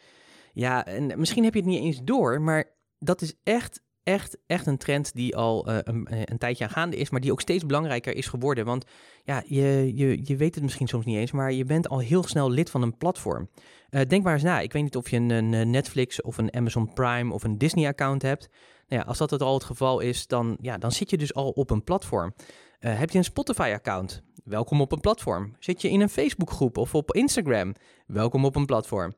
Ja, 0.53 0.87
en 0.87 1.19
misschien 1.19 1.45
heb 1.45 1.55
je 1.55 1.61
het 1.61 1.69
niet 1.69 1.83
eens 1.83 2.01
door, 2.03 2.41
maar 2.41 2.77
dat 2.99 3.21
is 3.21 3.35
echt, 3.43 3.81
echt, 4.03 4.39
echt 4.47 4.67
een 4.67 4.79
trend 4.79 5.15
die 5.15 5.37
al 5.37 5.71
uh, 5.71 5.79
een, 5.83 6.07
eh, 6.07 6.21
een, 6.25 6.39
tijdje 6.39 6.69
gaande 6.69 6.97
is, 6.97 7.11
maar 7.11 7.21
die 7.21 7.33
ook 7.33 7.41
steeds 7.41 7.67
belangrijker 7.67 8.17
is 8.17 8.27
geworden. 8.27 8.65
Want 8.65 8.85
ja, 9.23 9.43
je, 9.47 9.93
je, 9.95 10.21
je 10.23 10.37
weet 10.37 10.55
het 10.55 10.65
misschien 10.65 10.89
soms 10.89 11.05
niet 11.05 11.17
eens, 11.17 11.33
maar 11.33 11.53
je 11.53 11.65
bent 11.65 11.89
al 11.89 11.99
heel 11.99 12.23
snel 12.23 12.51
lid 12.51 12.71
van 12.71 12.83
een 12.83 12.97
platform. 12.97 13.49
Uh, 13.91 14.01
denk 14.09 14.25
maar 14.25 14.35
eens 14.35 14.43
na. 14.43 14.61
Ik 14.61 14.73
weet 14.73 14.83
niet 14.83 14.97
of 14.97 15.11
je 15.11 15.17
een, 15.17 15.31
een 15.31 15.71
Netflix 15.71 16.23
of 16.23 16.39
een 16.39 16.55
Amazon 16.55 16.93
Prime 16.93 17.33
of 17.33 17.45
een 17.45 17.59
Disney-account 17.59 18.23
hebt. 18.23 18.49
Ja, 18.95 19.03
als 19.03 19.19
dat 19.19 19.31
het 19.31 19.43
al 19.43 19.55
het 19.55 19.65
geval 19.65 20.01
is, 20.01 20.27
dan, 20.27 20.57
ja, 20.61 20.79
dan 20.79 20.93
zit 20.93 21.11
je 21.11 21.17
dus 21.17 21.35
al 21.35 21.51
op 21.51 21.71
een 21.71 21.85
platform. 21.85 22.35
Uh, 22.81 22.99
heb 22.99 23.11
je 23.11 23.19
een 23.19 23.25
Spotify-account? 23.25 24.23
Welkom 24.45 24.81
op 24.81 24.93
een 24.93 25.01
platform. 25.01 25.57
Zit 25.59 25.83
je 25.83 25.91
in 25.91 26.01
een 26.01 26.09
Facebookgroep 26.09 26.79
of 26.79 26.95
op 26.95 27.13
Instagram? 27.13 27.75
Welkom 28.07 28.45
op 28.45 28.57
een 28.57 28.67
platform. 28.67 29.15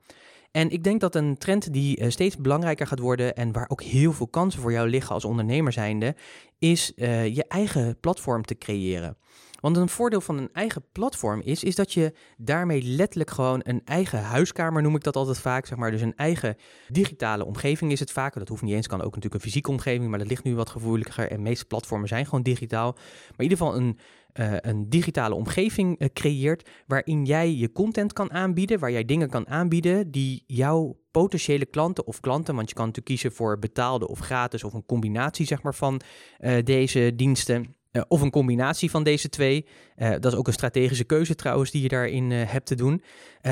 En 0.51 0.71
ik 0.71 0.85
denk 0.85 1.01
dat 1.01 1.15
een 1.15 1.39
trend 1.39 1.73
die 1.73 2.01
uh, 2.01 2.11
steeds 2.11 2.37
belangrijker 2.37 2.87
gaat 2.87 2.99
worden 2.99 3.35
en 3.35 3.53
waar 3.53 3.69
ook 3.69 3.83
heel 3.83 4.13
veel 4.13 4.29
kansen 4.29 4.61
voor 4.61 4.73
jou 4.73 4.89
liggen 4.89 5.15
als 5.15 5.25
ondernemer 5.25 5.73
zijnde, 5.73 6.17
is 6.59 6.93
uh, 6.97 7.35
je 7.35 7.45
eigen 7.49 8.01
platform 8.01 8.43
te 8.43 8.59
creëren. 8.59 9.17
Want 9.67 9.79
een 9.79 9.89
voordeel 9.89 10.21
van 10.21 10.39
een 10.39 10.53
eigen 10.53 10.85
platform 10.93 11.41
is, 11.41 11.65
is 11.65 11.75
dat 11.75 11.93
je 11.93 12.13
daarmee 12.37 12.83
letterlijk 12.83 13.31
gewoon 13.31 13.61
een 13.63 13.81
eigen 13.85 14.23
huiskamer, 14.23 14.83
noem 14.83 14.97
ik 14.97 15.03
dat 15.03 15.17
altijd 15.17 15.39
vaak, 15.39 15.67
zeg 15.67 15.79
maar. 15.79 15.91
Dus 15.91 16.01
een 16.01 16.17
eigen 16.17 16.57
digitale 16.89 17.45
omgeving 17.45 17.93
is 17.93 18.01
het 18.01 18.13
vaak. 18.13 18.35
Dat 18.35 18.49
hoeft 18.49 18.63
niet 18.63 18.75
eens, 18.75 18.87
kan 18.87 18.99
ook 18.99 19.05
natuurlijk 19.07 19.35
een 19.35 19.41
fysieke 19.41 19.71
omgeving, 19.71 20.11
maar 20.11 20.19
dat 20.19 20.29
ligt 20.29 20.45
nu 20.45 20.55
wat 20.55 20.71
gevoeliger. 20.71 21.31
En 21.31 21.37
de 21.37 21.43
meeste 21.43 21.65
platformen 21.65 22.09
zijn 22.09 22.25
gewoon 22.25 22.43
digitaal. 22.43 22.93
Maar 22.93 23.37
in 23.37 23.43
ieder 23.43 23.59
geval 23.59 23.77
een, 23.77 23.99
uh, 24.35 24.57
een 24.61 24.89
digitale 24.89 25.35
omgeving 25.35 26.01
uh, 26.01 26.09
creëert 26.13 26.69
waarin 26.87 27.25
jij 27.25 27.55
je 27.55 27.73
content 27.73 28.13
kan 28.13 28.33
aanbieden, 28.33 28.79
waar 28.79 28.93
jij 28.93 29.05
dingen 29.05 29.31
kan 29.31 29.49
aanbieden 29.49 30.11
die 30.11 30.45
jouw 30.47 30.97
potentiële 31.11 31.67
klanten 31.67 32.07
of 32.07 32.21
klanten, 32.21 32.55
want 32.55 32.69
je 32.69 32.75
kan 32.75 32.87
natuurlijk 32.87 33.15
kiezen 33.15 33.37
voor 33.37 33.59
betaalde 33.59 34.09
of 34.09 34.19
gratis 34.19 34.65
of 34.65 34.73
een 34.73 34.87
combinatie 34.87 35.47
zeg 35.47 35.63
maar 35.63 35.75
van 35.75 36.01
uh, 36.41 36.65
deze 36.65 37.13
diensten 37.15 37.76
Uh, 37.97 38.03
of 38.09 38.21
een 38.21 38.31
combinatie 38.31 38.91
van 38.91 39.03
deze 39.03 39.29
twee. 39.29 39.67
Uh, 39.97 40.11
dat 40.11 40.25
is 40.25 40.35
ook 40.35 40.47
een 40.47 40.53
strategische 40.53 41.05
keuze 41.05 41.35
trouwens 41.35 41.71
die 41.71 41.83
je 41.83 41.89
daarin 41.89 42.31
uh, 42.31 42.43
hebt 42.47 42.67
te 42.67 42.75
doen. 42.75 43.03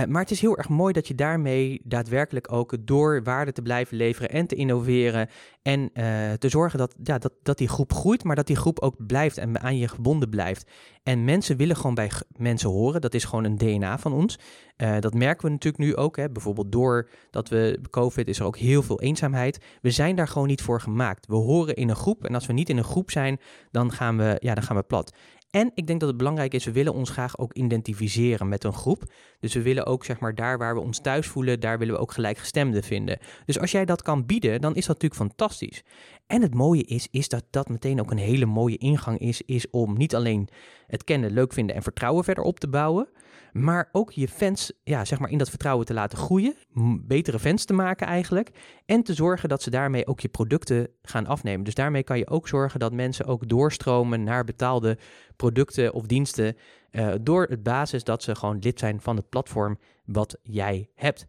maar 0.08 0.22
het 0.22 0.30
is 0.30 0.40
heel 0.40 0.56
erg 0.56 0.68
mooi 0.68 0.92
dat 0.92 1.08
je 1.08 1.14
daarmee 1.14 1.80
daadwerkelijk 1.84 2.52
ook 2.52 2.76
door 2.80 3.22
waarde 3.22 3.52
te 3.52 3.62
blijven 3.62 3.96
leveren 3.96 4.30
en 4.30 4.46
te 4.46 4.54
innoveren 4.54 5.28
en 5.62 5.90
te 6.38 6.48
zorgen 6.48 6.78
dat, 6.78 6.94
ja, 7.02 7.18
dat, 7.18 7.32
dat 7.42 7.58
die 7.58 7.68
groep 7.68 7.92
groeit, 7.92 8.24
maar 8.24 8.36
dat 8.36 8.46
die 8.46 8.56
groep 8.56 8.80
ook 8.80 9.06
blijft 9.06 9.38
en 9.38 9.60
aan 9.60 9.76
je 9.76 9.88
gebonden 9.88 10.28
blijft. 10.28 10.70
En 11.02 11.24
mensen 11.24 11.56
willen 11.56 11.76
gewoon 11.76 11.94
bij 11.94 12.10
mensen 12.36 12.70
horen. 12.70 13.00
Dat 13.00 13.14
is 13.14 13.24
gewoon 13.24 13.44
een 13.44 13.58
DNA 13.58 13.98
van 13.98 14.12
ons. 14.12 14.38
Dat 14.76 15.14
merken 15.14 15.44
we 15.46 15.52
natuurlijk 15.52 15.84
nu 15.84 15.96
ook. 15.96 16.16
Hè. 16.16 16.30
Bijvoorbeeld 16.30 16.72
door 16.72 17.08
dat 17.30 17.48
we 17.48 17.80
COVID 17.90 18.28
is 18.28 18.38
er 18.38 18.46
ook 18.46 18.56
heel 18.56 18.82
veel 18.82 19.00
eenzaamheid. 19.00 19.64
We 19.80 19.90
zijn 19.90 20.16
daar 20.16 20.28
gewoon 20.28 20.48
niet 20.48 20.62
voor 20.62 20.80
gemaakt. 20.80 21.26
We 21.26 21.36
horen 21.36 21.74
in 21.74 21.88
een 21.88 21.96
groep 21.96 22.24
en 22.24 22.34
als 22.34 22.46
we 22.46 22.52
niet 22.52 22.68
in 22.68 22.76
een 22.76 22.84
groep 22.84 23.10
zijn, 23.10 23.40
dan 23.70 23.92
gaan 23.92 24.16
we, 24.16 24.36
ja, 24.40 24.54
dan 24.54 24.64
gaan 24.64 24.76
we 24.76 24.82
plat. 24.82 25.12
En 25.54 25.70
ik 25.74 25.86
denk 25.86 26.00
dat 26.00 26.08
het 26.08 26.18
belangrijk 26.18 26.54
is, 26.54 26.64
we 26.64 26.72
willen 26.72 26.94
ons 26.94 27.10
graag 27.10 27.38
ook 27.38 27.52
identificeren 27.52 28.48
met 28.48 28.64
een 28.64 28.72
groep. 28.72 29.12
Dus 29.40 29.54
we 29.54 29.62
willen 29.62 29.86
ook, 29.86 30.04
zeg 30.04 30.20
maar, 30.20 30.34
daar 30.34 30.58
waar 30.58 30.74
we 30.74 30.80
ons 30.80 31.00
thuis 31.00 31.26
voelen, 31.26 31.60
daar 31.60 31.78
willen 31.78 31.94
we 31.94 32.00
ook 32.00 32.12
gelijkgestemden 32.12 32.82
vinden. 32.82 33.18
Dus 33.44 33.58
als 33.58 33.70
jij 33.70 33.84
dat 33.84 34.02
kan 34.02 34.26
bieden, 34.26 34.60
dan 34.60 34.74
is 34.74 34.86
dat 34.86 35.02
natuurlijk 35.02 35.30
fantastisch. 35.30 35.82
En 36.26 36.42
het 36.42 36.54
mooie 36.54 36.82
is, 36.82 37.08
is 37.10 37.28
dat 37.28 37.44
dat 37.50 37.68
meteen 37.68 38.00
ook 38.00 38.10
een 38.10 38.18
hele 38.18 38.46
mooie 38.46 38.76
ingang 38.76 39.18
is, 39.18 39.42
is 39.42 39.70
om 39.70 39.96
niet 39.96 40.14
alleen 40.14 40.48
het 40.86 41.04
kennen, 41.04 41.32
leuk 41.32 41.52
vinden 41.52 41.76
en 41.76 41.82
vertrouwen 41.82 42.24
verder 42.24 42.44
op 42.44 42.60
te 42.60 42.68
bouwen, 42.68 43.08
maar 43.52 43.88
ook 43.92 44.12
je 44.12 44.28
fans 44.28 44.72
ja, 44.84 45.04
zeg 45.04 45.18
maar 45.18 45.30
in 45.30 45.38
dat 45.38 45.48
vertrouwen 45.48 45.86
te 45.86 45.94
laten 45.94 46.18
groeien, 46.18 46.54
betere 47.00 47.38
fans 47.38 47.64
te 47.64 47.72
maken 47.72 48.06
eigenlijk, 48.06 48.50
en 48.86 49.02
te 49.02 49.14
zorgen 49.14 49.48
dat 49.48 49.62
ze 49.62 49.70
daarmee 49.70 50.06
ook 50.06 50.20
je 50.20 50.28
producten 50.28 50.88
gaan 51.02 51.26
afnemen. 51.26 51.64
Dus 51.64 51.74
daarmee 51.74 52.02
kan 52.02 52.18
je 52.18 52.28
ook 52.28 52.48
zorgen 52.48 52.80
dat 52.80 52.92
mensen 52.92 53.26
ook 53.26 53.48
doorstromen 53.48 54.22
naar 54.22 54.44
betaalde 54.44 54.98
producten 55.36 55.92
of 55.92 56.06
diensten 56.06 56.56
uh, 56.90 57.14
door 57.20 57.46
het 57.46 57.62
basis 57.62 58.04
dat 58.04 58.22
ze 58.22 58.34
gewoon 58.34 58.58
lid 58.58 58.78
zijn 58.78 59.00
van 59.00 59.16
het 59.16 59.28
platform 59.28 59.78
wat 60.04 60.38
jij 60.42 60.88
hebt. 60.94 61.26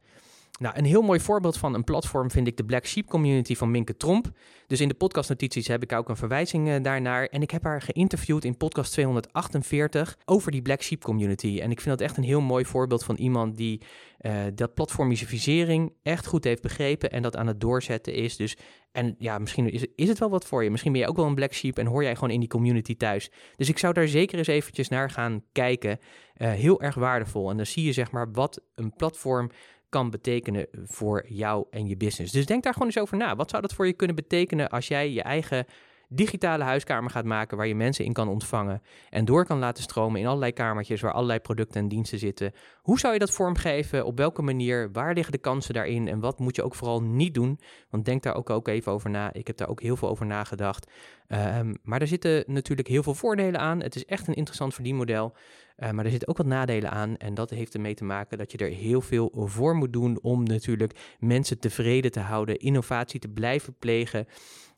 Nou, 0.60 0.78
een 0.78 0.86
heel 0.86 1.02
mooi 1.02 1.20
voorbeeld 1.20 1.58
van 1.58 1.74
een 1.74 1.84
platform 1.84 2.32
vind 2.32 2.48
ik 2.48 2.58
de 2.58 2.66
Black 2.66 2.86
Sheep 2.86 3.08
Community 3.08 3.56
van 3.56 3.72
Minke 3.72 3.98
Tromp. 3.98 4.32
Dus 4.68 4.82
in 4.82 4.88
de 4.88 4.94
podcastnotities 4.94 5.68
heb 5.68 5.84
ik 5.84 5.92
ook 5.92 6.10
een 6.10 6.16
verwijzing 6.16 6.68
uh, 6.68 6.76
daarnaar. 6.82 7.26
En 7.26 7.42
ik 7.42 7.52
heb 7.52 7.64
haar 7.64 7.82
geïnterviewd 7.82 8.46
in 8.46 8.58
podcast 8.58 8.92
248 8.92 10.18
over 10.26 10.52
die 10.52 10.62
Black 10.62 10.82
Sheep 10.82 11.02
Community. 11.02 11.60
En 11.62 11.72
ik 11.72 11.82
vind 11.82 11.98
dat 11.98 12.08
echt 12.08 12.18
een 12.18 12.24
heel 12.24 12.42
mooi 12.42 12.66
voorbeeld 12.66 13.04
van 13.04 13.16
iemand 13.16 13.58
die 13.58 13.82
uh, 14.22 14.42
dat 14.54 14.74
platformisering 14.74 15.94
echt 16.04 16.26
goed 16.26 16.44
heeft 16.44 16.62
begrepen 16.62 17.12
en 17.12 17.22
dat 17.22 17.36
aan 17.36 17.48
het 17.48 17.62
doorzetten 17.62 18.14
is. 18.14 18.36
Dus, 18.36 18.58
en 18.92 19.16
ja, 19.20 19.38
misschien 19.38 19.72
is, 19.72 19.86
is 19.96 20.08
het 20.08 20.20
wel 20.20 20.30
wat 20.30 20.46
voor 20.46 20.64
je. 20.64 20.72
Misschien 20.72 20.92
ben 20.92 21.02
je 21.02 21.08
ook 21.08 21.16
wel 21.16 21.26
een 21.26 21.36
Black 21.36 21.54
Sheep 21.54 21.78
en 21.78 21.86
hoor 21.86 22.04
jij 22.04 22.16
gewoon 22.16 22.30
in 22.30 22.40
die 22.40 22.50
community 22.50 22.98
thuis. 22.98 23.30
Dus 23.56 23.70
ik 23.70 23.78
zou 23.78 23.94
daar 23.94 24.08
zeker 24.08 24.38
eens 24.38 24.48
eventjes 24.48 24.88
naar 24.88 25.10
gaan 25.10 25.44
kijken. 25.52 26.00
Uh, 26.38 26.52
heel 26.52 26.82
erg 26.82 26.96
waardevol. 26.96 27.50
En 27.50 27.58
dan 27.58 27.66
zie 27.66 27.86
je 27.86 27.94
zeg 27.94 28.12
maar 28.12 28.32
wat 28.32 28.62
een 28.76 28.94
platform 28.96 29.50
kan 29.96 30.10
betekenen 30.10 30.68
voor 30.86 31.26
jou 31.28 31.66
en 31.70 31.88
je 31.88 31.98
business. 31.98 32.32
Dus 32.32 32.46
denk 32.46 32.64
daar 32.64 32.74
gewoon 32.74 32.88
eens 32.88 33.00
over 33.00 33.18
na. 33.18 33.36
Wat 33.36 33.50
zou 33.50 33.62
dat 33.62 33.74
voor 33.74 33.88
je 33.88 33.94
kunnen 33.94 34.16
betekenen 34.16 34.70
als 34.70 34.88
jij 34.88 35.12
je 35.12 35.22
eigen 35.22 35.66
digitale 36.10 36.64
huiskamer 36.64 37.12
gaat 37.12 37.26
maken 37.26 37.58
waar 37.58 37.68
je 37.68 37.76
mensen 37.76 38.06
in 38.06 38.14
kan 38.14 38.28
ontvangen 38.28 38.82
en 39.10 39.26
door 39.26 39.46
kan 39.46 39.60
laten 39.60 39.84
stromen 39.84 40.20
in 40.20 40.28
allerlei 40.28 40.52
kamertjes 40.52 41.02
waar 41.02 41.14
allerlei 41.14 41.40
producten 41.40 41.82
en 41.82 41.88
diensten 41.88 42.20
zitten. 42.20 42.54
Hoe 42.82 43.00
zou 43.00 43.14
je 43.14 43.20
dat 43.20 43.32
vormgeven? 43.32 44.06
Op 44.06 44.18
welke 44.18 44.42
manier? 44.42 44.92
Waar 44.92 45.14
liggen 45.14 45.32
de 45.32 45.38
kansen 45.38 45.74
daarin? 45.74 46.08
En 46.08 46.20
wat 46.20 46.40
moet 46.40 46.56
je 46.56 46.64
ook 46.64 46.76
vooral 46.76 47.02
niet 47.02 47.34
doen? 47.34 47.60
Want 47.90 48.06
denk 48.06 48.24
daar 48.24 48.36
ook, 48.36 48.50
ook 48.50 48.68
even 48.68 48.92
over 48.92 49.10
na. 49.10 49.34
Ik 49.34 49.48
heb 49.48 49.58
daar 49.58 49.70
ook 49.70 49.82
heel 49.82 49.96
veel 49.96 50.10
over 50.10 50.26
nagedacht. 50.26 50.92
Um, 51.28 51.78
maar 51.84 52.02
er 52.02 52.08
zitten 52.08 52.44
natuurlijk 52.48 52.88
heel 52.88 53.04
veel 53.04 53.14
voordelen 53.14 53.60
aan. 53.60 53.82
Het 53.82 53.96
is 53.96 54.06
echt 54.06 54.28
een 54.28 54.34
interessant 54.34 54.74
verdienmodel. 54.74 55.36
Uh, 55.78 55.92
maar 55.92 56.06
er 56.06 56.12
zitten 56.12 56.28
ook 56.28 56.38
wat 56.38 56.46
nadelen 56.46 56.92
aan. 56.92 57.18
En 57.18 57.34
dat 57.34 57.50
heeft 57.50 57.74
ermee 57.74 57.94
te 57.94 58.04
maken 58.04 58.38
dat 58.38 58.52
je 58.52 58.58
er 58.58 58.70
heel 58.70 59.02
veel 59.02 59.32
voor 59.36 59.76
moet 59.76 59.94
doen 59.94 60.20
om 60.22 60.44
natuurlijk 60.44 61.16
mensen 61.20 61.60
tevreden 61.60 62.12
te 62.12 62.20
houden, 62.20 62.58
innovatie 62.58 63.20
te 63.20 63.28
blijven 63.28 63.76
plegen. 63.80 64.28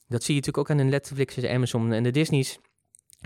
Dat 0.07 0.23
zie 0.23 0.35
je 0.35 0.39
natuurlijk 0.39 0.57
ook 0.57 0.69
aan 0.69 0.85
de 0.85 0.91
Netflix, 0.91 1.35
de 1.35 1.49
Amazon 1.49 1.91
en 1.91 2.03
de 2.03 2.11
Disney's. 2.11 2.59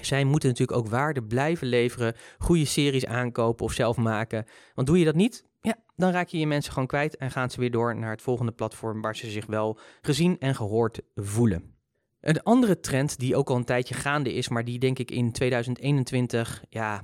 Zij 0.01 0.23
moeten 0.23 0.49
natuurlijk 0.49 0.77
ook 0.77 0.87
waarde 0.87 1.23
blijven 1.23 1.67
leveren, 1.67 2.15
goede 2.37 2.65
series 2.65 3.05
aankopen 3.05 3.65
of 3.65 3.73
zelf 3.73 3.97
maken. 3.97 4.45
Want 4.75 4.87
doe 4.87 4.99
je 4.99 5.05
dat 5.05 5.15
niet, 5.15 5.45
ja, 5.61 5.75
dan 5.95 6.11
raak 6.11 6.27
je 6.27 6.39
je 6.39 6.47
mensen 6.47 6.73
gewoon 6.73 6.87
kwijt 6.87 7.17
en 7.17 7.31
gaan 7.31 7.49
ze 7.49 7.59
weer 7.59 7.71
door 7.71 7.95
naar 7.95 8.11
het 8.11 8.21
volgende 8.21 8.51
platform 8.51 9.01
waar 9.01 9.15
ze 9.15 9.29
zich 9.29 9.45
wel 9.45 9.79
gezien 10.01 10.39
en 10.39 10.55
gehoord 10.55 11.01
voelen. 11.15 11.75
Een 12.21 12.43
andere 12.43 12.79
trend 12.79 13.19
die 13.19 13.35
ook 13.35 13.49
al 13.49 13.55
een 13.55 13.63
tijdje 13.65 13.93
gaande 13.93 14.33
is, 14.33 14.49
maar 14.49 14.65
die 14.65 14.79
denk 14.79 14.99
ik 14.99 15.11
in 15.11 15.31
2021 15.31 16.63
ja, 16.69 17.03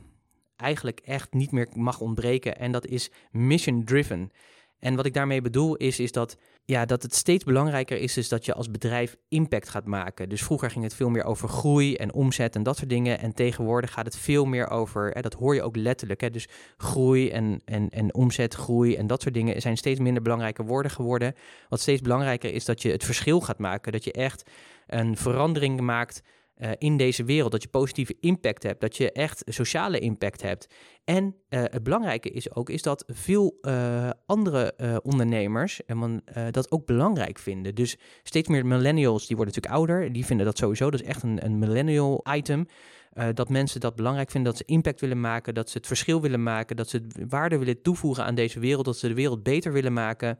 eigenlijk 0.56 1.00
echt 1.00 1.34
niet 1.34 1.52
meer 1.52 1.68
mag 1.74 2.00
ontbreken. 2.00 2.58
En 2.58 2.72
dat 2.72 2.86
is 2.86 3.12
mission 3.32 3.84
driven. 3.84 4.32
En 4.80 4.96
wat 4.96 5.06
ik 5.06 5.14
daarmee 5.14 5.42
bedoel 5.42 5.76
is, 5.76 6.00
is 6.00 6.12
dat, 6.12 6.38
ja, 6.70 6.86
dat 6.86 7.04
het 7.04 7.16
steeds 7.16 7.44
belangrijker 7.44 7.98
is, 7.98 8.18
is 8.18 8.30
dat 8.30 8.46
je 8.46 8.54
als 8.54 8.72
bedrijf 8.72 9.16
impact 9.28 9.70
gaat 9.70 9.86
maken. 9.86 10.30
Dus 10.30 10.44
vroeger 10.44 10.72
ging 10.72 10.84
het 10.84 10.94
veel 10.94 11.10
meer 11.10 11.24
over 11.24 11.50
groei 11.50 11.96
en 11.96 12.14
omzet 12.14 12.56
en 12.56 12.64
dat 12.64 12.78
soort 12.78 12.90
dingen. 12.90 13.20
En 13.20 13.34
tegenwoordig 13.34 13.92
gaat 13.92 14.06
het 14.06 14.18
veel 14.18 14.46
meer 14.46 14.70
over, 14.70 15.12
hè, 15.12 15.22
dat 15.22 15.34
hoor 15.34 15.56
je 15.56 15.62
ook 15.62 15.76
letterlijk. 15.76 16.22
Hè, 16.22 16.30
dus 16.30 16.48
groei 16.78 17.30
en, 17.30 17.62
en, 17.66 17.90
en 17.90 18.14
omzet, 18.14 18.54
groei 18.54 18.96
en 18.96 19.08
dat 19.08 19.22
soort 19.22 19.34
dingen 19.34 19.62
zijn 19.62 19.78
steeds 19.78 20.00
minder 20.00 20.24
belangrijke 20.24 20.64
woorden 20.64 20.92
geworden. 20.92 21.34
Wat 21.70 21.80
steeds 21.80 22.02
belangrijker 22.02 22.54
is 22.54 22.66
dat 22.66 22.82
je 22.82 22.92
het 22.92 23.04
verschil 23.04 23.42
gaat 23.42 23.60
maken. 23.60 23.92
Dat 23.92 24.04
je 24.04 24.12
echt 24.12 24.50
een 24.88 25.18
verandering 25.18 25.82
maakt 25.82 26.22
uh, 26.60 26.72
in 26.78 26.98
deze 26.98 27.24
wereld. 27.24 27.52
Dat 27.52 27.62
je 27.62 27.70
positieve 27.70 28.16
impact 28.20 28.64
hebt, 28.64 28.82
dat 28.82 28.98
je 28.98 29.12
echt 29.12 29.44
sociale 29.46 30.00
impact 30.00 30.42
hebt. 30.42 30.68
En 31.04 31.24
uh, 31.26 31.62
het 31.64 31.84
belangrijke 31.84 32.30
is 32.30 32.56
ook 32.56 32.70
is 32.70 32.82
dat 32.82 33.04
veel 33.08 33.58
uh, 33.62 34.10
andere 34.26 34.74
ondernemers 35.04 35.82
dat 36.52 36.72
ook 36.72 36.86
belangrijk 36.86 37.40
vinden. 37.40 37.76
Dus 37.76 37.98
steeds 38.24 38.48
meer 38.48 38.66
millennials, 38.66 39.28
die 39.28 39.36
worden 39.36 39.56
natuurlijk 39.56 39.82
ouder, 39.82 40.14
die 40.14 40.26
vinden 40.26 40.46
dat 40.46 40.58
sowieso. 40.58 40.90
Dat 40.90 41.02
is 41.02 41.08
echt 41.08 41.24
een, 41.24 41.46
een 41.46 41.60
millennial 41.60 42.26
item. 42.34 42.66
Dat 43.34 43.50
mensen 43.50 43.80
dat 43.80 43.96
belangrijk 43.96 44.32
vinden, 44.32 44.52
dat 44.52 44.60
ze 44.62 44.74
impact 44.74 45.02
willen 45.02 45.20
maken, 45.20 45.54
dat 45.54 45.70
ze 45.70 45.78
het 45.78 45.88
verschil 45.88 46.22
willen 46.22 46.44
maken, 46.44 46.76
dat 46.76 46.90
ze 46.90 47.08
waarde 47.30 47.58
willen 47.58 47.82
toevoegen 47.82 48.24
aan 48.24 48.36
deze 48.36 48.60
wereld, 48.60 48.86
dat 48.86 48.98
ze 48.98 49.08
de 49.08 49.14
wereld 49.14 49.44
beter 49.44 49.72
willen 49.72 49.94
maken. 49.94 50.38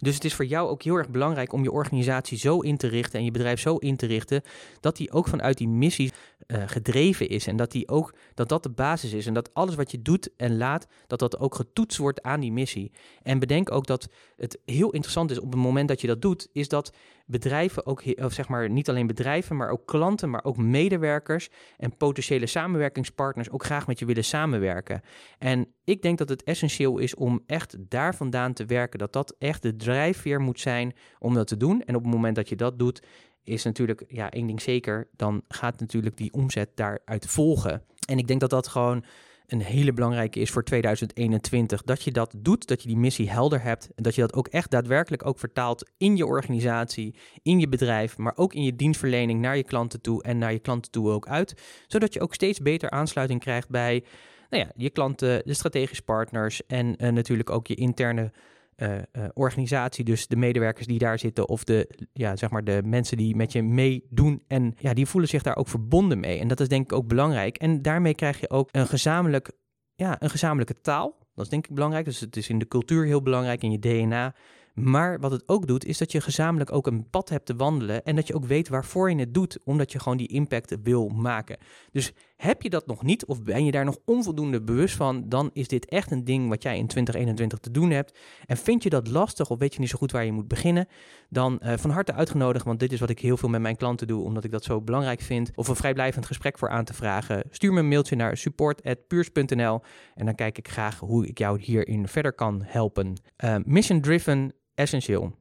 Dus 0.00 0.14
het 0.14 0.24
is 0.24 0.34
voor 0.34 0.44
jou 0.44 0.68
ook 0.68 0.82
heel 0.82 0.96
erg 0.96 1.08
belangrijk 1.08 1.52
om 1.52 1.62
je 1.62 1.72
organisatie 1.72 2.38
zo 2.38 2.60
in 2.60 2.76
te 2.76 2.86
richten 2.86 3.18
en 3.18 3.24
je 3.24 3.30
bedrijf 3.30 3.60
zo 3.60 3.76
in 3.76 3.96
te 3.96 4.06
richten 4.06 4.42
dat 4.80 4.96
die 4.96 5.12
ook 5.12 5.28
vanuit 5.28 5.58
die 5.58 5.68
missie 5.68 6.12
uh, 6.46 6.62
gedreven 6.66 7.28
is 7.28 7.46
en 7.46 7.56
dat 7.56 7.70
die 7.70 7.88
ook 7.88 8.14
dat 8.34 8.48
dat 8.48 8.62
de 8.62 8.70
basis 8.70 9.12
is 9.12 9.26
en 9.26 9.34
dat 9.34 9.54
alles 9.54 9.74
wat 9.74 9.90
je 9.90 10.02
doet 10.02 10.30
en 10.36 10.56
laat, 10.56 10.86
dat 11.06 11.18
dat 11.18 11.38
ook 11.38 11.54
getoetst 11.54 11.98
wordt 11.98 12.22
aan 12.22 12.40
die 12.40 12.52
missie. 12.52 12.92
En 13.22 13.38
bedenk 13.38 13.72
ook 13.72 13.86
dat 13.86 14.08
het 14.36 14.58
heel 14.64 14.90
interessant 14.90 15.30
is 15.30 15.40
op 15.40 15.52
het 15.52 15.60
moment 15.60 15.88
dat 15.88 16.00
je 16.00 16.06
dat 16.06 16.22
doet, 16.22 16.48
is 16.52 16.68
dat 16.68 16.92
bedrijven 17.26 17.86
ook, 17.86 18.02
of 18.16 18.32
zeg 18.32 18.48
maar 18.48 18.70
niet 18.70 18.88
alleen 18.88 19.06
bedrijven, 19.06 19.56
maar 19.56 19.70
ook 19.70 19.86
klanten, 19.86 20.30
maar 20.30 20.44
ook 20.44 20.56
medewerkers 20.56 21.48
en 21.76 21.96
potentiële 21.96 22.46
samenwerkingspartners 22.46 23.50
ook 23.50 23.64
graag 23.64 23.86
met 23.86 23.98
je 23.98 24.04
willen 24.04 24.24
samenwerken. 24.24 25.00
En 25.38 25.74
ik 25.84 26.02
denk 26.02 26.18
dat 26.18 26.28
het 26.28 26.42
essentieel 26.42 26.98
is 26.98 27.14
om 27.14 27.42
echt 27.46 27.76
daar 27.78 28.14
vandaan 28.14 28.52
te 28.52 28.64
werken, 28.64 28.98
dat 28.98 29.12
dat 29.12 29.34
echt 29.38 29.62
de 29.62 29.76
drijfveer 29.90 30.40
moet 30.40 30.60
zijn 30.60 30.94
om 31.18 31.34
dat 31.34 31.46
te 31.46 31.56
doen. 31.56 31.82
En 31.82 31.96
op 31.96 32.02
het 32.02 32.12
moment 32.12 32.36
dat 32.36 32.48
je 32.48 32.56
dat 32.56 32.78
doet, 32.78 33.02
is 33.44 33.64
natuurlijk 33.64 34.04
ja, 34.08 34.30
één 34.30 34.46
ding 34.46 34.62
zeker, 34.62 35.08
dan 35.16 35.42
gaat 35.48 35.80
natuurlijk 35.80 36.16
die 36.16 36.32
omzet 36.32 36.70
daaruit 36.74 37.26
volgen. 37.26 37.82
En 38.08 38.18
ik 38.18 38.26
denk 38.26 38.40
dat 38.40 38.50
dat 38.50 38.68
gewoon 38.68 39.04
een 39.46 39.62
hele 39.62 39.92
belangrijke 39.92 40.40
is 40.40 40.50
voor 40.50 40.64
2021. 40.64 41.82
Dat 41.82 42.02
je 42.02 42.12
dat 42.12 42.34
doet, 42.36 42.66
dat 42.66 42.82
je 42.82 42.88
die 42.88 42.96
missie 42.96 43.30
helder 43.30 43.62
hebt 43.62 43.88
en 43.94 44.02
dat 44.02 44.14
je 44.14 44.20
dat 44.20 44.34
ook 44.34 44.48
echt 44.48 44.70
daadwerkelijk 44.70 45.26
ook 45.26 45.38
vertaalt 45.38 45.90
in 45.96 46.16
je 46.16 46.26
organisatie, 46.26 47.14
in 47.42 47.60
je 47.60 47.68
bedrijf, 47.68 48.18
maar 48.18 48.32
ook 48.36 48.54
in 48.54 48.62
je 48.62 48.76
dienstverlening 48.76 49.40
naar 49.40 49.56
je 49.56 49.64
klanten 49.64 50.00
toe 50.00 50.22
en 50.22 50.38
naar 50.38 50.52
je 50.52 50.58
klanten 50.58 50.90
toe 50.90 51.10
ook 51.10 51.28
uit. 51.28 51.54
Zodat 51.86 52.12
je 52.14 52.20
ook 52.20 52.34
steeds 52.34 52.58
beter 52.58 52.90
aansluiting 52.90 53.40
krijgt 53.40 53.68
bij 53.68 54.04
nou 54.50 54.62
ja, 54.62 54.70
je 54.76 54.90
klanten, 54.90 55.42
de 55.44 55.54
strategische 55.54 56.02
partners 56.02 56.66
en 56.66 57.04
uh, 57.04 57.10
natuurlijk 57.10 57.50
ook 57.50 57.66
je 57.66 57.74
interne 57.74 58.32
uh, 58.82 58.94
uh, 58.94 59.24
organisatie, 59.34 60.04
dus 60.04 60.26
de 60.26 60.36
medewerkers 60.36 60.86
die 60.86 60.98
daar 60.98 61.18
zitten 61.18 61.48
of 61.48 61.64
de, 61.64 62.08
ja, 62.12 62.36
zeg 62.36 62.50
maar 62.50 62.64
de 62.64 62.82
mensen 62.84 63.16
die 63.16 63.36
met 63.36 63.52
je 63.52 63.62
meedoen 63.62 64.42
en 64.46 64.74
ja, 64.78 64.94
die 64.94 65.06
voelen 65.06 65.30
zich 65.30 65.42
daar 65.42 65.56
ook 65.56 65.68
verbonden 65.68 66.20
mee. 66.20 66.38
En 66.38 66.48
dat 66.48 66.60
is 66.60 66.68
denk 66.68 66.84
ik 66.84 66.92
ook 66.92 67.06
belangrijk. 67.06 67.56
En 67.56 67.82
daarmee 67.82 68.14
krijg 68.14 68.40
je 68.40 68.50
ook 68.50 68.68
een 68.72 68.86
gezamenlijk, 68.86 69.50
ja, 69.94 70.22
een 70.22 70.30
gezamenlijke 70.30 70.80
taal. 70.80 71.18
Dat 71.34 71.44
is 71.44 71.50
denk 71.50 71.66
ik 71.66 71.74
belangrijk. 71.74 72.04
Dus 72.04 72.20
het 72.20 72.36
is 72.36 72.48
in 72.48 72.58
de 72.58 72.68
cultuur 72.68 73.04
heel 73.04 73.22
belangrijk, 73.22 73.62
in 73.62 73.70
je 73.70 73.78
DNA. 73.78 74.34
Maar 74.74 75.20
wat 75.20 75.30
het 75.30 75.42
ook 75.46 75.66
doet, 75.66 75.84
is 75.84 75.98
dat 75.98 76.12
je 76.12 76.20
gezamenlijk 76.20 76.72
ook 76.72 76.86
een 76.86 77.10
pad 77.10 77.28
hebt 77.28 77.46
te 77.46 77.56
wandelen. 77.56 78.04
En 78.04 78.16
dat 78.16 78.26
je 78.26 78.34
ook 78.34 78.44
weet 78.44 78.68
waarvoor 78.68 79.10
je 79.10 79.16
het 79.16 79.34
doet, 79.34 79.58
omdat 79.64 79.92
je 79.92 79.98
gewoon 79.98 80.18
die 80.18 80.28
impact 80.28 80.76
wil 80.82 81.08
maken. 81.08 81.58
Dus 81.90 82.12
Heb 82.40 82.62
je 82.62 82.70
dat 82.70 82.86
nog 82.86 83.02
niet 83.02 83.24
of 83.24 83.42
ben 83.42 83.64
je 83.64 83.70
daar 83.70 83.84
nog 83.84 83.98
onvoldoende 84.04 84.62
bewust 84.62 84.96
van, 84.96 85.28
dan 85.28 85.50
is 85.52 85.68
dit 85.68 85.86
echt 85.86 86.10
een 86.10 86.24
ding 86.24 86.48
wat 86.48 86.62
jij 86.62 86.78
in 86.78 86.86
2021 86.86 87.58
te 87.58 87.70
doen 87.70 87.90
hebt. 87.90 88.18
En 88.46 88.56
vind 88.56 88.82
je 88.82 88.90
dat 88.90 89.08
lastig 89.08 89.50
of 89.50 89.58
weet 89.58 89.74
je 89.74 89.80
niet 89.80 89.88
zo 89.88 89.98
goed 89.98 90.12
waar 90.12 90.24
je 90.24 90.32
moet 90.32 90.48
beginnen, 90.48 90.86
dan 91.28 91.60
uh, 91.62 91.72
van 91.76 91.90
harte 91.90 92.12
uitgenodigd, 92.12 92.64
want 92.64 92.80
dit 92.80 92.92
is 92.92 93.00
wat 93.00 93.10
ik 93.10 93.18
heel 93.18 93.36
veel 93.36 93.48
met 93.48 93.60
mijn 93.60 93.76
klanten 93.76 94.06
doe, 94.06 94.24
omdat 94.24 94.44
ik 94.44 94.50
dat 94.50 94.64
zo 94.64 94.80
belangrijk 94.80 95.20
vind, 95.20 95.50
of 95.54 95.68
een 95.68 95.76
vrijblijvend 95.76 96.26
gesprek 96.26 96.58
voor 96.58 96.68
aan 96.68 96.84
te 96.84 96.94
vragen. 96.94 97.42
Stuur 97.50 97.72
me 97.72 97.80
een 97.80 97.88
mailtje 97.88 98.16
naar 98.16 98.36
support.puurs.nl 98.36 99.80
en 100.14 100.24
dan 100.24 100.34
kijk 100.34 100.58
ik 100.58 100.68
graag 100.68 100.98
hoe 100.98 101.26
ik 101.26 101.38
jou 101.38 101.60
hierin 101.60 102.08
verder 102.08 102.32
kan 102.32 102.62
helpen. 102.64 103.14
Uh, 103.44 103.56
mission 103.64 104.00
driven, 104.00 104.52
essentieel. 104.74 105.38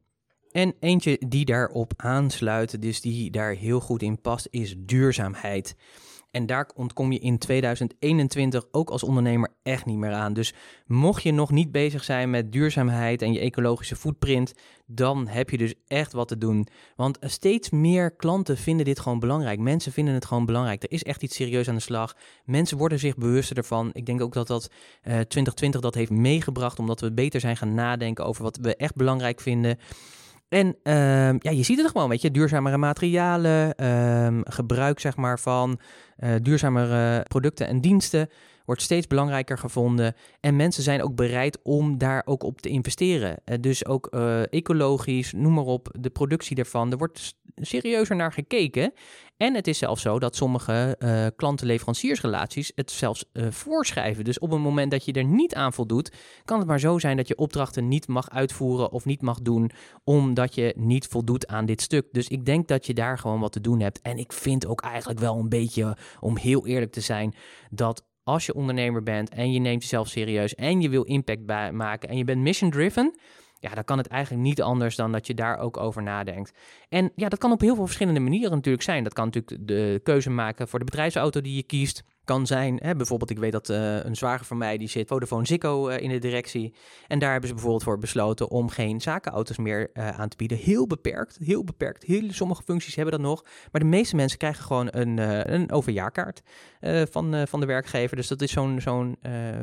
En 0.51 0.73
eentje 0.79 1.21
die 1.27 1.45
daarop 1.45 1.93
aansluit, 1.95 2.81
dus 2.81 3.01
die 3.01 3.31
daar 3.31 3.53
heel 3.53 3.79
goed 3.79 4.01
in 4.01 4.21
past, 4.21 4.47
is 4.49 4.75
duurzaamheid. 4.77 5.75
En 6.31 6.45
daar 6.45 6.69
ontkom 6.75 7.11
je 7.11 7.19
in 7.19 7.37
2021 7.37 8.65
ook 8.71 8.89
als 8.89 9.03
ondernemer 9.03 9.53
echt 9.63 9.85
niet 9.85 9.97
meer 9.97 10.11
aan. 10.11 10.33
Dus 10.33 10.53
mocht 10.85 11.23
je 11.23 11.31
nog 11.31 11.51
niet 11.51 11.71
bezig 11.71 12.03
zijn 12.03 12.29
met 12.29 12.51
duurzaamheid 12.51 13.21
en 13.21 13.33
je 13.33 13.39
ecologische 13.39 13.95
footprint, 13.95 14.53
dan 14.85 15.27
heb 15.27 15.49
je 15.49 15.57
dus 15.57 15.73
echt 15.87 16.13
wat 16.13 16.27
te 16.27 16.37
doen. 16.37 16.67
Want 16.95 17.17
steeds 17.21 17.69
meer 17.69 18.11
klanten 18.11 18.57
vinden 18.57 18.85
dit 18.85 18.99
gewoon 18.99 19.19
belangrijk. 19.19 19.59
Mensen 19.59 19.91
vinden 19.91 20.13
het 20.13 20.25
gewoon 20.25 20.45
belangrijk. 20.45 20.83
Er 20.83 20.91
is 20.91 21.03
echt 21.03 21.23
iets 21.23 21.35
serieus 21.35 21.69
aan 21.69 21.75
de 21.75 21.81
slag. 21.81 22.15
Mensen 22.45 22.77
worden 22.77 22.99
zich 22.99 23.15
bewuster 23.15 23.57
ervan. 23.57 23.89
Ik 23.93 24.05
denk 24.05 24.21
ook 24.21 24.33
dat 24.33 24.47
dat 24.47 24.67
uh, 24.67 25.01
2020 25.01 25.81
dat 25.81 25.95
heeft 25.95 26.11
meegebracht, 26.11 26.79
omdat 26.79 26.99
we 26.99 27.11
beter 27.11 27.39
zijn 27.39 27.57
gaan 27.57 27.73
nadenken 27.73 28.25
over 28.25 28.43
wat 28.43 28.57
we 28.61 28.75
echt 28.75 28.95
belangrijk 28.95 29.41
vinden. 29.41 29.77
En 30.49 30.67
uh, 30.67 31.39
ja, 31.39 31.51
je 31.51 31.63
ziet 31.63 31.77
het 31.77 31.87
gewoon, 31.87 32.09
weet 32.09 32.21
je, 32.21 32.31
duurzamere 32.31 32.77
materialen, 32.77 33.73
uh, 33.81 34.39
gebruik 34.43 34.99
zeg 34.99 35.15
maar 35.15 35.39
van 35.39 35.79
uh, 36.19 36.35
duurzamere 36.41 37.23
producten 37.27 37.67
en 37.67 37.81
diensten 37.81 38.29
wordt 38.65 38.81
steeds 38.81 39.07
belangrijker 39.07 39.57
gevonden. 39.57 40.15
En 40.39 40.55
mensen 40.55 40.83
zijn 40.83 41.03
ook 41.03 41.15
bereid 41.15 41.59
om 41.63 41.97
daar 41.97 42.21
ook 42.25 42.43
op 42.43 42.61
te 42.61 42.69
investeren. 42.69 43.37
Uh, 43.45 43.55
dus 43.61 43.85
ook 43.85 44.07
uh, 44.11 44.41
ecologisch, 44.53 45.33
noem 45.33 45.53
maar 45.53 45.63
op, 45.63 45.95
de 45.99 46.09
productie 46.09 46.55
daarvan. 46.55 46.91
Er 46.91 46.97
wordt 46.97 47.35
serieuzer 47.65 48.15
naar 48.15 48.33
gekeken. 48.33 48.93
En 49.37 49.55
het 49.55 49.67
is 49.67 49.77
zelfs 49.77 50.01
zo 50.01 50.19
dat 50.19 50.35
sommige 50.35 50.95
uh, 50.99 51.25
klanten-leveranciersrelaties 51.35 52.71
het 52.75 52.91
zelfs 52.91 53.25
uh, 53.33 53.47
voorschrijven. 53.51 54.23
Dus 54.23 54.39
op 54.39 54.51
het 54.51 54.59
moment 54.59 54.91
dat 54.91 55.05
je 55.05 55.11
er 55.11 55.23
niet 55.23 55.55
aan 55.55 55.73
voldoet, 55.73 56.11
kan 56.45 56.59
het 56.59 56.67
maar 56.67 56.79
zo 56.79 56.99
zijn 56.99 57.17
dat 57.17 57.27
je 57.27 57.37
opdrachten 57.37 57.87
niet 57.87 58.07
mag 58.07 58.29
uitvoeren 58.29 58.91
of 58.91 59.05
niet 59.05 59.21
mag 59.21 59.41
doen, 59.41 59.71
omdat 60.03 60.55
je 60.55 60.73
niet 60.77 61.07
voldoet 61.07 61.47
aan 61.47 61.65
dit 61.65 61.81
stuk. 61.81 62.07
Dus 62.11 62.27
ik 62.27 62.45
denk 62.45 62.67
dat 62.67 62.85
je 62.85 62.93
daar 62.93 63.17
gewoon 63.17 63.39
wat 63.39 63.51
te 63.51 63.61
doen 63.61 63.79
hebt. 63.79 64.01
En 64.01 64.17
ik 64.17 64.33
vind 64.33 64.65
ook 64.65 64.81
eigenlijk 64.81 65.19
wel 65.19 65.37
een 65.39 65.49
beetje, 65.49 65.97
om 66.19 66.37
heel 66.37 66.67
eerlijk 66.67 66.91
te 66.91 67.01
zijn, 67.01 67.35
dat 67.69 68.05
als 68.23 68.45
je 68.45 68.53
ondernemer 68.53 69.03
bent 69.03 69.29
en 69.29 69.51
je 69.51 69.59
neemt 69.59 69.81
jezelf 69.81 70.07
serieus 70.07 70.55
en 70.55 70.81
je 70.81 70.89
wil 70.89 71.03
impact 71.03 71.71
maken 71.71 72.09
en 72.09 72.17
je 72.17 72.23
bent 72.23 72.41
mission 72.41 72.71
driven 72.71 73.13
ja, 73.59 73.73
dan 73.73 73.83
kan 73.83 73.97
het 73.97 74.07
eigenlijk 74.07 74.43
niet 74.43 74.61
anders 74.61 74.95
dan 74.95 75.11
dat 75.11 75.27
je 75.27 75.33
daar 75.33 75.57
ook 75.57 75.77
over 75.77 76.03
nadenkt. 76.03 76.51
En 76.89 77.11
ja, 77.15 77.29
dat 77.29 77.39
kan 77.39 77.51
op 77.51 77.61
heel 77.61 77.75
veel 77.75 77.85
verschillende 77.85 78.19
manieren 78.19 78.51
natuurlijk 78.51 78.83
zijn. 78.83 79.03
Dat 79.03 79.13
kan 79.13 79.25
natuurlijk 79.25 79.67
de 79.67 79.99
keuze 80.03 80.29
maken 80.29 80.67
voor 80.67 80.79
de 80.79 80.85
bedrijfsauto 80.85 81.41
die 81.41 81.55
je 81.55 81.63
kiest. 81.63 82.03
Kan 82.23 82.47
zijn, 82.47 82.79
hè, 82.81 82.95
bijvoorbeeld, 82.95 83.29
ik 83.29 83.39
weet 83.39 83.51
dat 83.51 83.69
uh, 83.69 84.03
een 84.03 84.15
zwager 84.15 84.45
van 84.45 84.57
mij, 84.57 84.77
die 84.77 84.87
zit 84.87 85.07
Vodafone 85.07 85.45
Ziggo 85.45 85.89
uh, 85.89 85.99
in 85.99 86.09
de 86.09 86.17
directie. 86.17 86.73
En 87.07 87.19
daar 87.19 87.31
hebben 87.31 87.47
ze 87.47 87.53
bijvoorbeeld 87.55 87.83
voor 87.83 87.97
besloten 87.97 88.49
om 88.49 88.69
geen 88.69 89.01
zakenauto's 89.01 89.57
meer 89.57 89.89
uh, 89.93 90.09
aan 90.19 90.29
te 90.29 90.37
bieden. 90.37 90.57
Heel 90.57 90.87
beperkt, 90.87 91.37
heel 91.43 91.63
beperkt. 91.63 92.03
Heel, 92.03 92.31
sommige 92.31 92.63
functies 92.63 92.95
hebben 92.95 93.13
dat 93.13 93.21
nog. 93.21 93.43
Maar 93.71 93.81
de 93.81 93.87
meeste 93.87 94.15
mensen 94.15 94.37
krijgen 94.37 94.63
gewoon 94.63 94.87
een, 94.91 95.17
een 95.53 95.71
overjaarkaart 95.71 96.41
van, 97.11 97.47
van 97.47 97.59
de 97.59 97.65
werkgever. 97.65 98.15
Dus 98.15 98.27
dat 98.27 98.41
is 98.41 98.51
zo'n 98.51 98.81
zo'n 98.81 99.17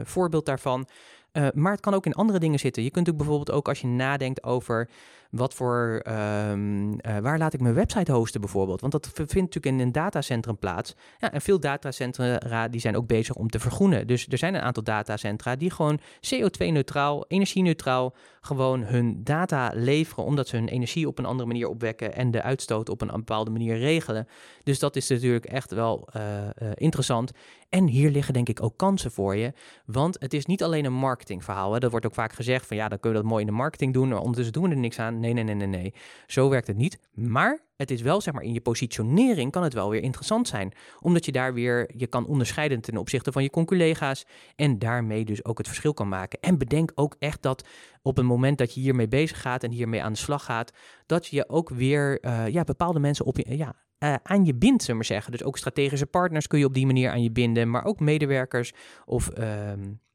voorbeeld 0.04 0.46
daarvan. 0.46 0.88
Uh, 1.36 1.46
maar 1.54 1.72
het 1.72 1.80
kan 1.80 1.94
ook 1.94 2.06
in 2.06 2.12
andere 2.12 2.38
dingen 2.38 2.58
zitten. 2.58 2.82
Je 2.82 2.90
kunt 2.90 3.10
ook 3.10 3.16
bijvoorbeeld 3.16 3.50
ook 3.50 3.68
als 3.68 3.80
je 3.80 3.86
nadenkt 3.86 4.42
over 4.42 4.88
wat 5.30 5.54
voor, 5.54 6.02
um, 6.08 6.92
uh, 6.92 7.18
waar 7.18 7.38
laat 7.38 7.54
ik 7.54 7.60
mijn 7.60 7.74
website 7.74 8.12
hosten 8.12 8.40
bijvoorbeeld? 8.40 8.80
Want 8.80 8.92
dat 8.92 9.10
vindt 9.12 9.34
natuurlijk 9.34 9.66
in 9.66 9.80
een 9.80 9.92
datacentrum 9.92 10.58
plaats. 10.58 10.94
Ja, 11.18 11.32
en 11.32 11.40
veel 11.40 11.60
datacentra 11.60 12.68
die 12.68 12.80
zijn 12.80 12.96
ook 12.96 13.06
bezig 13.06 13.34
om 13.34 13.48
te 13.48 13.58
vergroenen. 13.58 14.06
Dus 14.06 14.26
er 14.28 14.38
zijn 14.38 14.54
een 14.54 14.60
aantal 14.60 14.82
datacentra 14.82 15.56
die 15.56 15.70
gewoon 15.70 16.00
CO2-neutraal, 16.00 17.24
energie-neutraal 17.28 18.14
gewoon 18.40 18.82
hun 18.82 19.24
data 19.24 19.70
leveren, 19.74 20.24
omdat 20.24 20.48
ze 20.48 20.56
hun 20.56 20.68
energie 20.68 21.06
op 21.06 21.18
een 21.18 21.24
andere 21.24 21.48
manier 21.48 21.68
opwekken 21.68 22.14
en 22.14 22.30
de 22.30 22.42
uitstoot 22.42 22.88
op 22.88 23.00
een 23.00 23.10
bepaalde 23.10 23.50
manier 23.50 23.78
regelen. 23.78 24.28
Dus 24.62 24.78
dat 24.78 24.96
is 24.96 25.08
natuurlijk 25.08 25.44
echt 25.44 25.72
wel 25.72 26.08
uh, 26.16 26.22
interessant. 26.74 27.32
En 27.68 27.86
hier 27.86 28.10
liggen 28.10 28.34
denk 28.34 28.48
ik 28.48 28.62
ook 28.62 28.76
kansen 28.76 29.10
voor 29.10 29.36
je, 29.36 29.52
want 29.86 30.16
het 30.20 30.34
is 30.34 30.46
niet 30.46 30.62
alleen 30.62 30.84
een 30.84 30.92
marketingverhaal. 30.92 31.72
Hè. 31.72 31.78
Dat 31.78 31.90
wordt 31.90 32.06
ook 32.06 32.14
vaak 32.14 32.32
gezegd 32.32 32.66
van 32.66 32.76
ja, 32.76 32.88
dan 32.88 33.00
kun 33.00 33.10
je 33.10 33.16
dat 33.16 33.24
mooi 33.24 33.40
in 33.40 33.46
de 33.46 33.52
marketing 33.52 33.92
doen, 33.92 34.08
maar 34.08 34.18
ondertussen 34.18 34.52
doen 34.52 34.62
we 34.62 34.70
er 34.70 34.76
niks 34.76 34.98
aan. 34.98 35.20
Nee, 35.20 35.32
nee, 35.32 35.44
nee, 35.44 35.54
nee, 35.54 35.66
nee. 35.66 35.94
Zo 36.26 36.48
werkt 36.48 36.66
het 36.66 36.76
niet. 36.76 36.98
Maar 37.14 37.64
het 37.76 37.90
is 37.90 38.02
wel, 38.02 38.20
zeg 38.20 38.34
maar, 38.34 38.42
in 38.42 38.52
je 38.52 38.60
positionering 38.60 39.50
kan 39.50 39.62
het 39.62 39.74
wel 39.74 39.90
weer 39.90 40.02
interessant 40.02 40.48
zijn. 40.48 40.72
Omdat 41.00 41.24
je 41.24 41.32
daar 41.32 41.54
weer 41.54 41.90
je 41.96 42.06
kan 42.06 42.26
onderscheiden 42.26 42.80
ten 42.80 42.96
opzichte 42.96 43.32
van 43.32 43.42
je 43.42 43.50
conculega's. 43.50 44.26
En 44.56 44.78
daarmee 44.78 45.24
dus 45.24 45.44
ook 45.44 45.58
het 45.58 45.66
verschil 45.66 45.94
kan 45.94 46.08
maken. 46.08 46.40
En 46.40 46.58
bedenk 46.58 46.92
ook 46.94 47.16
echt 47.18 47.42
dat 47.42 47.66
op 48.02 48.16
het 48.16 48.26
moment 48.26 48.58
dat 48.58 48.74
je 48.74 48.80
hiermee 48.80 49.08
bezig 49.08 49.40
gaat 49.40 49.62
en 49.62 49.70
hiermee 49.70 50.02
aan 50.02 50.12
de 50.12 50.18
slag 50.18 50.44
gaat, 50.44 50.72
dat 51.06 51.26
je 51.26 51.48
ook 51.48 51.68
weer 51.68 52.24
uh, 52.24 52.48
ja, 52.48 52.64
bepaalde 52.64 52.98
mensen 53.00 53.24
op 53.24 53.36
je, 53.36 53.56
ja, 53.56 53.74
uh, 53.98 54.14
aan 54.22 54.44
je 54.44 54.54
bindt, 54.54 54.82
zullen 54.82 54.86
we 54.86 54.94
maar 54.94 55.04
zeggen. 55.04 55.32
Dus 55.32 55.44
ook 55.44 55.58
strategische 55.58 56.06
partners 56.06 56.46
kun 56.46 56.58
je 56.58 56.64
op 56.64 56.74
die 56.74 56.86
manier 56.86 57.10
aan 57.10 57.22
je 57.22 57.30
binden, 57.30 57.70
maar 57.70 57.84
ook 57.84 58.00
medewerkers 58.00 58.72
of 59.04 59.30
uh, 59.38 59.72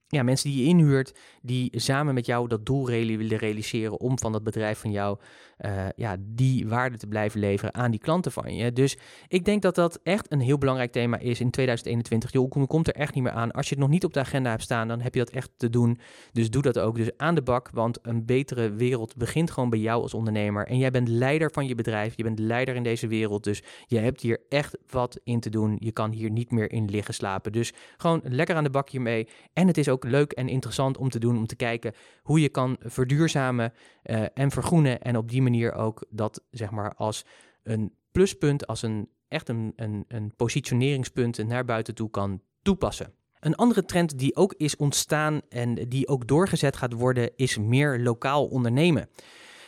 ja, 0.08 0.24
mensen 0.24 0.50
die 0.50 0.64
je 0.64 0.70
inhuurt, 0.70 1.20
die 1.42 1.80
samen 1.80 2.14
met 2.14 2.26
jou 2.26 2.48
dat 2.48 2.66
doel 2.66 2.86
willen 3.18 3.38
realiseren 3.38 4.00
om 4.00 4.20
van 4.20 4.32
dat 4.32 4.44
bedrijf 4.44 4.80
van 4.80 4.92
jou 4.92 5.20
uh, 5.66 5.86
ja, 5.96 6.16
die 6.20 6.68
waarde 6.68 6.98
te 6.98 7.08
blijven 7.08 7.40
leveren 7.40 7.74
aan 7.74 7.92
die 7.92 8.00
klanten 8.00 8.32
van 8.32 8.56
je. 8.56 8.74
Dus 8.74 8.98
ik 9.28 9.46
denk 9.46 9.62
dat 9.62 9.76
dat 9.76 10.00
echt 10.04 10.32
een 10.32 10.40
heel 10.40 10.58
belangrijk 10.58 10.92
thema 10.92 11.18
is 11.18 11.40
in 11.40 11.52
2021. 11.52 12.32
Je 12.32 12.48
komt 12.48 12.88
er 12.88 12.94
echt 12.94 13.14
niet 13.14 13.24
meer 13.24 13.32
aan. 13.32 13.52
Als 13.52 13.70
je 13.70 13.76
het 13.76 13.84
nog 13.84 13.94
niet 13.94 14.04
op 14.04 14.14
de 14.14 14.20
agenda 14.20 14.50
hebt 14.50 14.62
staan, 14.62 14.88
dan 14.88 15.02
heb 15.02 15.14
je 15.14 15.20
dat 15.20 15.30
echt 15.30 15.50
te 15.58 15.70
doen. 15.70 16.00
Dus 16.32 16.50
doe 16.50 16.62
dat 16.62 16.80
ook. 16.80 16.96
Dus 16.96 17.10
aan 17.18 17.36
de 17.36 17.42
bak, 17.42 17.70
want 17.74 18.00
een 18.02 18.26
betere 18.26 18.74
wereld 18.74 19.16
begint 19.16 19.52
gewoon 19.52 19.70
bij 19.70 19.80
jou 19.80 20.02
als 20.02 20.14
ondernemer. 20.14 20.68
En 20.68 20.78
jij 20.78 20.92
bent 20.92 21.08
leider 21.08 21.52
van 21.52 21.68
je 21.68 21.76
bedrijf, 21.76 22.14
je 22.16 22.24
bent 22.24 22.40
leider 22.40 22.76
in 22.76 22.84
deze 22.84 23.08
wereld. 23.08 23.44
Dus 23.44 23.64
je 23.88 23.98
hebt 23.98 24.22
hier 24.22 24.40
echt 24.50 24.78
wat 24.90 25.20
in 25.24 25.40
te 25.40 25.50
doen. 25.50 25.76
Je 25.80 25.92
kan 25.92 26.12
hier 26.12 26.30
niet 26.30 26.52
meer 26.52 26.72
in 26.72 26.90
liggen 26.90 27.14
slapen. 27.14 27.52
Dus 27.52 27.74
gewoon 27.98 28.22
lekker 28.24 28.56
aan 28.56 28.64
de 28.64 28.70
bak 28.70 28.90
hiermee. 28.90 29.28
En 29.54 29.68
het 29.68 29.78
is 29.78 29.90
ook 29.90 30.04
leuk 30.04 30.32
en 30.32 30.48
interessant 30.48 30.98
om 30.98 31.10
te 31.10 31.20
doen, 31.20 31.38
om 31.38 31.48
te 31.48 31.56
kijken 31.56 31.94
hoe 32.22 32.42
je 32.42 32.50
kan 32.50 32.78
verduurzamen 32.80 33.74
uh, 34.04 34.26
en 34.34 34.52
vergroenen. 34.52 35.02
En 35.02 35.18
op 35.18 35.30
die 35.30 35.42
manier 35.42 35.51
ook 35.74 36.06
dat 36.10 36.44
zeg 36.52 36.72
maar 36.72 36.94
als 36.96 37.26
een 37.64 37.94
pluspunt, 38.12 38.68
als 38.68 38.82
een 38.82 39.10
echt 39.28 39.50
een, 39.50 39.74
een, 39.76 40.06
een 40.08 40.34
positioneringspunt 40.36 41.48
naar 41.48 41.66
buiten 41.66 41.96
toe 41.96 42.10
kan 42.10 42.42
toepassen. 42.62 43.14
Een 43.40 43.56
andere 43.56 43.86
trend 43.86 44.20
die 44.20 44.36
ook 44.36 44.54
is 44.58 44.76
ontstaan 44.76 45.42
en 45.50 45.76
die 45.76 46.08
ook 46.08 46.28
doorgezet 46.28 46.76
gaat 46.76 46.94
worden, 46.94 47.32
is 47.36 47.58
meer 47.58 48.00
lokaal 48.00 48.46
ondernemen. 48.46 49.10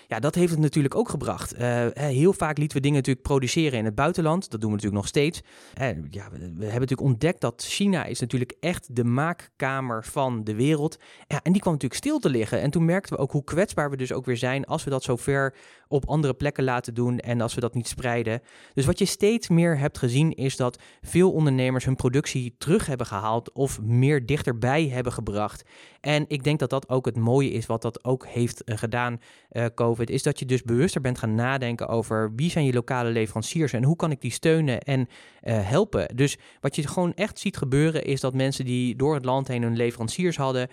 Ja, 0.07 0.19
dat 0.19 0.35
heeft 0.35 0.51
het 0.51 0.59
natuurlijk 0.59 0.95
ook 0.95 1.09
gebracht. 1.09 1.59
Uh, 1.59 1.87
heel 1.93 2.33
vaak 2.33 2.57
lieten 2.57 2.77
we 2.77 2.83
dingen 2.83 2.97
natuurlijk 2.97 3.25
produceren 3.25 3.79
in 3.79 3.85
het 3.85 3.95
buitenland. 3.95 4.49
Dat 4.49 4.61
doen 4.61 4.69
we 4.69 4.75
natuurlijk 4.75 5.01
nog 5.01 5.07
steeds. 5.07 5.41
Uh, 5.81 5.87
ja, 6.09 6.29
we, 6.31 6.37
hebben 6.37 6.59
natuurlijk 6.59 7.01
ontdekt 7.01 7.41
dat 7.41 7.63
China 7.67 8.05
is 8.05 8.19
natuurlijk 8.19 8.53
echt 8.59 8.95
de 8.95 9.03
maakkamer 9.03 10.03
van 10.05 10.43
de 10.43 10.55
wereld. 10.55 10.97
Ja, 11.27 11.39
en 11.43 11.51
die 11.51 11.61
kwam 11.61 11.73
natuurlijk 11.73 12.01
stil 12.01 12.19
te 12.19 12.29
liggen. 12.29 12.61
En 12.61 12.71
toen 12.71 12.85
merkten 12.85 13.15
we 13.15 13.21
ook 13.21 13.31
hoe 13.31 13.43
kwetsbaar 13.43 13.89
we 13.89 13.97
dus 13.97 14.11
ook 14.11 14.25
weer 14.25 14.37
zijn 14.37 14.65
als 14.65 14.83
we 14.83 14.89
dat 14.89 15.03
zo 15.03 15.15
ver 15.15 15.55
op 15.87 16.05
andere 16.05 16.33
plekken 16.33 16.63
laten 16.63 16.93
doen 16.93 17.19
en 17.19 17.41
als 17.41 17.53
we 17.53 17.61
dat 17.61 17.73
niet 17.73 17.87
spreiden. 17.87 18.41
Dus 18.73 18.85
wat 18.85 18.99
je 18.99 19.05
steeds 19.05 19.49
meer 19.49 19.77
hebt 19.77 19.97
gezien 19.97 20.31
is 20.31 20.55
dat 20.55 20.79
veel 21.01 21.31
ondernemers 21.31 21.85
hun 21.85 21.95
productie 21.95 22.55
terug 22.57 22.85
hebben 22.85 23.07
gehaald 23.07 23.51
of 23.51 23.81
meer 23.81 24.25
dichterbij 24.25 24.87
hebben 24.87 25.13
gebracht. 25.13 25.63
En 26.01 26.25
ik 26.27 26.43
denk 26.43 26.59
dat 26.59 26.69
dat 26.69 26.89
ook 26.89 27.05
het 27.05 27.17
mooie 27.17 27.51
is 27.51 27.65
wat 27.65 27.81
dat 27.81 28.03
ook 28.03 28.25
heeft 28.27 28.61
uh, 28.65 28.77
gedaan, 28.77 29.19
Is 29.99 30.23
dat 30.23 30.39
je 30.39 30.45
dus 30.45 30.63
bewuster 30.63 31.01
bent 31.01 31.17
gaan 31.17 31.35
nadenken 31.35 31.87
over 31.87 32.31
wie 32.35 32.49
zijn 32.49 32.65
je 32.65 32.73
lokale 32.73 33.09
leveranciers 33.09 33.73
en 33.73 33.83
hoe 33.83 33.95
kan 33.95 34.11
ik 34.11 34.21
die 34.21 34.31
steunen 34.31 34.79
en 34.79 34.99
uh, 34.99 35.69
helpen. 35.69 36.15
Dus 36.15 36.37
wat 36.61 36.75
je 36.75 36.87
gewoon 36.87 37.13
echt 37.13 37.39
ziet 37.39 37.57
gebeuren 37.57 38.03
is 38.03 38.19
dat 38.19 38.33
mensen 38.33 38.65
die 38.65 38.95
door 38.95 39.13
het 39.13 39.25
land 39.25 39.47
heen 39.47 39.61
hun 39.61 39.75
leveranciers 39.75 40.37
hadden, 40.37 40.69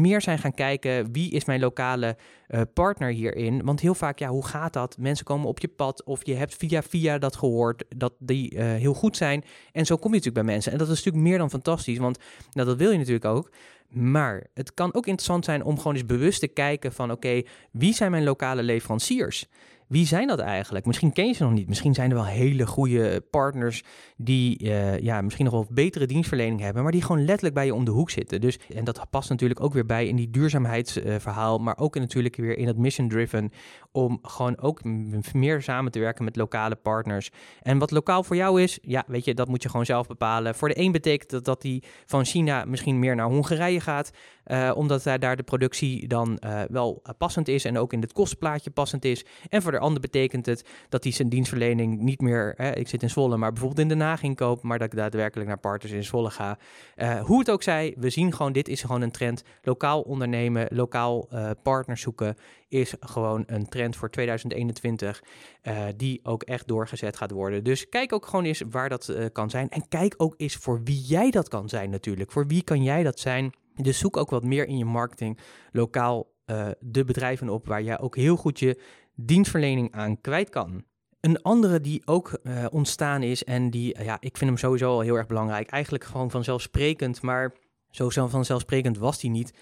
meer 0.00 0.20
zijn 0.20 0.38
gaan 0.38 0.54
kijken 0.54 1.12
wie 1.12 1.30
is 1.30 1.44
mijn 1.44 1.60
lokale 1.60 2.16
partner 2.74 3.10
hierin. 3.10 3.64
Want 3.64 3.80
heel 3.80 3.94
vaak, 3.94 4.18
ja, 4.18 4.28
hoe 4.28 4.46
gaat 4.46 4.72
dat? 4.72 4.96
Mensen 4.98 5.24
komen 5.24 5.48
op 5.48 5.58
je 5.58 5.68
pad 5.68 6.04
of 6.04 6.26
je 6.26 6.34
hebt 6.34 6.54
via 6.54 6.82
via 6.82 7.18
dat 7.18 7.36
gehoord 7.36 7.84
dat 7.96 8.12
die 8.18 8.62
heel 8.62 8.94
goed 8.94 9.16
zijn. 9.16 9.44
En 9.72 9.86
zo 9.86 9.96
kom 9.96 10.10
je 10.10 10.16
natuurlijk 10.16 10.44
bij 10.44 10.54
mensen. 10.54 10.72
En 10.72 10.78
dat 10.78 10.88
is 10.88 10.96
natuurlijk 10.96 11.24
meer 11.24 11.38
dan 11.38 11.50
fantastisch, 11.50 11.98
want 11.98 12.18
nou, 12.52 12.68
dat 12.68 12.76
wil 12.76 12.90
je 12.90 12.98
natuurlijk 12.98 13.24
ook. 13.24 13.50
Maar 13.92 14.46
het 14.54 14.74
kan 14.74 14.94
ook 14.94 15.06
interessant 15.06 15.44
zijn 15.44 15.64
om 15.64 15.76
gewoon 15.76 15.94
eens 15.94 16.06
bewust 16.06 16.40
te 16.40 16.48
kijken 16.48 16.92
van 16.92 17.10
oké, 17.10 17.42
wie 17.72 17.94
zijn 17.94 18.10
mijn 18.10 18.24
lokale 18.24 18.62
leveranciers? 18.62 19.48
Wie 19.92 20.06
zijn 20.06 20.26
dat 20.26 20.38
eigenlijk? 20.38 20.86
Misschien 20.86 21.12
ken 21.12 21.26
je 21.26 21.32
ze 21.32 21.42
nog 21.42 21.52
niet. 21.52 21.68
Misschien 21.68 21.94
zijn 21.94 22.10
er 22.10 22.16
wel 22.16 22.26
hele 22.26 22.66
goede 22.66 23.20
partners 23.30 23.82
die 24.16 24.64
uh, 24.64 24.98
ja, 24.98 25.20
misschien 25.20 25.44
nog 25.44 25.54
wel 25.54 25.66
betere 25.70 26.06
dienstverlening 26.06 26.60
hebben, 26.60 26.82
maar 26.82 26.92
die 26.92 27.02
gewoon 27.02 27.24
letterlijk 27.24 27.54
bij 27.54 27.66
je 27.66 27.74
om 27.74 27.84
de 27.84 27.90
hoek 27.90 28.10
zitten. 28.10 28.40
Dus, 28.40 28.58
en 28.74 28.84
dat 28.84 29.06
past 29.10 29.30
natuurlijk 29.30 29.60
ook 29.60 29.72
weer 29.72 29.86
bij 29.86 30.06
in 30.06 30.16
die 30.16 30.30
duurzaamheidsverhaal, 30.30 31.58
maar 31.58 31.78
ook 31.78 31.94
natuurlijk 31.94 32.36
weer 32.36 32.58
in 32.58 32.66
het 32.66 32.76
mission-driven, 32.76 33.52
om 33.92 34.18
gewoon 34.22 34.58
ook 34.58 34.80
meer 35.32 35.62
samen 35.62 35.92
te 35.92 35.98
werken 35.98 36.24
met 36.24 36.36
lokale 36.36 36.76
partners. 36.76 37.30
En 37.62 37.78
wat 37.78 37.90
lokaal 37.90 38.22
voor 38.22 38.36
jou 38.36 38.62
is, 38.62 38.78
ja, 38.82 39.04
weet 39.06 39.24
je, 39.24 39.34
dat 39.34 39.48
moet 39.48 39.62
je 39.62 39.68
gewoon 39.68 39.86
zelf 39.86 40.06
bepalen. 40.06 40.54
Voor 40.54 40.68
de 40.68 40.78
een 40.78 40.92
betekent 40.92 41.30
dat 41.30 41.44
dat 41.44 41.60
die 41.60 41.82
van 42.06 42.24
China 42.24 42.64
misschien 42.64 42.98
meer 42.98 43.14
naar 43.14 43.26
Hongarije 43.26 43.80
gaat, 43.80 44.10
uh, 44.46 44.72
omdat 44.74 45.02
daar 45.02 45.36
de 45.36 45.42
productie 45.42 46.08
dan 46.08 46.38
uh, 46.44 46.60
wel 46.68 47.02
passend 47.18 47.48
is 47.48 47.64
en 47.64 47.78
ook 47.78 47.92
in 47.92 48.00
het 48.00 48.12
kostenplaatje 48.12 48.70
passend 48.70 49.04
is. 49.04 49.24
En 49.48 49.62
voor 49.62 49.72
de 49.72 49.78
ander 49.78 50.00
betekent 50.00 50.46
het 50.46 50.68
dat 50.88 51.02
hij 51.02 51.12
zijn 51.12 51.28
dienstverlening 51.28 52.00
niet 52.00 52.20
meer, 52.20 52.54
hè, 52.56 52.72
ik 52.72 52.88
zit 52.88 53.02
in 53.02 53.10
Zwolle, 53.10 53.36
maar 53.36 53.52
bijvoorbeeld 53.52 53.80
in 53.80 53.88
Den 53.88 54.06
Haag 54.06 54.22
inkoop, 54.22 54.62
maar 54.62 54.78
dat 54.78 54.92
ik 54.92 54.98
daadwerkelijk 54.98 55.48
naar 55.48 55.58
partners 55.58 55.92
in 55.92 56.04
Zwolle 56.04 56.30
ga. 56.30 56.58
Hoe 57.22 57.38
het 57.38 57.50
ook 57.50 57.62
zij, 57.62 57.94
we 57.98 58.10
zien 58.10 58.32
gewoon, 58.32 58.52
dit 58.52 58.68
is 58.68 58.82
gewoon 58.82 59.00
een 59.00 59.10
trend. 59.10 59.44
Lokaal 59.62 60.00
ondernemen, 60.00 60.66
lokaal 60.70 61.28
partners 61.62 62.00
zoeken 62.00 62.36
is 62.72 62.94
gewoon 63.00 63.42
een 63.46 63.68
trend 63.68 63.96
voor 63.96 64.10
2021 64.10 65.22
die 65.96 66.20
ook 66.22 66.42
echt 66.42 66.68
doorgezet 66.68 67.16
gaat 67.16 67.30
worden. 67.30 67.64
Dus 67.64 67.88
kijk 67.88 68.12
ook 68.12 68.26
gewoon 68.26 68.44
eens 68.44 68.62
waar 68.70 68.88
dat 68.88 69.14
kan 69.32 69.50
zijn 69.50 69.68
en 69.68 69.88
kijk 69.88 70.14
ook 70.16 70.34
eens 70.36 70.56
voor 70.56 70.82
wie 70.84 71.00
jij 71.00 71.30
dat 71.30 71.48
kan 71.48 71.68
zijn 71.68 71.90
natuurlijk. 71.90 72.32
Voor 72.32 72.46
wie 72.46 72.62
kan 72.62 72.82
jij 72.82 73.02
dat 73.02 73.18
zijn? 73.18 73.52
Dus 73.74 73.98
zoek 73.98 74.16
ook 74.16 74.30
wat 74.30 74.44
meer 74.44 74.66
in 74.66 74.78
je 74.78 74.84
marketing 74.84 75.38
lokaal 75.72 76.32
uh, 76.46 76.68
de 76.80 77.04
bedrijven 77.04 77.48
op 77.48 77.66
waar 77.66 77.82
jij 77.82 78.00
ook 78.00 78.16
heel 78.16 78.36
goed 78.36 78.58
je 78.58 78.80
dienstverlening 79.14 79.92
aan 79.92 80.20
kwijt 80.20 80.48
kan. 80.48 80.84
Een 81.20 81.42
andere 81.42 81.80
die 81.80 82.06
ook 82.06 82.40
ontstaan 82.70 83.22
is 83.22 83.44
en 83.44 83.70
die, 83.70 84.02
ja, 84.02 84.16
ik 84.20 84.36
vind 84.36 84.50
hem 84.50 84.58
sowieso 84.58 84.90
al 84.90 85.00
heel 85.00 85.14
erg 85.14 85.26
belangrijk. 85.26 85.70
Eigenlijk 85.70 86.04
gewoon 86.04 86.30
vanzelfsprekend, 86.30 87.22
maar 87.22 87.52
zo 87.90 88.08
vanzelfsprekend 88.28 88.98
was 88.98 89.18
die 89.18 89.30
niet 89.30 89.52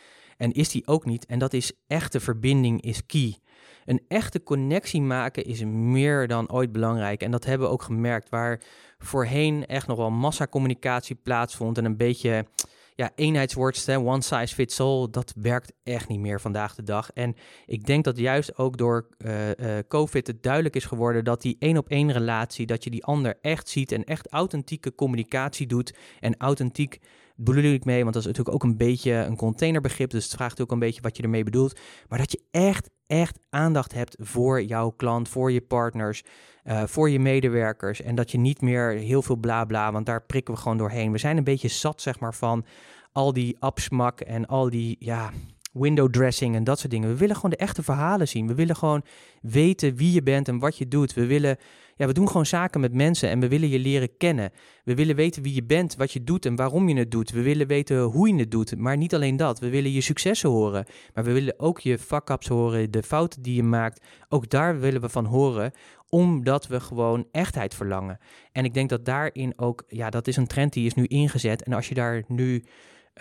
en 0.41 0.53
is 0.53 0.68
die 0.68 0.86
ook 0.86 1.05
niet. 1.05 1.26
En 1.26 1.38
dat 1.38 1.53
is 1.53 1.72
echte 1.86 2.20
verbinding 2.20 2.82
is 2.82 3.07
key. 3.07 3.38
Een 3.84 4.05
echte 4.09 4.43
connectie 4.43 5.03
maken 5.03 5.45
is 5.45 5.64
meer 5.64 6.28
dan 6.28 6.51
ooit 6.51 6.72
belangrijk. 6.72 7.22
En 7.22 7.30
dat 7.30 7.45
hebben 7.45 7.66
we 7.66 7.72
ook 7.72 7.82
gemerkt, 7.82 8.28
waar 8.28 8.61
voorheen 8.99 9.66
echt 9.66 9.86
nog 9.86 9.97
wel 9.97 10.11
massacommunicatie 10.11 11.16
plaatsvond 11.16 11.78
en 11.78 11.84
een 11.84 11.97
beetje 11.97 12.47
ja, 12.95 13.11
eenheidsworst, 13.14 13.88
one 13.88 14.22
size 14.22 14.55
fits 14.55 14.80
all, 14.80 15.09
dat 15.11 15.32
werkt 15.36 15.72
echt 15.82 16.09
niet 16.09 16.20
meer 16.20 16.41
vandaag 16.41 16.74
de 16.74 16.82
dag. 16.82 17.11
En 17.11 17.34
ik 17.66 17.86
denk 17.86 18.05
dat 18.05 18.18
juist 18.18 18.59
ook 18.59 18.76
door 18.76 19.09
uh, 19.18 19.49
uh, 19.49 19.55
COVID 19.88 20.26
het 20.26 20.43
duidelijk 20.43 20.76
is 20.76 20.84
geworden 20.84 21.24
dat 21.24 21.43
die 21.43 21.57
één 21.59 21.76
op 21.76 21.88
één 21.88 22.12
relatie, 22.12 22.66
dat 22.66 22.84
je 22.84 22.91
die 22.91 23.05
ander 23.05 23.38
echt 23.41 23.68
ziet 23.68 23.93
en 23.93 24.05
echt 24.05 24.32
authentieke 24.32 24.95
communicatie 24.95 25.66
doet. 25.66 25.95
En 26.20 26.36
authentiek 26.36 26.99
bedoel 27.45 27.72
ik 27.72 27.84
mee, 27.84 28.03
want 28.03 28.14
dat 28.14 28.22
is 28.22 28.28
natuurlijk 28.28 28.55
ook 28.55 28.70
een 28.70 28.76
beetje 28.76 29.12
een 29.12 29.36
containerbegrip, 29.36 30.11
dus 30.11 30.24
het 30.24 30.34
vraagt 30.34 30.61
ook 30.61 30.70
een 30.70 30.78
beetje 30.78 31.01
wat 31.01 31.16
je 31.16 31.22
ermee 31.22 31.45
bedoelt. 31.45 31.78
Maar 32.09 32.18
dat 32.18 32.32
je 32.32 32.43
echt, 32.51 32.91
echt 33.07 33.38
aandacht 33.51 33.93
hebt 33.93 34.16
voor 34.18 34.62
jouw 34.62 34.91
klant, 34.91 35.28
voor 35.28 35.53
je 35.53 35.61
partners, 35.61 36.22
uh, 36.64 36.82
voor 36.84 37.11
je 37.11 37.20
medewerkers. 37.20 38.03
En 38.03 38.14
dat 38.14 38.30
je 38.30 38.38
niet 38.38 38.61
meer 38.61 38.91
heel 38.91 39.22
veel 39.22 39.36
bla 39.36 39.64
bla, 39.64 39.93
want 39.93 40.07
daar 40.07 40.22
prikken 40.22 40.55
we 40.55 40.61
gewoon 40.61 40.78
doorheen. 40.78 41.12
We 41.12 41.18
zijn 41.18 41.36
een 41.36 41.45
beetje 41.45 41.68
zat, 41.68 42.03
zeg 42.03 42.20
maar, 42.20 42.34
van 42.34 42.64
al 43.12 43.32
die 43.32 43.57
absmak 43.59 44.20
en 44.20 44.47
al 44.47 44.70
die, 44.70 44.97
ja, 44.99 45.30
window 45.72 46.10
dressing 46.10 46.54
en 46.54 46.64
dat 46.64 46.78
soort 46.78 46.90
dingen. 46.90 47.08
We 47.08 47.16
willen 47.16 47.34
gewoon 47.34 47.50
de 47.50 47.56
echte 47.56 47.82
verhalen 47.82 48.28
zien. 48.28 48.46
We 48.46 48.54
willen 48.54 48.76
gewoon 48.76 49.04
weten 49.42 49.96
wie 49.96 50.12
je 50.12 50.22
bent 50.22 50.48
en 50.48 50.58
wat 50.58 50.78
je 50.78 50.88
doet. 50.88 51.14
We 51.14 51.26
willen, 51.26 51.56
ja, 51.96 52.06
we 52.06 52.12
doen 52.12 52.26
gewoon 52.26 52.46
zaken 52.46 52.80
met 52.80 52.92
mensen 52.92 53.28
en 53.28 53.40
we 53.40 53.48
willen 53.48 53.68
je 53.68 53.78
leren 53.78 54.16
kennen. 54.16 54.50
We 54.84 54.94
willen 54.94 55.16
weten 55.16 55.42
wie 55.42 55.54
je 55.54 55.64
bent, 55.64 55.96
wat 55.96 56.12
je 56.12 56.24
doet 56.24 56.46
en 56.46 56.56
waarom 56.56 56.88
je 56.88 56.98
het 56.98 57.10
doet. 57.10 57.30
We 57.30 57.42
willen 57.42 57.66
weten 57.66 58.02
hoe 58.02 58.28
je 58.28 58.34
het 58.34 58.50
doet. 58.50 58.76
Maar 58.76 58.96
niet 58.96 59.14
alleen 59.14 59.36
dat. 59.36 59.58
We 59.58 59.68
willen 59.68 59.92
je 59.92 60.00
successen 60.00 60.50
horen. 60.50 60.86
Maar 61.14 61.24
we 61.24 61.32
willen 61.32 61.58
ook 61.58 61.80
je 61.80 61.98
fuck-ups 61.98 62.48
horen, 62.48 62.90
de 62.90 63.02
fouten 63.02 63.42
die 63.42 63.54
je 63.54 63.62
maakt. 63.62 64.04
Ook 64.28 64.50
daar 64.50 64.80
willen 64.80 65.00
we 65.00 65.08
van 65.08 65.24
horen 65.24 65.72
omdat 66.10 66.66
we 66.66 66.80
gewoon 66.80 67.26
echtheid 67.32 67.74
verlangen. 67.74 68.18
En 68.52 68.64
ik 68.64 68.74
denk 68.74 68.88
dat 68.88 69.04
daarin 69.04 69.52
ook, 69.56 69.84
ja, 69.88 70.10
dat 70.10 70.26
is 70.26 70.36
een 70.36 70.46
trend 70.46 70.72
die 70.72 70.86
is 70.86 70.94
nu 70.94 71.04
ingezet. 71.04 71.62
En 71.62 71.72
als 71.72 71.88
je 71.88 71.94
daar 71.94 72.22
nu 72.28 72.64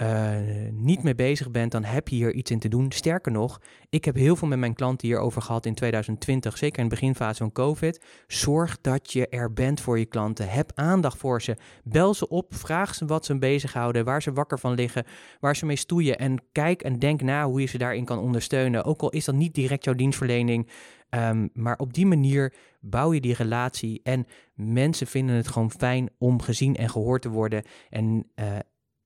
uh, 0.02 0.38
niet 0.72 1.04
mee 1.04 1.16
bezig 1.16 1.52
bent, 1.52 1.72
dan 1.72 1.84
heb 1.84 2.08
je 2.08 2.16
hier 2.16 2.34
iets 2.34 2.52
in 2.52 2.60
te 2.60 2.68
doen. 2.68 2.92
Sterker 2.92 3.32
nog, 3.32 3.62
ik 3.90 4.06
heb 4.06 4.16
heel 4.16 4.36
veel 4.36 4.48
met 4.48 4.60
mijn 4.60 4.74
klanten 4.74 5.08
hierover 5.08 5.42
gehad 5.42 5.66
in 5.66 5.74
2020, 5.74 6.58
zeker 6.58 6.78
in 6.78 6.90
de 6.90 6.96
beginfase 6.96 7.38
van 7.38 7.52
COVID. 7.52 8.06
Zorg 8.28 8.82
dat 8.82 9.14
je 9.14 9.28
er 9.28 9.54
bent 9.54 9.82
voor 9.82 10.00
je 10.00 10.06
klanten. 10.06 10.50
Heb 10.50 10.72
aandacht 10.76 11.18
voor 11.18 11.42
ze. 11.42 11.58
Bel 11.84 12.14
ze 12.14 12.28
op, 12.28 12.56
vraag 12.56 12.96
ze 12.96 13.06
wat 13.06 13.26
ze 13.26 13.38
bezighouden, 13.38 14.06
waar 14.06 14.22
ze 14.22 14.34
wakker 14.34 14.60
van 14.60 14.74
liggen, 14.74 15.06
waar 15.40 15.56
ze 15.56 15.66
mee 15.66 15.76
stoeien. 15.76 16.18
En 16.18 16.44
kijk 16.52 16.82
en 16.82 17.00
denk 17.00 17.22
na 17.22 17.46
hoe 17.46 17.62
je 17.62 17.68
ze 17.68 17.78
daarin 17.78 18.06
kan 18.06 18.20
ondersteunen. 18.20 18.84
Ook 18.84 19.02
al 19.02 19.10
is 19.10 19.26
dat 19.26 19.36
niet 19.36 19.54
direct 19.54 19.84
jouw 19.84 19.96
dienstverlening. 19.96 20.70
Um, 21.10 21.50
maar 21.54 21.78
op 21.78 21.94
die 21.94 22.06
manier 22.06 22.54
bouw 22.80 23.14
je 23.14 23.22
die 23.22 23.34
relatie 23.34 24.00
en 24.04 24.28
mensen 24.54 25.08
vinden 25.08 25.36
het 25.36 25.48
gewoon 25.48 25.72
fijn 25.72 26.10
om 26.18 26.42
gezien 26.42 26.76
en 26.76 26.90
gehoord 26.90 27.22
te 27.22 27.30
worden. 27.30 27.64
En 27.90 28.26
uh, 28.36 28.46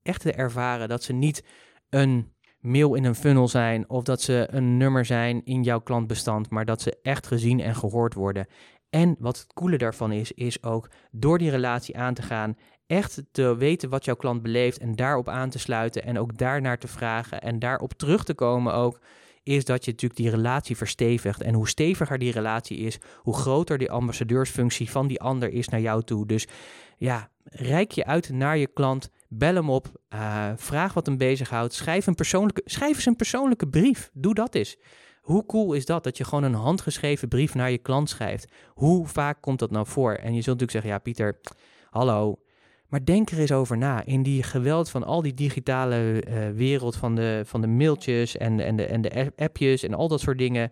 echt 0.03 0.21
te 0.21 0.31
ervaren 0.31 0.89
dat 0.89 1.03
ze 1.03 1.13
niet 1.13 1.43
een 1.89 2.31
mail 2.59 2.93
in 2.95 3.03
een 3.03 3.15
funnel 3.15 3.47
zijn 3.47 3.89
of 3.89 4.03
dat 4.03 4.21
ze 4.21 4.47
een 4.49 4.77
nummer 4.77 5.05
zijn 5.05 5.45
in 5.45 5.63
jouw 5.63 5.79
klantbestand, 5.79 6.49
maar 6.49 6.65
dat 6.65 6.81
ze 6.81 6.97
echt 7.01 7.27
gezien 7.27 7.59
en 7.59 7.75
gehoord 7.75 8.13
worden. 8.13 8.47
En 8.89 9.15
wat 9.19 9.37
het 9.37 9.53
coole 9.53 9.77
daarvan 9.77 10.11
is, 10.11 10.31
is 10.31 10.63
ook 10.63 10.89
door 11.11 11.37
die 11.37 11.49
relatie 11.49 11.97
aan 11.97 12.13
te 12.13 12.21
gaan, 12.21 12.57
echt 12.87 13.23
te 13.31 13.55
weten 13.55 13.89
wat 13.89 14.05
jouw 14.05 14.15
klant 14.15 14.41
beleeft 14.41 14.77
en 14.77 14.95
daarop 14.95 15.29
aan 15.29 15.49
te 15.49 15.59
sluiten 15.59 16.03
en 16.03 16.19
ook 16.19 16.37
daarnaar 16.37 16.77
te 16.77 16.87
vragen 16.87 17.41
en 17.41 17.59
daarop 17.59 17.93
terug 17.93 18.23
te 18.23 18.33
komen 18.33 18.73
ook, 18.73 18.99
is 19.43 19.65
dat 19.65 19.85
je 19.85 19.91
natuurlijk 19.91 20.19
die 20.19 20.29
relatie 20.29 20.77
verstevigt. 20.77 21.41
En 21.41 21.53
hoe 21.53 21.67
steviger 21.67 22.17
die 22.17 22.31
relatie 22.31 22.77
is, 22.77 22.99
hoe 23.17 23.35
groter 23.35 23.77
die 23.77 23.91
ambassadeursfunctie 23.91 24.89
van 24.89 25.07
die 25.07 25.21
ander 25.21 25.49
is 25.49 25.67
naar 25.67 25.81
jou 25.81 26.03
toe. 26.03 26.25
Dus 26.25 26.47
ja, 26.97 27.29
reik 27.43 27.91
je 27.91 28.05
uit 28.05 28.29
naar 28.29 28.57
je 28.57 28.67
klant, 28.67 29.09
bel 29.37 29.55
hem 29.55 29.69
op, 29.69 29.87
uh, 30.13 30.51
vraag 30.55 30.93
wat 30.93 31.05
hem 31.05 31.17
bezighoudt, 31.17 31.73
schrijf, 31.73 32.07
een 32.07 32.15
persoonlijke, 32.15 32.61
schrijf 32.65 32.95
eens 32.95 33.05
een 33.05 33.15
persoonlijke 33.15 33.67
brief. 33.67 34.09
Doe 34.13 34.33
dat 34.33 34.55
eens. 34.55 34.77
Hoe 35.21 35.45
cool 35.45 35.73
is 35.73 35.85
dat, 35.85 36.03
dat 36.03 36.17
je 36.17 36.23
gewoon 36.23 36.43
een 36.43 36.53
handgeschreven 36.53 37.27
brief 37.27 37.53
naar 37.55 37.71
je 37.71 37.77
klant 37.77 38.09
schrijft? 38.09 38.51
Hoe 38.67 39.07
vaak 39.07 39.41
komt 39.41 39.59
dat 39.59 39.71
nou 39.71 39.87
voor? 39.87 40.13
En 40.13 40.33
je 40.33 40.41
zult 40.41 40.59
natuurlijk 40.59 40.71
zeggen, 40.71 40.91
ja 40.91 40.97
Pieter, 40.97 41.39
hallo, 41.89 42.39
maar 42.87 43.05
denk 43.05 43.29
er 43.29 43.39
eens 43.39 43.51
over 43.51 43.77
na. 43.77 44.05
In 44.05 44.23
die 44.23 44.43
geweld 44.43 44.89
van 44.89 45.03
al 45.03 45.21
die 45.21 45.33
digitale 45.33 46.23
uh, 46.27 46.49
wereld 46.49 46.95
van 46.95 47.15
de, 47.15 47.41
van 47.45 47.61
de 47.61 47.67
mailtjes 47.67 48.37
en, 48.37 48.59
en, 48.59 48.75
de, 48.75 48.85
en 48.85 49.01
de 49.01 49.31
appjes 49.35 49.83
en 49.83 49.93
al 49.93 50.07
dat 50.07 50.19
soort 50.19 50.37
dingen. 50.37 50.71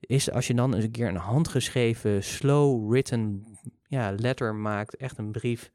Is 0.00 0.30
als 0.30 0.46
je 0.46 0.54
dan 0.54 0.74
eens 0.74 0.84
een 0.84 0.90
keer 0.90 1.08
een 1.08 1.16
handgeschreven, 1.16 2.22
slow 2.22 2.90
written 2.90 3.44
ja, 3.86 4.14
letter 4.16 4.54
maakt, 4.54 4.96
echt 4.96 5.18
een 5.18 5.30
brief. 5.30 5.72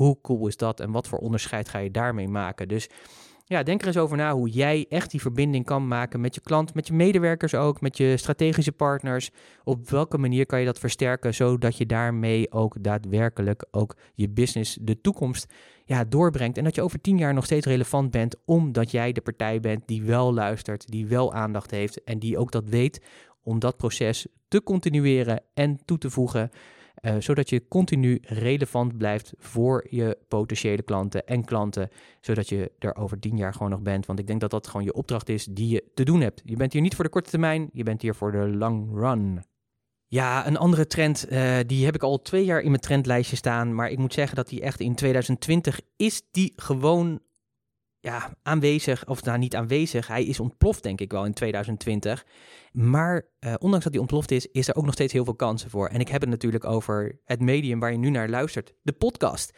Hoe 0.00 0.18
cool 0.22 0.46
is 0.46 0.56
dat 0.56 0.80
en 0.80 0.90
wat 0.90 1.08
voor 1.08 1.18
onderscheid 1.18 1.68
ga 1.68 1.78
je 1.78 1.90
daarmee 1.90 2.28
maken? 2.28 2.68
Dus 2.68 2.88
ja, 3.44 3.62
denk 3.62 3.80
er 3.80 3.86
eens 3.86 3.96
over 3.96 4.16
na 4.16 4.32
hoe 4.32 4.48
jij 4.48 4.86
echt 4.88 5.10
die 5.10 5.20
verbinding 5.20 5.64
kan 5.64 5.88
maken 5.88 6.20
met 6.20 6.34
je 6.34 6.40
klant, 6.40 6.74
met 6.74 6.86
je 6.86 6.92
medewerkers 6.92 7.54
ook, 7.54 7.80
met 7.80 7.96
je 7.96 8.16
strategische 8.16 8.72
partners. 8.72 9.30
Op 9.64 9.90
welke 9.90 10.18
manier 10.18 10.46
kan 10.46 10.58
je 10.58 10.64
dat 10.64 10.78
versterken, 10.78 11.34
zodat 11.34 11.76
je 11.76 11.86
daarmee 11.86 12.52
ook 12.52 12.76
daadwerkelijk 12.82 13.66
ook 13.70 13.96
je 14.14 14.28
business 14.28 14.78
de 14.80 15.00
toekomst 15.00 15.52
ja, 15.84 16.04
doorbrengt. 16.04 16.58
En 16.58 16.64
dat 16.64 16.74
je 16.74 16.82
over 16.82 17.00
tien 17.00 17.18
jaar 17.18 17.34
nog 17.34 17.44
steeds 17.44 17.66
relevant 17.66 18.10
bent, 18.10 18.36
omdat 18.44 18.90
jij 18.90 19.12
de 19.12 19.20
partij 19.20 19.60
bent 19.60 19.82
die 19.86 20.02
wel 20.02 20.34
luistert, 20.34 20.90
die 20.90 21.06
wel 21.06 21.32
aandacht 21.32 21.70
heeft 21.70 22.04
en 22.04 22.18
die 22.18 22.38
ook 22.38 22.52
dat 22.52 22.68
weet 22.68 23.04
om 23.42 23.58
dat 23.58 23.76
proces 23.76 24.26
te 24.48 24.62
continueren 24.62 25.42
en 25.54 25.78
toe 25.84 25.98
te 25.98 26.10
voegen. 26.10 26.50
Uh, 27.02 27.14
zodat 27.18 27.50
je 27.50 27.68
continu 27.68 28.18
relevant 28.22 28.98
blijft 28.98 29.32
voor 29.38 29.86
je 29.90 30.18
potentiële 30.28 30.82
klanten 30.82 31.26
en 31.26 31.44
klanten, 31.44 31.88
zodat 32.20 32.48
je 32.48 32.72
er 32.78 32.96
over 32.96 33.18
tien 33.18 33.36
jaar 33.36 33.52
gewoon 33.52 33.70
nog 33.70 33.80
bent. 33.80 34.06
Want 34.06 34.18
ik 34.18 34.26
denk 34.26 34.40
dat 34.40 34.50
dat 34.50 34.66
gewoon 34.66 34.84
je 34.84 34.92
opdracht 34.92 35.28
is 35.28 35.44
die 35.44 35.68
je 35.68 35.84
te 35.94 36.04
doen 36.04 36.20
hebt. 36.20 36.42
Je 36.44 36.56
bent 36.56 36.72
hier 36.72 36.82
niet 36.82 36.94
voor 36.94 37.04
de 37.04 37.10
korte 37.10 37.30
termijn, 37.30 37.70
je 37.72 37.82
bent 37.82 38.02
hier 38.02 38.14
voor 38.14 38.32
de 38.32 38.48
long 38.48 38.94
run. 38.94 39.44
Ja, 40.06 40.46
een 40.46 40.56
andere 40.56 40.86
trend, 40.86 41.26
uh, 41.32 41.58
die 41.66 41.84
heb 41.84 41.94
ik 41.94 42.02
al 42.02 42.22
twee 42.22 42.44
jaar 42.44 42.60
in 42.60 42.70
mijn 42.70 42.80
trendlijstje 42.80 43.36
staan, 43.36 43.74
maar 43.74 43.90
ik 43.90 43.98
moet 43.98 44.14
zeggen 44.14 44.36
dat 44.36 44.48
die 44.48 44.60
echt 44.60 44.80
in 44.80 44.94
2020 44.94 45.80
is 45.96 46.22
die 46.30 46.52
gewoon 46.56 47.20
ja, 48.00 48.36
aanwezig, 48.42 49.06
of 49.06 49.24
nou 49.24 49.38
niet 49.38 49.56
aanwezig, 49.56 50.06
hij 50.06 50.24
is 50.24 50.40
ontploft 50.40 50.82
denk 50.82 51.00
ik 51.00 51.12
wel 51.12 51.24
in 51.24 51.32
2020. 51.32 52.26
Maar 52.70 53.26
uh, 53.40 53.54
ondanks 53.58 53.84
dat 53.84 53.92
hij 53.92 54.02
ontploft 54.02 54.30
is, 54.30 54.46
is 54.46 54.68
er 54.68 54.74
ook 54.74 54.84
nog 54.84 54.92
steeds 54.94 55.12
heel 55.12 55.24
veel 55.24 55.34
kansen 55.34 55.70
voor. 55.70 55.88
En 55.88 56.00
ik 56.00 56.08
heb 56.08 56.20
het 56.20 56.30
natuurlijk 56.30 56.64
over 56.64 57.18
het 57.24 57.40
medium 57.40 57.80
waar 57.80 57.92
je 57.92 57.98
nu 57.98 58.10
naar 58.10 58.28
luistert, 58.28 58.74
de 58.82 58.92
podcast. 58.92 59.52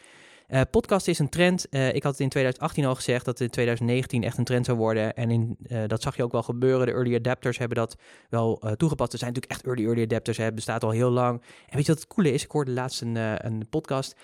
Uh, 0.47 0.61
podcast 0.71 1.07
is 1.07 1.19
een 1.19 1.29
trend. 1.29 1.67
ik 1.69 2.03
had 2.03 2.11
het 2.11 2.19
in 2.21 2.29
2018 2.29 2.85
al 2.85 2.95
gezegd 2.95 3.25
dat 3.25 3.33
het 3.33 3.47
in 3.47 3.53
2019 3.53 4.23
echt 4.23 4.37
een 4.37 4.43
trend 4.43 4.65
zou 4.65 4.77
worden. 4.77 5.13
En 5.13 5.31
in, 5.31 5.57
dat 5.87 6.01
zag 6.01 6.15
je 6.15 6.23
ook 6.23 6.31
wel 6.31 6.43
gebeuren. 6.43 6.85
De 6.85 6.93
early 6.93 7.15
adapters 7.15 7.57
hebben 7.57 7.77
dat 7.77 7.95
wel 8.29 8.61
toegepast. 8.77 9.13
Er 9.13 9.19
zijn 9.19 9.33
natuurlijk 9.33 9.61
echt 9.61 9.65
early, 9.65 9.85
early 9.85 10.03
adapters. 10.03 10.37
Het 10.37 10.55
bestaat 10.55 10.83
al 10.83 10.89
heel 10.89 11.09
lang. 11.09 11.41
En 11.41 11.75
weet 11.75 11.85
je 11.85 11.91
wat 11.91 12.01
het 12.01 12.13
coole 12.13 12.31
is? 12.31 12.43
Ik 12.43 12.51
hoorde 12.51 12.71
laatst 12.71 13.01
een, 13.01 13.15
een 13.45 13.69
podcast, 13.69 14.15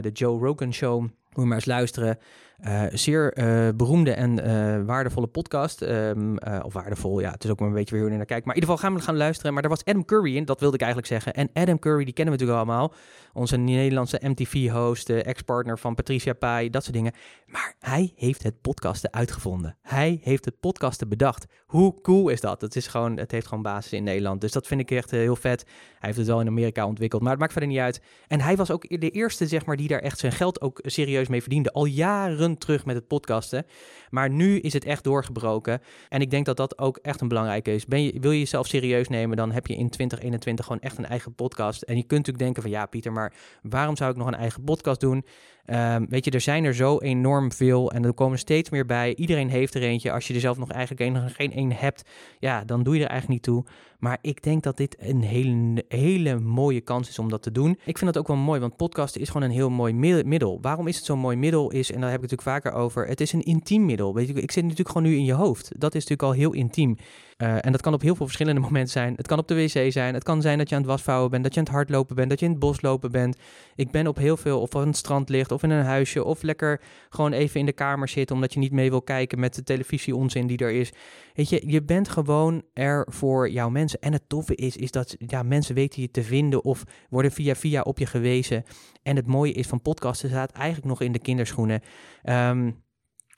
de 0.00 0.10
Joe 0.12 0.38
Rogan 0.38 0.72
Show. 0.72 1.08
Moet 1.32 1.42
je 1.42 1.48
maar 1.48 1.56
eens 1.56 1.66
luisteren. 1.66 2.18
Uh, 2.66 2.82
zeer 2.92 3.38
uh, 3.38 3.68
beroemde 3.74 4.12
en 4.12 4.38
uh, 4.38 4.84
waardevolle 4.86 5.26
podcast. 5.26 5.80
Um, 5.80 6.38
of 6.38 6.72
waardevol, 6.72 7.20
ja, 7.20 7.30
het 7.30 7.44
is 7.44 7.50
ook 7.50 7.58
maar 7.58 7.68
een 7.68 7.74
beetje 7.74 7.94
weer 7.94 8.02
hoe 8.02 8.10
je 8.10 8.16
naar 8.16 8.26
kijkt. 8.26 8.46
Maar 8.46 8.54
in 8.54 8.60
ieder 8.60 8.74
geval 8.74 8.90
gaan 8.90 9.00
we 9.00 9.04
gaan 9.04 9.16
luisteren. 9.16 9.54
Maar 9.54 9.62
er 9.62 9.68
was 9.68 9.84
Adam 9.84 10.04
Curry 10.04 10.36
in, 10.36 10.44
dat 10.44 10.60
wilde 10.60 10.74
ik 10.74 10.80
eigenlijk 10.80 11.12
zeggen. 11.12 11.34
En 11.34 11.62
Adam 11.62 11.78
Curry, 11.78 12.04
die 12.04 12.12
kennen 12.12 12.34
we 12.34 12.40
natuurlijk 12.40 12.68
allemaal. 12.68 12.94
Onze 13.32 13.56
Nederlandse 13.56 14.20
MTV-host, 14.22 15.10
ex-partner 15.10 15.78
van 15.78 15.94
Patricia 15.94 16.32
Pai, 16.32 16.70
dat 16.70 16.82
soort 16.82 16.94
dingen. 16.94 17.12
Maar 17.46 17.74
hij 17.78 18.12
heeft 18.16 18.42
het 18.42 18.60
podcasten 18.60 19.12
uitgevonden. 19.12 19.76
Hij 19.82 20.20
heeft 20.22 20.44
het 20.44 20.60
podcasten 20.60 21.08
bedacht. 21.08 21.46
Hoe 21.66 22.00
cool 22.00 22.28
is 22.28 22.40
dat? 22.40 22.60
Het, 22.60 22.76
is 22.76 22.86
gewoon, 22.86 23.16
het 23.16 23.30
heeft 23.30 23.46
gewoon 23.46 23.62
basis 23.62 23.92
in 23.92 24.04
Nederland. 24.04 24.40
Dus 24.40 24.52
dat 24.52 24.66
vind 24.66 24.80
ik 24.80 24.90
echt 24.90 25.10
heel 25.10 25.36
vet. 25.36 25.64
Hij 25.64 25.96
heeft 25.98 26.16
het 26.16 26.26
wel 26.26 26.40
in 26.40 26.46
Amerika 26.46 26.86
ontwikkeld, 26.86 27.22
maar 27.22 27.30
het 27.30 27.40
maakt 27.40 27.52
verder 27.52 27.70
niet 27.70 27.78
uit. 27.78 28.02
En 28.28 28.40
hij 28.40 28.56
was 28.56 28.70
ook 28.70 29.00
de 29.00 29.10
eerste, 29.10 29.46
zeg 29.46 29.66
maar, 29.66 29.76
die 29.76 29.88
daar 29.88 30.00
echt 30.00 30.18
zijn 30.18 30.32
geld 30.32 30.60
ook 30.60 30.80
serieus 30.82 31.21
mee 31.28 31.40
verdiende. 31.40 31.72
Al 31.72 31.84
jaren 31.84 32.58
terug 32.58 32.84
met 32.84 32.96
het 32.96 33.06
podcasten. 33.06 33.66
Maar 34.10 34.30
nu 34.30 34.58
is 34.58 34.72
het 34.72 34.84
echt 34.84 35.04
doorgebroken. 35.04 35.80
En 36.08 36.20
ik 36.20 36.30
denk 36.30 36.46
dat 36.46 36.56
dat 36.56 36.78
ook 36.78 36.96
echt 36.96 37.20
een 37.20 37.28
belangrijke 37.28 37.74
is. 37.74 37.86
Ben 37.86 38.02
je, 38.02 38.20
wil 38.20 38.30
je 38.30 38.38
jezelf 38.38 38.66
serieus 38.66 39.08
nemen, 39.08 39.36
dan 39.36 39.52
heb 39.52 39.66
je 39.66 39.74
in 39.74 39.90
2021 39.90 40.64
gewoon 40.64 40.80
echt 40.80 40.98
een 40.98 41.06
eigen 41.06 41.34
podcast. 41.34 41.82
En 41.82 41.96
je 41.96 42.02
kunt 42.02 42.26
natuurlijk 42.26 42.44
denken 42.44 42.62
van 42.62 42.70
ja, 42.70 42.86
Pieter, 42.86 43.12
maar 43.12 43.32
waarom 43.62 43.96
zou 43.96 44.10
ik 44.10 44.16
nog 44.16 44.26
een 44.26 44.34
eigen 44.34 44.64
podcast 44.64 45.00
doen? 45.00 45.24
Um, 45.66 46.06
weet 46.08 46.24
je, 46.24 46.30
er 46.30 46.40
zijn 46.40 46.64
er 46.64 46.74
zo 46.74 46.98
enorm 46.98 47.52
veel 47.52 47.92
en 47.92 48.04
er 48.04 48.12
komen 48.12 48.38
steeds 48.38 48.70
meer 48.70 48.86
bij. 48.86 49.14
Iedereen 49.14 49.48
heeft 49.48 49.74
er 49.74 49.82
eentje. 49.82 50.12
Als 50.12 50.26
je 50.26 50.34
er 50.34 50.40
zelf 50.40 50.58
nog 50.58 50.70
eigenlijk 50.70 51.16
een, 51.16 51.30
geen 51.30 51.52
één 51.52 51.72
hebt, 51.72 52.02
ja, 52.38 52.64
dan 52.64 52.82
doe 52.82 52.94
je 52.94 53.02
er 53.02 53.10
eigenlijk 53.10 53.46
niet 53.46 53.54
toe. 53.54 53.64
Maar 53.98 54.18
ik 54.20 54.42
denk 54.42 54.62
dat 54.62 54.76
dit 54.76 54.96
een 54.98 55.22
hele, 55.22 55.84
hele 55.88 56.40
mooie 56.40 56.80
kans 56.80 57.08
is 57.08 57.18
om 57.18 57.28
dat 57.28 57.42
te 57.42 57.52
doen. 57.52 57.78
Ik 57.84 57.98
vind 57.98 58.12
dat 58.12 58.18
ook 58.18 58.28
wel 58.28 58.36
mooi, 58.36 58.60
want 58.60 58.76
podcasten 58.76 59.20
is 59.20 59.28
gewoon 59.28 59.48
een 59.48 59.54
heel 59.54 59.70
mooi 59.70 59.92
middel. 60.24 60.58
Waarom 60.60 60.86
is 60.86 60.96
het 60.96 61.04
zo'n 61.04 61.18
mooi 61.18 61.36
middel? 61.36 61.70
Is, 61.70 61.92
en 61.92 62.00
daar 62.00 62.10
heb 62.10 62.22
ik 62.22 62.30
het 62.30 62.30
natuurlijk 62.30 62.64
vaker 62.64 62.80
over, 62.80 63.06
het 63.06 63.20
is 63.20 63.32
een 63.32 63.42
intiem 63.42 63.84
middel. 63.84 64.14
Weet 64.14 64.28
je, 64.28 64.32
ik 64.32 64.50
zit 64.50 64.62
natuurlijk 64.62 64.90
gewoon 64.90 65.10
nu 65.10 65.16
in 65.16 65.24
je 65.24 65.32
hoofd. 65.32 65.72
Dat 65.80 65.94
is 65.94 66.06
natuurlijk 66.06 66.22
al 66.22 66.32
heel 66.32 66.52
intiem. 66.52 66.96
Uh, 67.42 67.54
en 67.60 67.72
dat 67.72 67.80
kan 67.80 67.94
op 67.94 68.02
heel 68.02 68.14
veel 68.14 68.26
verschillende 68.26 68.60
momenten 68.68 68.92
zijn. 68.92 69.14
Het 69.16 69.26
kan 69.26 69.38
op 69.38 69.48
de 69.48 69.54
wc 69.54 69.92
zijn. 69.92 70.14
Het 70.14 70.22
kan 70.22 70.42
zijn 70.42 70.58
dat 70.58 70.68
je 70.68 70.74
aan 70.74 70.80
het 70.80 70.90
wasvouwen 70.90 71.30
bent, 71.30 71.42
dat 71.42 71.54
je 71.54 71.58
aan 71.58 71.66
het 71.66 71.74
hardlopen 71.74 72.16
bent, 72.16 72.30
dat 72.30 72.38
je 72.38 72.44
in 72.44 72.50
het 72.50 72.60
bos 72.60 72.80
lopen 72.80 73.10
bent. 73.10 73.36
Ik 73.74 73.90
ben 73.90 74.06
op 74.06 74.16
heel 74.16 74.36
veel, 74.36 74.60
of 74.60 74.76
aan 74.76 74.86
het 74.86 74.96
strand 74.96 75.28
ligt, 75.28 75.52
of 75.52 75.62
in 75.62 75.70
een 75.70 75.84
huisje, 75.84 76.24
of 76.24 76.42
lekker 76.42 76.80
gewoon 77.08 77.32
even 77.32 77.60
in 77.60 77.66
de 77.66 77.72
kamer 77.72 78.08
zitten, 78.08 78.34
omdat 78.34 78.52
je 78.52 78.58
niet 78.58 78.72
mee 78.72 78.90
wil 78.90 79.02
kijken 79.02 79.40
met 79.40 79.54
de 79.54 79.62
televisie 79.62 80.16
onzin 80.16 80.46
die 80.46 80.58
er 80.58 80.70
is. 80.70 80.92
Weet 81.34 81.48
je, 81.48 81.62
je 81.66 81.82
bent 81.82 82.08
gewoon 82.08 82.62
er 82.72 83.06
voor 83.10 83.50
jouw 83.50 83.68
mensen. 83.68 84.00
En 84.00 84.12
het 84.12 84.28
toffe 84.28 84.54
is, 84.54 84.76
is 84.76 84.90
dat 84.90 85.16
ja, 85.18 85.42
mensen 85.42 85.74
weten 85.74 86.02
je 86.02 86.10
te 86.10 86.22
vinden 86.22 86.64
of 86.64 86.84
worden 87.08 87.32
via 87.32 87.54
via 87.54 87.82
op 87.82 87.98
je 87.98 88.06
gewezen. 88.06 88.64
En 89.02 89.16
het 89.16 89.26
mooie 89.26 89.52
is 89.52 89.66
van 89.66 89.82
podcasten 89.82 90.28
staat 90.28 90.52
eigenlijk 90.52 90.86
nog 90.86 91.00
in 91.00 91.12
de 91.12 91.18
kinderschoenen. 91.18 91.80
Um, 92.24 92.81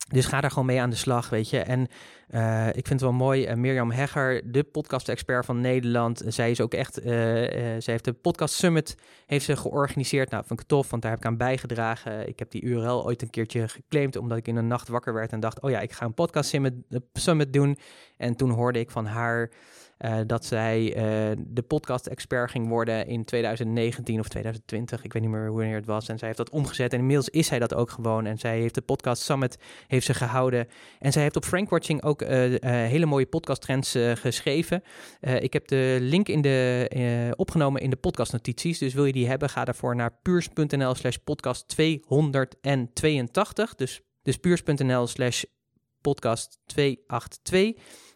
dus 0.08 0.26
ga 0.26 0.40
daar 0.40 0.50
gewoon 0.50 0.66
mee 0.66 0.80
aan 0.80 0.90
de 0.90 0.96
slag, 0.96 1.28
weet 1.28 1.50
je. 1.50 1.58
En 1.58 1.88
uh, 2.30 2.68
ik 2.68 2.72
vind 2.72 2.88
het 2.88 3.00
wel 3.00 3.12
mooi, 3.12 3.48
uh, 3.48 3.54
Mirjam 3.54 3.90
Hegger, 3.90 4.52
de 4.52 4.62
podcast-expert 4.62 5.44
van 5.44 5.60
Nederland. 5.60 6.22
Zij 6.26 6.50
is 6.50 6.60
ook 6.60 6.74
echt, 6.74 6.98
uh, 6.98 7.04
zij 7.04 7.82
heeft 7.84 8.04
de 8.04 8.12
Podcast 8.12 8.54
Summit 8.54 8.96
heeft 9.26 9.44
ze 9.44 9.56
georganiseerd. 9.56 10.30
Nou, 10.30 10.44
vind 10.46 10.60
ik 10.60 10.66
tof, 10.66 10.90
want 10.90 11.02
daar 11.02 11.10
heb 11.10 11.20
ik 11.20 11.26
aan 11.26 11.36
bijgedragen. 11.36 12.28
Ik 12.28 12.38
heb 12.38 12.50
die 12.50 12.62
URL 12.62 13.04
ooit 13.04 13.22
een 13.22 13.30
keertje 13.30 13.68
geclaimd, 13.68 14.16
omdat 14.16 14.38
ik 14.38 14.48
in 14.48 14.56
een 14.56 14.66
nacht 14.66 14.88
wakker 14.88 15.14
werd 15.14 15.32
en 15.32 15.40
dacht, 15.40 15.60
oh 15.60 15.70
ja, 15.70 15.80
ik 15.80 15.92
ga 15.92 16.04
een 16.04 16.14
Podcast 16.14 16.58
summit 17.12 17.52
doen. 17.52 17.78
En 18.16 18.36
toen 18.36 18.50
hoorde 18.50 18.78
ik 18.78 18.90
van 18.90 19.06
haar 19.06 19.50
uh, 20.04 20.18
dat 20.26 20.44
zij 20.44 20.82
uh, 20.82 20.92
de 21.46 21.62
podcast-expert 21.62 22.50
ging 22.50 22.68
worden 22.68 23.06
in 23.06 23.24
2019 23.24 24.20
of 24.20 24.28
2020. 24.28 25.04
Ik 25.04 25.12
weet 25.12 25.22
niet 25.22 25.30
meer 25.30 25.52
wanneer 25.52 25.76
het 25.76 25.86
was. 25.86 26.08
En 26.08 26.18
zij 26.18 26.26
heeft 26.26 26.40
dat 26.40 26.50
omgezet. 26.50 26.92
En 26.92 26.98
inmiddels 26.98 27.28
is 27.28 27.46
zij 27.46 27.58
dat 27.58 27.74
ook 27.74 27.90
gewoon. 27.90 28.26
En 28.26 28.38
zij 28.38 28.60
heeft 28.60 28.74
de 28.74 28.80
Podcast 28.80 29.22
Summit 29.22 29.58
heeft 29.86 30.06
ze 30.06 30.14
gehouden. 30.14 30.68
En 30.98 31.12
zij 31.12 31.22
heeft 31.22 31.36
op 31.36 31.44
Frankwatching 31.44 32.02
ook 32.02 32.22
uh, 32.22 32.28
hele 32.60 33.06
mooie 33.06 33.26
podcast-trends 33.26 33.98
geschreven. 34.14 34.82
ik 35.20 35.52
heb 35.52 35.68
de 35.68 35.98
link 36.00 36.28
in 36.28 36.40
de, 36.40 37.32
opgenomen 37.36 37.80
in 37.80 37.90
de 37.90 37.96
podcastnotities. 37.96 38.78
Dus 38.78 38.94
wil 38.94 39.04
je 39.04 39.12
die 39.12 39.28
hebben, 39.28 39.50
ga 39.50 39.64
daarvoor 39.64 39.96
naar 39.96 40.18
puurs.nl 40.22 40.94
slash 40.94 41.16
podcast 41.16 41.68
282. 41.68 43.74
Dus, 43.74 44.00
dus 44.22 44.36
puurs.nl 44.36 45.06
slash 45.06 45.42
podcast 46.00 46.58
282 46.66 47.74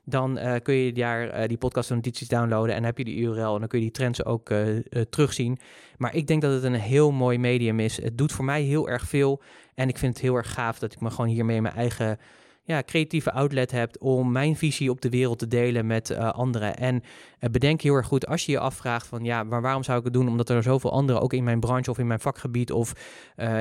dan 0.09 0.39
uh, 0.39 0.55
kun 0.63 0.75
je 0.75 0.93
daar 0.93 1.41
uh, 1.41 1.49
die 1.49 1.57
podcast 1.57 1.91
notities 1.91 2.29
downloaden 2.29 2.75
en 2.75 2.85
heb 2.85 2.99
je 2.99 3.05
die 3.05 3.17
URL 3.17 3.55
en 3.55 3.59
dan 3.59 3.69
kun 3.69 3.79
je 3.79 3.85
die 3.85 3.95
trends 3.95 4.25
ook 4.25 4.51
uh, 4.51 4.81
terugzien. 5.11 5.59
Maar 5.97 6.15
ik 6.15 6.27
denk 6.27 6.43
dat 6.43 6.53
het 6.53 6.63
een 6.63 6.75
heel 6.75 7.11
mooi 7.11 7.39
medium 7.39 7.81
is. 7.81 8.03
Het 8.03 8.19
doet 8.19 8.33
voor 8.33 8.45
mij 8.45 8.63
heel 8.63 8.89
erg 8.89 9.09
veel 9.09 9.43
en 9.75 9.89
ik 9.89 9.99
vind 9.99 10.13
het 10.13 10.23
heel 10.23 10.35
erg 10.35 10.53
gaaf 10.53 10.79
dat 10.79 10.93
ik 10.93 11.01
me 11.01 11.11
gewoon 11.11 11.31
hiermee 11.31 11.63
mijn 11.63 11.75
eigen 11.75 12.19
ja, 12.63 12.83
creatieve 12.83 13.33
outlet 13.33 13.71
heb 13.71 13.97
om 13.99 14.33
mijn 14.33 14.57
visie 14.57 14.91
op 14.91 15.01
de 15.01 15.09
wereld 15.09 15.39
te 15.39 15.49
delen 15.49 15.87
met 15.87 16.17
anderen. 16.17 16.77
En 16.77 17.03
bedenk 17.51 17.81
heel 17.81 17.95
erg 17.95 18.07
goed 18.07 18.27
als 18.27 18.47
je 18.47 18.53
je 18.53 18.59
afvraagt 18.59 19.07
van 19.07 19.25
ja, 19.25 19.45
maar 19.45 19.63
waarom 19.63 19.83
zou 19.83 19.99
ik 19.99 20.05
het 20.05 20.13
doen? 20.13 20.29
Omdat 20.29 20.49
er 20.49 20.63
zoveel 20.63 20.93
anderen 20.93 21.23
ook 21.23 21.33
in 21.33 21.45
mijn 21.45 21.61
branche 21.61 21.91
of 21.91 21.99
in 21.99 22.07
mijn 22.07 22.21
vakgebied 22.21 22.73
of 22.73 22.93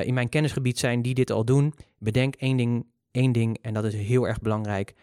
in 0.02 0.14
mijn 0.14 0.28
kennisgebied 0.28 0.78
zijn 0.78 1.02
die 1.02 1.14
dit 1.14 1.30
al 1.30 1.44
doen. 1.44 1.74
Bedenk 1.98 2.34
één 2.34 2.56
ding, 2.56 2.86
één 3.10 3.32
ding 3.32 3.58
en 3.62 3.74
dat 3.74 3.84
is 3.84 3.94
heel 3.94 4.28
erg 4.28 4.40
belangrijk. 4.40 4.94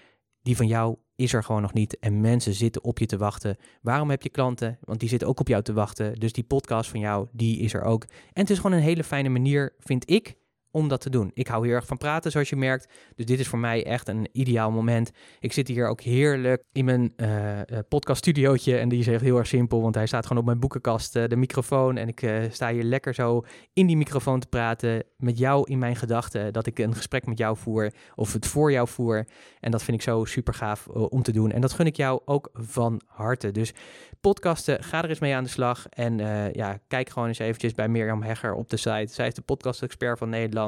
Die 0.46 0.56
van 0.56 0.68
jou 0.68 0.96
is 1.16 1.34
er 1.34 1.43
gewoon 1.43 1.62
nog 1.62 1.74
niet 1.74 2.00
en 2.00 2.22
mensen 2.22 2.54
zitten 2.54 2.84
op 2.84 3.00
je 3.00 3.06
te 3.06 3.18
wachten. 3.18 3.58
Waarom 3.82 4.10
heb 4.10 4.22
je 4.22 4.30
klanten? 4.30 4.78
Want 4.82 5.00
die 5.00 5.10
zitten 5.10 5.28
ook 5.28 5.39
op 5.39 5.48
jou 5.48 5.64
te 5.64 5.74
wachten. 5.74 6.14
Dus 6.20 6.34
die 6.34 6.43
podcast 6.43 6.89
van 6.89 7.00
jou, 7.00 7.28
die 7.32 7.60
is 7.60 7.74
er 7.74 7.82
ook. 7.82 8.04
En 8.04 8.41
het 8.41 8.50
is 8.50 8.58
gewoon 8.58 8.78
een 8.78 8.84
hele 8.84 9.04
fijne 9.04 9.30
manier, 9.30 9.74
vind 9.80 10.10
ik, 10.10 10.36
om 10.76 10.88
dat 10.88 11.02
te 11.02 11.10
doen. 11.10 11.32
Ik 11.34 11.48
hou 11.48 11.66
heel 11.66 11.76
erg 11.76 11.86
van 11.86 11.98
praten, 11.98 12.32
zoals 12.32 12.50
je 12.50 12.56
merkt. 12.56 12.94
Dus 13.16 13.26
dit 13.26 13.40
is 13.40 13.48
voor 13.48 13.60
mij 13.60 13.86
echt 13.86 14.08
een 14.08 14.28
ideaal 14.32 14.72
moment. 14.72 15.12
Ik 15.40 15.54
zit 15.54 15.68
hier 15.68 15.88
ook 15.88 16.02
heerlijk 16.02 16.64
in 16.72 16.86
mijn 16.86 17.14
uh, 17.18 17.60
podcaststudiootje. 17.90 18.78
En 18.78 18.90
die 18.90 19.00
is 19.00 19.08
echt 19.08 19.22
heel 19.22 19.38
erg 19.38 19.48
simpel, 19.48 19.82
want 19.82 19.96
hij 19.96 20.06
staat 20.06 20.24
gewoon 20.24 20.42
op 20.42 20.46
mijn 20.46 20.60
boekenkast, 20.60 21.16
uh, 21.16 21.24
de 21.28 21.36
microfoon. 21.36 21.98
En 21.98 22.08
ik 22.08 22.30
sta 22.50 22.72
hier 22.72 22.84
lekker 22.84 23.14
zo 23.14 23.44
in 23.74 23.88
die 23.88 23.98
microfoon 23.98 24.40
te 24.40 24.48
praten 24.48 25.04
met 25.18 25.38
jou 25.38 25.72
in 25.72 25.80
mijn 25.80 25.96
gedachten. 25.96 26.54
Dat 26.54 26.66
ik 26.66 26.80
een 26.80 26.96
gesprek 26.96 27.26
met 27.26 27.38
jou 27.38 27.58
voer 27.58 27.94
of 28.16 28.34
het 28.34 28.48
voor 28.48 28.72
jou 28.72 28.88
voer. 28.88 29.28
En 29.60 29.72
dat 29.72 29.84
vind 29.84 29.98
ik 29.98 30.04
zo 30.04 30.26
super 30.26 30.54
gaaf 30.54 30.88
om 30.88 31.24
te 31.24 31.32
doen. 31.32 31.52
En 31.52 31.62
dat 31.62 31.74
gun 31.74 31.86
ik 31.86 31.96
jou 31.96 32.22
ook 32.26 32.50
van 32.54 33.02
harte. 33.06 33.52
Dus 33.52 33.74
podcasten, 34.22 34.84
ga 34.84 35.04
er 35.04 35.10
eens 35.10 35.20
mee 35.20 35.36
aan 35.36 35.44
de 35.44 35.50
slag. 35.50 35.88
En 35.90 36.18
ja, 36.54 36.80
kijk 36.88 37.10
gewoon 37.10 37.28
eens 37.28 37.40
eventjes 37.40 37.74
bij 37.74 37.88
Mirjam 37.88 38.22
Hegger 38.22 38.54
op 38.54 38.70
de 38.70 38.78
site. 38.78 39.14
Zij 39.14 39.28
is 39.28 39.34
de 39.34 39.42
podcast-expert 39.42 40.18
van 40.18 40.30
Nederland. 40.30 40.64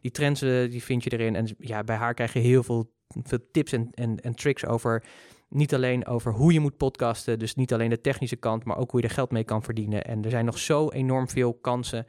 Die 0.00 0.10
trends 0.10 0.42
eh, 0.42 0.70
die 0.70 0.82
vind 0.82 1.04
je 1.04 1.10
erin. 1.10 1.36
En 1.36 1.48
ja, 1.58 1.84
bij 1.84 1.96
haar 1.96 2.14
krijg 2.14 2.32
je 2.32 2.38
heel 2.38 2.62
veel, 2.62 2.92
veel 3.22 3.38
tips 3.52 3.72
en, 3.72 3.88
en, 3.94 4.20
en 4.20 4.34
tricks 4.34 4.66
over 4.66 5.04
niet 5.48 5.74
alleen 5.74 6.06
over 6.06 6.32
hoe 6.32 6.52
je 6.52 6.60
moet 6.60 6.76
podcasten, 6.76 7.38
dus 7.38 7.54
niet 7.54 7.72
alleen 7.72 7.90
de 7.90 8.00
technische 8.00 8.36
kant, 8.36 8.64
maar 8.64 8.76
ook 8.76 8.90
hoe 8.90 9.00
je 9.00 9.06
er 9.06 9.12
geld 9.12 9.30
mee 9.30 9.44
kan 9.44 9.62
verdienen. 9.62 10.04
En 10.04 10.24
er 10.24 10.30
zijn 10.30 10.44
nog 10.44 10.58
zo 10.58 10.90
enorm 10.90 11.28
veel 11.28 11.54
kansen. 11.54 12.06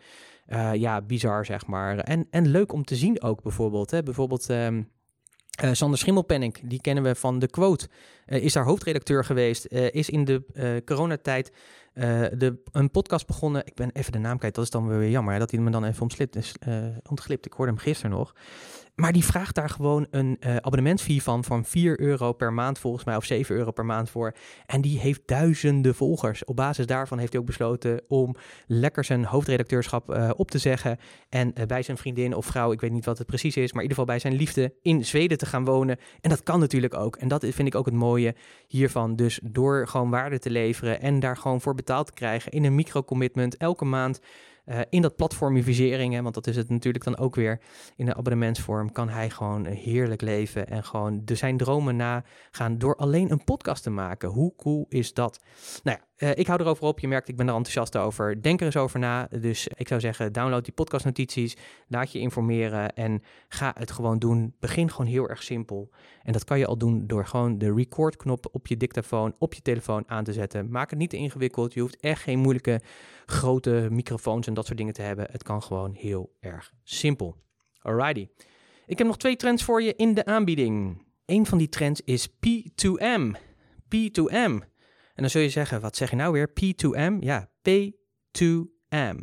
Uh, 0.47 0.73
ja, 0.73 1.01
bizar 1.01 1.45
zeg 1.45 1.67
maar. 1.67 1.97
En, 1.97 2.27
en 2.29 2.47
leuk 2.47 2.73
om 2.73 2.83
te 2.83 2.95
zien 2.95 3.21
ook 3.21 3.41
bijvoorbeeld. 3.41 3.91
Hè? 3.91 4.03
Bijvoorbeeld 4.03 4.49
um, 4.49 4.89
uh, 5.63 5.69
Sander 5.73 5.99
Schimmelpenning, 5.99 6.55
die 6.63 6.81
kennen 6.81 7.03
we 7.03 7.15
van 7.15 7.39
The 7.39 7.47
Quote, 7.47 7.87
uh, 8.27 8.43
is 8.43 8.53
daar 8.53 8.65
hoofdredacteur 8.65 9.25
geweest, 9.25 9.65
is 9.71 10.09
in 10.09 10.25
de 10.25 10.81
coronatijd 10.85 11.51
de, 11.93 12.61
een 12.71 12.91
podcast 12.91 13.27
begonnen. 13.27 13.65
Ik 13.65 13.73
ben 13.75 13.89
even 13.93 14.11
de 14.11 14.17
naam 14.17 14.37
kwijt. 14.37 14.55
Dat 14.55 14.63
is 14.63 14.69
dan 14.69 14.87
weer 14.87 15.09
jammer 15.09 15.39
dat 15.39 15.51
hij 15.51 15.59
me 15.59 15.71
dan 15.71 15.85
even 15.85 16.01
omslipt, 16.01 16.35
is, 16.35 16.55
ontglipt. 17.09 17.45
Ik 17.45 17.53
hoorde 17.53 17.71
hem 17.71 17.81
gisteren 17.81 18.11
nog. 18.11 18.35
Maar 18.99 19.11
die 19.11 19.25
vraagt 19.25 19.55
daar 19.55 19.69
gewoon 19.69 20.07
een 20.11 20.37
uh, 20.39 21.17
van, 21.19 21.43
van 21.43 21.65
4 21.65 21.99
euro 21.99 22.33
per 22.33 22.53
maand 22.53 22.79
volgens 22.79 23.03
mij, 23.03 23.15
of 23.15 23.25
7 23.25 23.55
euro 23.55 23.71
per 23.71 23.85
maand 23.85 24.09
voor. 24.09 24.33
En 24.65 24.81
die 24.81 24.99
heeft 24.99 25.21
duizenden 25.25 25.95
volgers. 25.95 26.45
Op 26.45 26.55
basis 26.55 26.85
daarvan 26.85 27.17
heeft 27.17 27.31
hij 27.31 27.41
ook 27.41 27.47
besloten 27.47 28.01
om 28.07 28.35
lekker 28.67 29.03
zijn 29.03 29.25
hoofdredacteurschap 29.25 30.13
uh, 30.13 30.29
op 30.35 30.51
te 30.51 30.57
zeggen. 30.57 30.97
En 31.29 31.51
uh, 31.59 31.65
bij 31.65 31.81
zijn 31.81 31.97
vriendin 31.97 32.35
of 32.35 32.45
vrouw, 32.45 32.71
ik 32.71 32.81
weet 32.81 32.91
niet 32.91 33.05
wat 33.05 33.17
het 33.17 33.27
precies 33.27 33.57
is, 33.57 33.73
maar 33.73 33.83
in 33.83 33.89
ieder 33.89 33.97
geval 33.97 34.05
bij 34.05 34.19
zijn 34.19 34.33
liefde 34.33 34.73
in 34.81 35.05
Zweden 35.05 35.37
te 35.37 35.45
gaan 35.45 35.65
wonen. 35.65 35.97
En 36.21 36.29
dat 36.29 36.43
kan 36.43 36.59
natuurlijk 36.59 36.93
ook. 36.93 37.15
En 37.15 37.27
dat 37.27 37.45
vind 37.45 37.67
ik 37.67 37.75
ook 37.75 37.85
het 37.85 37.95
mooie 37.95 38.35
hiervan. 38.67 39.15
Dus 39.15 39.39
door 39.43 39.87
gewoon 39.87 40.09
waarde 40.09 40.39
te 40.39 40.49
leveren 40.49 41.01
en 41.01 41.19
daar 41.19 41.37
gewoon 41.37 41.61
voor 41.61 41.75
betaald 41.75 42.05
te 42.05 42.13
krijgen 42.13 42.51
in 42.51 42.63
een 42.63 42.75
micro-commitment 42.75 43.57
elke 43.57 43.85
maand 43.85 44.19
uh, 44.69 44.79
in 44.89 45.01
dat 45.01 45.15
platformisering, 45.15 46.21
want 46.21 46.33
dat 46.33 46.47
is 46.47 46.55
het 46.55 46.69
natuurlijk 46.69 47.03
dan 47.03 47.17
ook 47.17 47.35
weer 47.35 47.59
in 47.95 48.05
de 48.05 48.15
abonnementsvorm, 48.15 48.91
kan 48.91 49.09
hij 49.09 49.29
gewoon 49.29 49.65
heerlijk 49.65 50.21
leven 50.21 50.67
en 50.67 50.83
gewoon 50.83 51.21
de 51.25 51.35
zijn 51.35 51.57
dromen 51.57 51.95
nagaan 51.95 52.77
door 52.77 52.95
alleen 52.95 53.31
een 53.31 53.43
podcast 53.43 53.83
te 53.83 53.89
maken. 53.89 54.29
Hoe 54.29 54.55
cool 54.55 54.85
is 54.89 55.13
dat? 55.13 55.43
Nou 55.83 55.97
ja, 55.99 56.07
Uh, 56.19 56.29
ik 56.33 56.47
hou 56.47 56.61
erover 56.61 56.83
op. 56.83 56.99
Je 56.99 57.07
merkt, 57.07 57.27
ik 57.27 57.35
ben 57.35 57.47
er 57.47 57.53
enthousiast 57.53 57.97
over. 57.97 58.41
Denk 58.41 58.59
er 58.59 58.65
eens 58.65 58.77
over 58.77 58.99
na. 58.99 59.27
Dus 59.39 59.67
ik 59.67 59.87
zou 59.87 59.99
zeggen, 59.99 60.33
download 60.33 60.63
die 60.63 60.73
podcastnotities. 60.73 61.57
Laat 61.87 62.11
je 62.11 62.19
informeren 62.19 62.93
en 62.95 63.23
ga 63.47 63.75
het 63.77 63.91
gewoon 63.91 64.19
doen. 64.19 64.55
Begin 64.59 64.91
gewoon 64.91 65.11
heel 65.11 65.29
erg 65.29 65.43
simpel. 65.43 65.89
En 66.23 66.33
dat 66.33 66.43
kan 66.43 66.59
je 66.59 66.65
al 66.65 66.77
doen 66.77 67.07
door 67.07 67.25
gewoon 67.25 67.57
de 67.57 67.73
record-knop 67.73 68.47
op 68.51 68.67
je 68.67 68.77
dictafoon, 68.77 69.35
op 69.37 69.53
je 69.53 69.61
telefoon 69.61 70.03
aan 70.07 70.23
te 70.23 70.33
zetten. 70.33 70.71
Maak 70.71 70.89
het 70.89 70.99
niet 70.99 71.09
te 71.09 71.17
ingewikkeld. 71.17 71.73
Je 71.73 71.81
hoeft 71.81 71.99
echt 71.99 72.21
geen 72.21 72.39
moeilijke 72.39 72.81
grote 73.29 73.87
microfoons 73.91 74.47
en 74.47 74.53
dat 74.53 74.65
soort 74.65 74.77
dingen 74.77 74.93
te 74.93 75.01
hebben. 75.01 75.27
Het 75.31 75.43
kan 75.43 75.63
gewoon 75.63 75.93
heel 75.93 76.35
erg 76.39 76.73
simpel. 76.83 77.35
Alrighty. 77.81 78.27
Ik 78.85 78.97
heb 78.97 79.07
nog 79.07 79.17
twee 79.17 79.35
trends 79.35 79.63
voor 79.63 79.81
je 79.81 79.95
in 79.95 80.13
de 80.13 80.25
aanbieding. 80.25 81.03
Een 81.25 81.45
van 81.45 81.57
die 81.57 81.69
trends 81.69 82.01
is 82.01 82.29
P2M. 82.29 83.35
P2M. 83.83 84.67
En 85.13 85.25
dan 85.25 85.29
zul 85.29 85.41
je 85.41 85.49
zeggen, 85.49 85.81
wat 85.81 85.95
zeg 85.95 86.09
je 86.09 86.15
nou 86.15 86.33
weer? 86.33 86.49
P2M? 86.49 87.19
Ja, 87.19 87.49
P2M. 87.69 89.17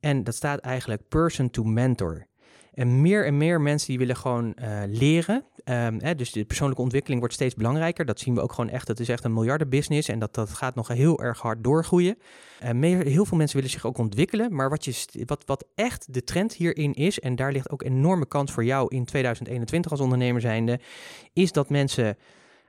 En 0.00 0.24
dat 0.24 0.34
staat 0.34 0.58
eigenlijk 0.58 1.08
person 1.08 1.50
to 1.50 1.62
mentor. 1.62 2.26
En 2.72 3.00
meer 3.02 3.26
en 3.26 3.36
meer 3.36 3.60
mensen 3.60 3.88
die 3.88 3.98
willen 3.98 4.16
gewoon 4.16 4.56
uh, 4.60 4.82
leren. 4.86 5.44
Um, 5.68 6.00
hè, 6.00 6.14
dus 6.14 6.32
de 6.32 6.44
persoonlijke 6.44 6.82
ontwikkeling 6.82 7.20
wordt 7.20 7.34
steeds 7.34 7.54
belangrijker. 7.54 8.04
Dat 8.04 8.20
zien 8.20 8.34
we 8.34 8.40
ook 8.40 8.52
gewoon 8.52 8.70
echt. 8.70 8.86
Dat 8.86 9.00
is 9.00 9.08
echt 9.08 9.24
een 9.24 9.32
miljardenbusiness 9.32 10.08
en 10.08 10.18
dat, 10.18 10.34
dat 10.34 10.50
gaat 10.50 10.74
nog 10.74 10.88
heel 10.88 11.22
erg 11.22 11.40
hard 11.40 11.64
doorgroeien. 11.64 12.18
Uh, 12.64 12.70
meer, 12.70 13.04
heel 13.04 13.24
veel 13.24 13.36
mensen 13.36 13.56
willen 13.56 13.72
zich 13.72 13.86
ook 13.86 13.98
ontwikkelen. 13.98 14.54
Maar 14.54 14.68
wat, 14.68 14.84
je, 14.84 15.04
wat, 15.24 15.42
wat 15.46 15.64
echt 15.74 16.14
de 16.14 16.24
trend 16.24 16.54
hierin 16.54 16.92
is, 16.92 17.20
en 17.20 17.36
daar 17.36 17.52
ligt 17.52 17.70
ook 17.70 17.82
enorme 17.82 18.26
kans 18.26 18.52
voor 18.52 18.64
jou 18.64 18.94
in 18.94 19.04
2021 19.04 19.90
als 19.90 20.00
ondernemer 20.00 20.40
zijnde, 20.40 20.80
is 21.32 21.52
dat 21.52 21.70
mensen 21.70 22.16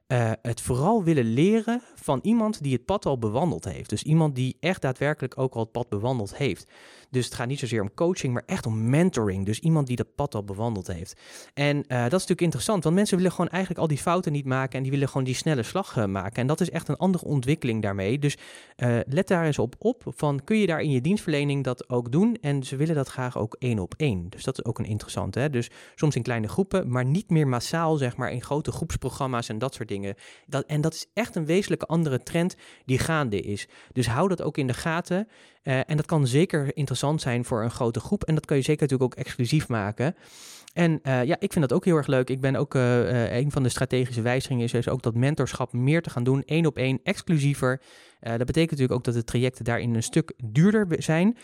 uh, 0.08 0.32
het 0.42 0.62
vooral 0.62 1.04
willen 1.04 1.34
leren 1.34 1.82
van 1.96 2.20
iemand 2.24 2.64
die 2.64 2.74
het 2.74 2.86
pad 2.86 3.06
al 3.06 3.18
bewandeld 3.18 3.66
heeft. 3.66 3.90
Dus 3.90 4.04
iemand 4.04 4.36
die 4.36 4.58
echt 4.60 4.82
daadwerkelijk 4.82 5.38
ook 5.38 5.54
al 5.54 5.62
het 5.62 5.72
pad 5.72 5.90
bewandeld 5.90 6.38
heeft. 6.38 6.72
Dus 7.10 7.26
het 7.26 7.34
gaat 7.34 7.48
niet 7.48 7.60
zozeer 7.60 7.82
om 7.82 7.94
coaching, 7.94 8.34
maar 8.34 8.44
echt 8.46 8.66
om 8.66 8.90
mentoring. 8.90 9.46
Dus 9.46 9.60
iemand 9.60 9.88
die 9.88 9.96
dat 9.96 10.16
pad 10.16 10.36
al 10.36 10.44
bewandeld 10.44 10.88
heeft. 10.88 11.22
En 11.54 11.78
uh, 11.78 11.84
dat 11.88 12.06
is 12.06 12.12
natuurlijk 12.12 12.42
interessant, 12.42 12.84
want 12.84 12.96
mensen 12.96 13.18
willen 13.18 13.32
gewoon 13.32 13.50
eigenlijk 13.50 13.82
al 13.82 13.88
die 13.88 13.98
fouten 13.98 14.32
niet 14.32 14.46
maken 14.46 14.78
en 14.78 14.82
die 14.82 14.92
willen 14.92 15.08
gewoon 15.08 15.24
die 15.24 15.36
snelle 15.36 15.64
slag 15.64 15.98
uh, 15.98 16.06
maken. 16.06 16.42
En 16.42 16.48
dat 16.48 16.62
is 16.62 16.70
echt 16.70 16.88
een 16.88 16.98
andere 16.98 17.26
ontwikkeling 17.26 17.82
daarmee. 17.82 18.20
Dus 18.20 18.38
uh, 18.78 19.00
let 19.08 19.28
daar 19.28 19.46
eens 19.46 19.60
op 19.60 19.76
op 19.78 20.04
van 20.06 20.44
kun 20.44 20.58
je 20.58 20.68
daar 20.68 20.82
in 20.82 20.92
je 20.92 21.02
dienstverlening 21.02 21.64
dat 21.64 21.90
ook 21.90 22.12
doen? 22.12 22.38
En 22.42 22.64
ze 22.64 22.76
willen 22.76 22.96
dat 22.96 23.08
graag 23.08 23.38
ook 23.38 23.56
één 23.60 23.80
op 23.80 23.94
één. 23.98 24.30
Dus 24.30 24.44
dat 24.44 24.58
is 24.58 24.66
ook 24.66 24.80
een 24.80 24.86
interessante. 24.86 25.40
Hè? 25.40 25.50
Dus 25.50 25.70
soms 25.96 26.16
in 26.16 26.24
kleine 26.24 26.48
groepen, 26.48 26.92
maar 26.92 27.06
niet 27.06 27.30
meer 27.30 27.48
massaal, 27.48 27.96
zeg 27.96 28.18
maar, 28.18 28.32
in 28.32 28.42
grote 28.42 28.72
groepsprogramma's 28.72 29.50
en 29.50 29.58
dat 29.58 29.74
soort 29.74 29.88
dingen. 29.88 30.16
Dat, 30.46 30.66
en 30.66 30.82
dat 30.82 30.94
is 30.94 31.06
echt 31.14 31.36
een 31.36 31.46
wezenlijke 31.46 31.86
andere 31.86 32.24
trend 32.24 32.56
die 32.86 33.00
gaande 33.00 33.42
is. 33.42 33.68
Dus 33.92 34.08
hou 34.08 34.28
dat 34.28 34.42
ook 34.42 34.58
in 34.58 34.68
de 34.68 34.74
gaten. 34.74 35.28
En 35.62 35.98
dat 35.98 36.06
kan 36.06 36.28
zeker 36.28 36.60
interessant 36.64 36.97
zijn 37.20 37.46
voor 37.46 37.64
een 37.64 37.72
grote 37.72 38.00
groep. 38.00 38.24
En 38.24 38.36
dat 38.36 38.46
kan 38.46 38.58
je 38.58 38.64
zeker 38.64 38.82
natuurlijk 38.82 39.14
ook 39.14 39.26
exclusief 39.26 39.68
maken. 39.68 40.16
En 40.74 41.00
uh, 41.04 41.24
ja, 41.24 41.36
ik 41.40 41.52
vind 41.52 41.70
dat 41.70 41.74
ook 41.74 41.86
heel 41.86 41.96
erg 41.96 42.08
leuk. 42.08 42.30
Ik 42.30 42.42
ben 42.42 42.56
ook 42.56 42.76
uh, 42.76 43.38
een 43.38 43.52
van 43.52 43.64
de 43.64 43.70
strategische 43.70 44.22
wijzigingen 44.22 44.64
is 44.64 44.72
dus 44.72 44.90
ook 44.90 45.02
dat 45.02 45.16
mentorschap 45.16 45.74
meer 45.74 46.02
te 46.02 46.10
gaan 46.10 46.24
doen, 46.24 46.44
één 46.46 46.66
op 46.66 46.78
één, 46.78 47.00
exclusiever. 47.04 47.82
Dat 48.20 48.38
betekent 48.38 48.72
natuurlijk 48.72 49.00
ook 49.00 49.04
dat 49.04 49.14
de 49.14 49.24
trajecten 49.24 49.66
daarin 49.66 49.96
een 49.96 50.04
stuk 50.04 50.34
duurder 50.44 50.88
zijn. 51.04 51.38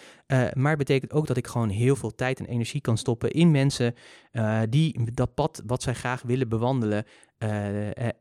Maar 0.54 0.70
het 0.70 0.78
betekent 0.78 1.12
ook 1.12 1.28
dat 1.28 1.38
ik 1.38 1.48
gewoon 1.48 1.70
heel 1.70 1.96
veel 1.96 2.16
tijd 2.16 2.40
en 2.40 2.46
energie 2.46 2.82
kan 2.82 2.98
stoppen 2.98 3.32
in 3.32 3.52
mensen 3.52 3.96
die 4.70 5.12
dat 5.14 5.34
pad 5.34 5.62
wat 5.66 5.84
zij 5.84 5.94
graag 5.94 6.22
willen 6.22 6.50
bewandelen. 6.50 7.06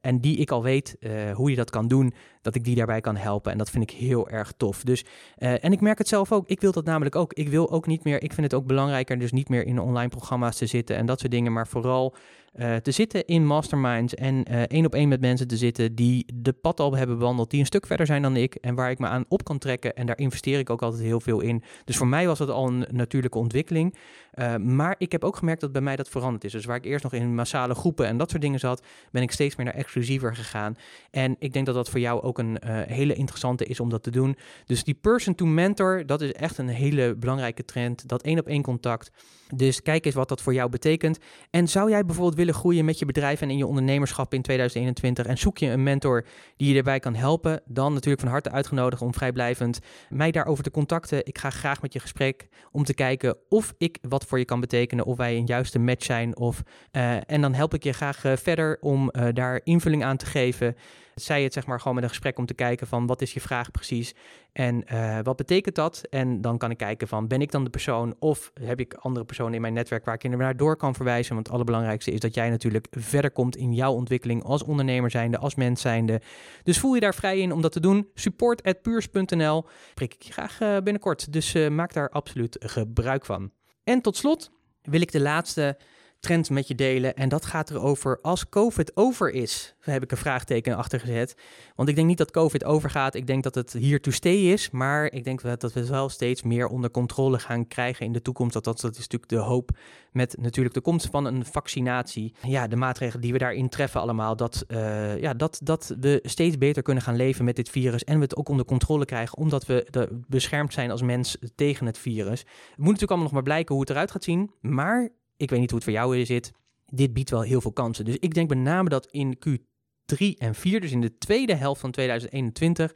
En 0.00 0.20
die 0.20 0.36
ik 0.36 0.50
al 0.50 0.62
weet 0.62 0.96
hoe 1.34 1.50
je 1.50 1.56
dat 1.56 1.70
kan 1.70 1.88
doen, 1.88 2.12
dat 2.42 2.54
ik 2.54 2.64
die 2.64 2.74
daarbij 2.74 3.00
kan 3.00 3.16
helpen. 3.16 3.52
En 3.52 3.58
dat 3.58 3.70
vind 3.70 3.90
ik 3.90 3.96
heel 3.96 4.28
erg 4.28 4.52
tof. 4.56 4.82
Dus, 4.82 5.04
en 5.36 5.72
ik 5.72 5.80
merk 5.80 5.98
het 5.98 6.08
zelf 6.08 6.32
ook. 6.32 6.48
Ik 6.48 6.60
wil 6.60 6.72
dat 6.72 6.84
namelijk 6.84 7.16
ook. 7.16 7.32
Ik 7.32 7.48
wil 7.48 7.70
ook 7.70 7.86
niet 7.86 8.04
meer, 8.04 8.22
ik 8.22 8.32
vind 8.32 8.52
het 8.52 8.60
ook 8.60 8.66
belangrijker, 8.66 9.18
dus 9.18 9.32
niet 9.32 9.48
meer 9.48 9.66
in 9.66 9.78
online 9.78 10.08
programma's 10.08 10.56
te 10.56 10.66
zitten 10.66 10.96
en 10.96 11.06
dat 11.06 11.20
soort 11.20 11.32
dingen, 11.32 11.52
maar 11.52 11.68
vooral 11.68 12.14
uh, 12.54 12.76
te 12.76 12.90
zitten 12.90 13.24
in 13.24 13.46
masterminds 13.46 14.14
en 14.14 14.34
uh, 14.50 14.62
één 14.62 14.86
op 14.86 14.94
één 14.94 15.08
met 15.08 15.20
mensen 15.20 15.48
te 15.48 15.56
zitten 15.56 15.94
die 15.94 16.26
de 16.34 16.52
pad 16.52 16.80
al 16.80 16.96
hebben 16.96 17.18
bewandeld, 17.18 17.50
die 17.50 17.60
een 17.60 17.66
stuk 17.66 17.86
verder 17.86 18.06
zijn 18.06 18.22
dan 18.22 18.36
ik 18.36 18.54
en 18.54 18.74
waar 18.74 18.90
ik 18.90 18.98
me 18.98 19.06
aan 19.06 19.24
op 19.28 19.44
kan 19.44 19.58
trekken. 19.58 19.94
En 19.94 20.06
daar 20.06 20.18
investeer 20.18 20.58
ik 20.58 20.70
ook 20.70 20.82
altijd 20.82 21.02
heel 21.02 21.20
veel 21.20 21.40
in. 21.40 21.62
Dus 21.84 21.96
voor 21.96 22.06
mij 22.06 22.26
was 22.26 22.38
dat 22.38 22.48
al 22.48 22.68
een 22.68 22.86
natuurlijke 22.90 23.38
ontwikkeling. 23.38 23.96
Uh, 24.34 24.56
maar 24.56 24.94
ik 24.98 25.12
heb 25.12 25.24
ook 25.24 25.36
gemerkt 25.36 25.60
dat 25.60 25.72
bij 25.72 25.82
mij 25.82 25.96
dat 25.96 26.08
veranderd 26.08 26.44
is. 26.44 26.52
Dus 26.52 26.64
waar 26.64 26.76
ik 26.76 26.84
eerst 26.84 27.02
nog 27.02 27.12
in 27.12 27.34
massale 27.34 27.74
groepen 27.74 28.06
en 28.06 28.16
dat 28.16 28.30
soort 28.30 28.42
dingen 28.42 28.58
zat, 28.58 28.82
ben 29.10 29.22
ik 29.22 29.30
steeds 29.30 29.56
meer 29.56 29.66
naar 29.66 29.74
exclusiever 29.74 30.34
gegaan. 30.34 30.76
En 31.10 31.36
ik 31.38 31.52
denk 31.52 31.66
dat 31.66 31.74
dat 31.74 31.90
voor 31.90 32.00
jou 32.00 32.22
ook 32.22 32.38
een 32.38 32.58
hele 32.86 33.14
interessante 33.14 33.64
is 33.64 33.80
om 33.80 33.88
dat 33.88 34.02
te 34.02 34.10
doen. 34.10 34.36
Dus 34.66 34.84
die 34.84 34.94
person 34.94 35.34
to 35.34 35.46
mentor, 35.46 36.06
dat 36.06 36.20
is 36.20 36.32
echt 36.32 36.58
een 36.58 36.68
hele 36.68 37.14
belangrijke 37.14 37.64
trend. 37.64 38.08
Dat 38.08 38.22
één 38.22 38.38
op 38.38 38.46
één 38.46 38.62
contact. 38.62 39.10
Dus 39.54 39.82
kijk 39.82 40.04
eens 40.04 40.14
wat 40.14 40.28
dat 40.28 40.42
voor 40.42 40.54
jou 40.54 40.70
betekent. 40.70 41.18
En 41.50 41.68
zou 41.68 41.90
jij 41.90 42.04
bijvoorbeeld 42.04 42.36
willen 42.44 42.60
groeien 42.60 42.84
met 42.84 42.98
je 42.98 43.04
bedrijf 43.04 43.40
en 43.40 43.50
in 43.50 43.56
je 43.56 43.66
ondernemerschap 43.66 44.34
in 44.34 44.42
2021 44.42 45.26
en 45.26 45.38
zoek 45.38 45.58
je 45.58 45.66
een 45.66 45.82
mentor 45.82 46.24
die 46.56 46.72
je 46.72 46.76
erbij 46.76 47.00
kan 47.00 47.14
helpen, 47.14 47.62
dan 47.66 47.92
natuurlijk 47.92 48.22
van 48.22 48.30
harte 48.30 48.50
uitgenodigd 48.50 49.02
om 49.02 49.14
vrijblijvend 49.14 49.78
mij 50.08 50.30
daarover 50.30 50.64
te 50.64 50.70
contacten. 50.70 51.26
Ik 51.26 51.38
ga 51.38 51.50
graag 51.50 51.82
met 51.82 51.92
je 51.92 51.98
gesprek 51.98 52.48
om 52.72 52.84
te 52.84 52.94
kijken 52.94 53.36
of 53.48 53.74
ik 53.78 53.98
wat 54.08 54.24
voor 54.24 54.38
je 54.38 54.44
kan 54.44 54.60
betekenen, 54.60 55.04
of 55.04 55.16
wij 55.16 55.36
een 55.36 55.46
juiste 55.46 55.78
match 55.78 56.04
zijn. 56.04 56.36
Of, 56.36 56.62
uh, 56.92 57.30
en 57.30 57.40
dan 57.40 57.54
help 57.54 57.74
ik 57.74 57.84
je 57.84 57.92
graag 57.92 58.24
uh, 58.24 58.32
verder 58.36 58.78
om 58.80 59.10
uh, 59.12 59.28
daar 59.32 59.60
invulling 59.64 60.04
aan 60.04 60.16
te 60.16 60.26
geven 60.26 60.76
zij 61.14 61.42
het 61.42 61.52
zeg 61.52 61.66
maar 61.66 61.78
gewoon 61.78 61.94
met 61.94 62.02
een 62.02 62.10
gesprek 62.10 62.38
om 62.38 62.46
te 62.46 62.54
kijken 62.54 62.86
van 62.86 63.06
wat 63.06 63.22
is 63.22 63.34
je 63.34 63.40
vraag 63.40 63.70
precies 63.70 64.14
en 64.52 64.84
uh, 64.92 65.18
wat 65.22 65.36
betekent 65.36 65.74
dat? 65.74 66.02
En 66.10 66.40
dan 66.40 66.58
kan 66.58 66.70
ik 66.70 66.76
kijken 66.76 67.08
van 67.08 67.26
ben 67.26 67.40
ik 67.40 67.50
dan 67.50 67.64
de 67.64 67.70
persoon 67.70 68.14
of 68.18 68.52
heb 68.60 68.80
ik 68.80 68.94
andere 68.94 69.24
personen 69.24 69.54
in 69.54 69.60
mijn 69.60 69.72
netwerk 69.72 70.04
waar 70.04 70.14
ik 70.14 70.28
naar 70.28 70.56
door 70.56 70.76
kan 70.76 70.94
verwijzen? 70.94 71.34
Want 71.34 71.46
het 71.46 71.54
allerbelangrijkste 71.54 72.10
is 72.10 72.20
dat 72.20 72.34
jij 72.34 72.50
natuurlijk 72.50 72.86
verder 72.90 73.30
komt 73.30 73.56
in 73.56 73.74
jouw 73.74 73.92
ontwikkeling 73.92 74.42
als 74.42 74.62
ondernemer 74.62 75.10
zijnde, 75.10 75.38
als 75.38 75.54
mens 75.54 75.80
zijnde. 75.80 76.20
Dus 76.62 76.78
voel 76.78 76.94
je 76.94 77.00
daar 77.00 77.14
vrij 77.14 77.38
in 77.38 77.52
om 77.52 77.62
dat 77.62 77.72
te 77.72 77.80
doen. 77.80 78.08
Support 78.14 78.62
at 78.62 78.82
puurs.nl 78.82 79.64
prik 79.94 80.14
ik 80.14 80.22
je 80.22 80.32
graag 80.32 80.60
uh, 80.60 80.76
binnenkort. 80.76 81.32
Dus 81.32 81.54
uh, 81.54 81.68
maak 81.68 81.92
daar 81.92 82.10
absoluut 82.10 82.56
gebruik 82.60 83.24
van. 83.24 83.50
En 83.84 84.00
tot 84.00 84.16
slot 84.16 84.50
wil 84.82 85.00
ik 85.00 85.12
de 85.12 85.20
laatste 85.20 85.76
trend 86.22 86.50
met 86.50 86.68
je 86.68 86.74
delen. 86.74 87.14
En 87.14 87.28
dat 87.28 87.46
gaat 87.46 87.70
erover 87.70 88.18
als 88.20 88.48
COVID 88.48 88.96
over 88.96 89.30
is. 89.30 89.74
Daar 89.84 89.94
heb 89.94 90.02
ik 90.02 90.10
een 90.10 90.16
vraagteken 90.16 90.76
achter 90.76 91.00
gezet. 91.00 91.34
Want 91.76 91.88
ik 91.88 91.94
denk 91.94 92.06
niet 92.06 92.18
dat 92.18 92.30
COVID 92.30 92.64
overgaat. 92.64 93.14
Ik 93.14 93.26
denk 93.26 93.42
dat 93.42 93.54
het 93.54 93.72
hier 93.72 94.00
to 94.00 94.10
stay 94.10 94.36
is. 94.36 94.70
Maar 94.70 95.12
ik 95.12 95.24
denk 95.24 95.42
dat 95.42 95.72
we 95.72 95.80
het 95.80 95.88
wel 95.88 96.08
steeds 96.08 96.42
meer 96.42 96.66
onder 96.66 96.90
controle 96.90 97.38
gaan 97.38 97.66
krijgen 97.66 98.06
in 98.06 98.12
de 98.12 98.22
toekomst. 98.22 98.52
Dat, 98.52 98.64
dat, 98.64 98.80
dat 98.80 98.92
is 98.92 98.98
natuurlijk 98.98 99.30
de 99.30 99.38
hoop 99.38 99.70
met 100.12 100.36
natuurlijk 100.40 100.74
de 100.74 100.80
komst 100.80 101.08
van 101.10 101.24
een 101.24 101.44
vaccinatie. 101.44 102.34
Ja, 102.42 102.66
de 102.66 102.76
maatregelen 102.76 103.22
die 103.22 103.32
we 103.32 103.38
daarin 103.38 103.68
treffen 103.68 104.00
allemaal. 104.00 104.36
Dat, 104.36 104.64
uh, 104.68 105.20
ja, 105.20 105.34
dat, 105.34 105.60
dat 105.62 105.94
we 106.00 106.18
steeds 106.22 106.58
beter 106.58 106.82
kunnen 106.82 107.02
gaan 107.02 107.16
leven 107.16 107.44
met 107.44 107.56
dit 107.56 107.68
virus. 107.68 108.04
En 108.04 108.16
we 108.16 108.22
het 108.22 108.36
ook 108.36 108.48
onder 108.48 108.66
controle 108.66 109.04
krijgen. 109.04 109.38
Omdat 109.38 109.66
we 109.66 110.08
beschermd 110.28 110.72
zijn 110.72 110.90
als 110.90 111.02
mens 111.02 111.36
tegen 111.54 111.86
het 111.86 111.98
virus. 111.98 112.40
Het 112.40 112.48
moet 112.76 112.86
natuurlijk 112.86 113.10
allemaal 113.10 113.26
nog 113.26 113.32
maar 113.32 113.42
blijken 113.42 113.74
hoe 113.74 113.82
het 113.82 113.90
eruit 113.92 114.10
gaat 114.10 114.24
zien. 114.24 114.50
Maar 114.60 115.10
ik 115.42 115.50
weet 115.50 115.60
niet 115.60 115.70
hoe 115.70 115.78
het 115.78 115.88
voor 115.88 115.98
jou 115.98 116.24
zit. 116.24 116.52
Dit 116.86 117.12
biedt 117.12 117.30
wel 117.30 117.42
heel 117.42 117.60
veel 117.60 117.72
kansen. 117.72 118.04
Dus 118.04 118.16
ik 118.18 118.34
denk 118.34 118.48
met 118.48 118.58
name 118.58 118.88
dat 118.88 119.06
in 119.06 119.38
Q3 119.48 120.16
en 120.38 120.54
4, 120.54 120.80
dus 120.80 120.92
in 120.92 121.00
de 121.00 121.18
tweede 121.18 121.54
helft 121.54 121.80
van 121.80 121.90
2021, 121.90 122.94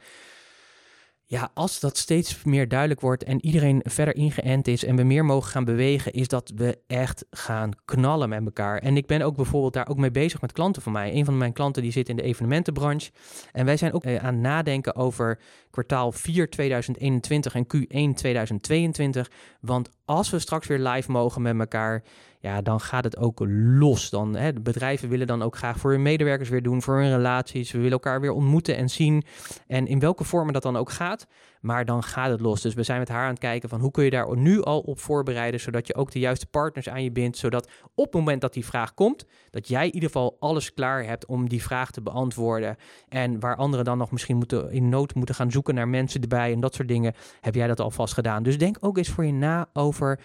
ja, 1.29 1.51
als 1.53 1.79
dat 1.79 1.97
steeds 1.97 2.43
meer 2.43 2.67
duidelijk 2.67 3.01
wordt 3.01 3.23
en 3.23 3.45
iedereen 3.45 3.81
verder 3.83 4.15
ingeënt 4.15 4.67
is 4.67 4.85
en 4.85 4.95
we 4.95 5.03
meer 5.03 5.25
mogen 5.25 5.51
gaan 5.51 5.65
bewegen, 5.65 6.13
is 6.13 6.27
dat 6.27 6.51
we 6.55 6.79
echt 6.87 7.25
gaan 7.29 7.71
knallen 7.85 8.29
met 8.29 8.45
elkaar. 8.45 8.79
En 8.79 8.97
ik 8.97 9.05
ben 9.05 9.21
ook 9.21 9.35
bijvoorbeeld 9.35 9.73
daar 9.73 9.87
ook 9.87 9.97
mee 9.97 10.11
bezig 10.11 10.41
met 10.41 10.51
klanten 10.51 10.81
van 10.81 10.91
mij. 10.91 11.13
Een 11.13 11.25
van 11.25 11.37
mijn 11.37 11.53
klanten 11.53 11.81
die 11.81 11.91
zit 11.91 12.09
in 12.09 12.15
de 12.15 12.21
evenementenbranche. 12.21 13.11
En 13.51 13.65
wij 13.65 13.77
zijn 13.77 13.93
ook 13.93 14.03
eh, 14.03 14.15
aan 14.15 14.33
het 14.33 14.43
nadenken 14.43 14.95
over 14.95 15.39
kwartaal 15.77 16.11
4 16.11 16.49
2021 16.49 17.55
en 17.55 17.65
Q1 17.65 18.15
2022. 18.15 19.31
Want 19.61 19.89
als 20.05 20.29
we 20.29 20.39
straks 20.39 20.67
weer 20.67 20.79
live 20.79 21.11
mogen 21.11 21.41
met 21.41 21.59
elkaar, 21.59 22.03
ja, 22.39 22.61
dan 22.61 22.79
gaat 22.79 23.03
het 23.03 23.17
ook 23.17 23.39
los. 23.49 24.09
Dan, 24.09 24.35
hè, 24.35 24.53
de 24.53 24.61
bedrijven 24.61 25.09
willen 25.09 25.27
dan 25.27 25.41
ook 25.41 25.57
graag 25.57 25.79
voor 25.79 25.91
hun 25.91 26.01
medewerkers 26.01 26.49
weer 26.49 26.63
doen, 26.63 26.81
voor 26.81 26.95
hun 26.95 27.15
relaties. 27.15 27.71
We 27.71 27.77
willen 27.77 27.91
elkaar 27.91 28.21
weer 28.21 28.31
ontmoeten 28.31 28.77
en 28.77 28.89
zien. 28.89 29.23
En 29.67 29.87
in 29.87 29.99
welke 29.99 30.23
vormen 30.23 30.53
dat 30.53 30.63
dan 30.63 30.77
ook 30.77 30.91
gaat, 30.91 31.27
maar 31.61 31.85
dan 31.85 32.03
gaat 32.03 32.29
het 32.29 32.41
los. 32.41 32.61
Dus 32.61 32.73
we 32.73 32.83
zijn 32.83 32.99
met 32.99 33.09
haar 33.09 33.23
aan 33.23 33.29
het 33.29 33.39
kijken 33.39 33.69
van 33.69 33.79
hoe 33.79 33.91
kun 33.91 34.03
je 34.03 34.09
daar 34.09 34.37
nu 34.37 34.61
al 34.61 34.79
op 34.79 34.99
voorbereiden, 34.99 35.59
zodat 35.59 35.87
je 35.87 35.95
ook 35.95 36.11
de 36.11 36.19
juiste 36.19 36.45
partners 36.45 36.89
aan 36.89 37.03
je 37.03 37.11
bindt, 37.11 37.37
zodat 37.37 37.69
op 37.95 38.05
het 38.05 38.13
moment 38.13 38.41
dat 38.41 38.53
die 38.53 38.65
vraag 38.65 38.93
komt, 38.93 39.25
dat 39.49 39.67
jij 39.67 39.85
in 39.85 39.93
ieder 39.93 40.09
geval 40.09 40.37
alles 40.39 40.73
klaar 40.73 41.05
hebt 41.05 41.25
om 41.25 41.49
die 41.49 41.61
vraag 41.61 41.91
te 41.91 42.01
beantwoorden. 42.01 42.75
En 43.09 43.39
waar 43.39 43.55
anderen 43.55 43.85
dan 43.85 43.97
nog 43.97 44.11
misschien 44.11 44.37
moeten, 44.37 44.71
in 44.71 44.89
nood 44.89 45.15
moeten 45.15 45.35
gaan 45.35 45.51
zoeken 45.51 45.75
naar 45.75 45.87
mensen 45.87 46.21
erbij 46.21 46.53
en 46.53 46.59
dat 46.59 46.75
soort 46.75 46.87
dingen, 46.87 47.13
heb 47.41 47.55
jij 47.55 47.67
dat 47.67 47.79
alvast 47.79 48.13
gedaan. 48.13 48.43
Dus 48.43 48.57
denk 48.57 48.77
ook 48.79 48.97
eens 48.97 49.09
voor 49.09 49.25
je 49.25 49.33
na 49.33 49.69
over 49.73 50.19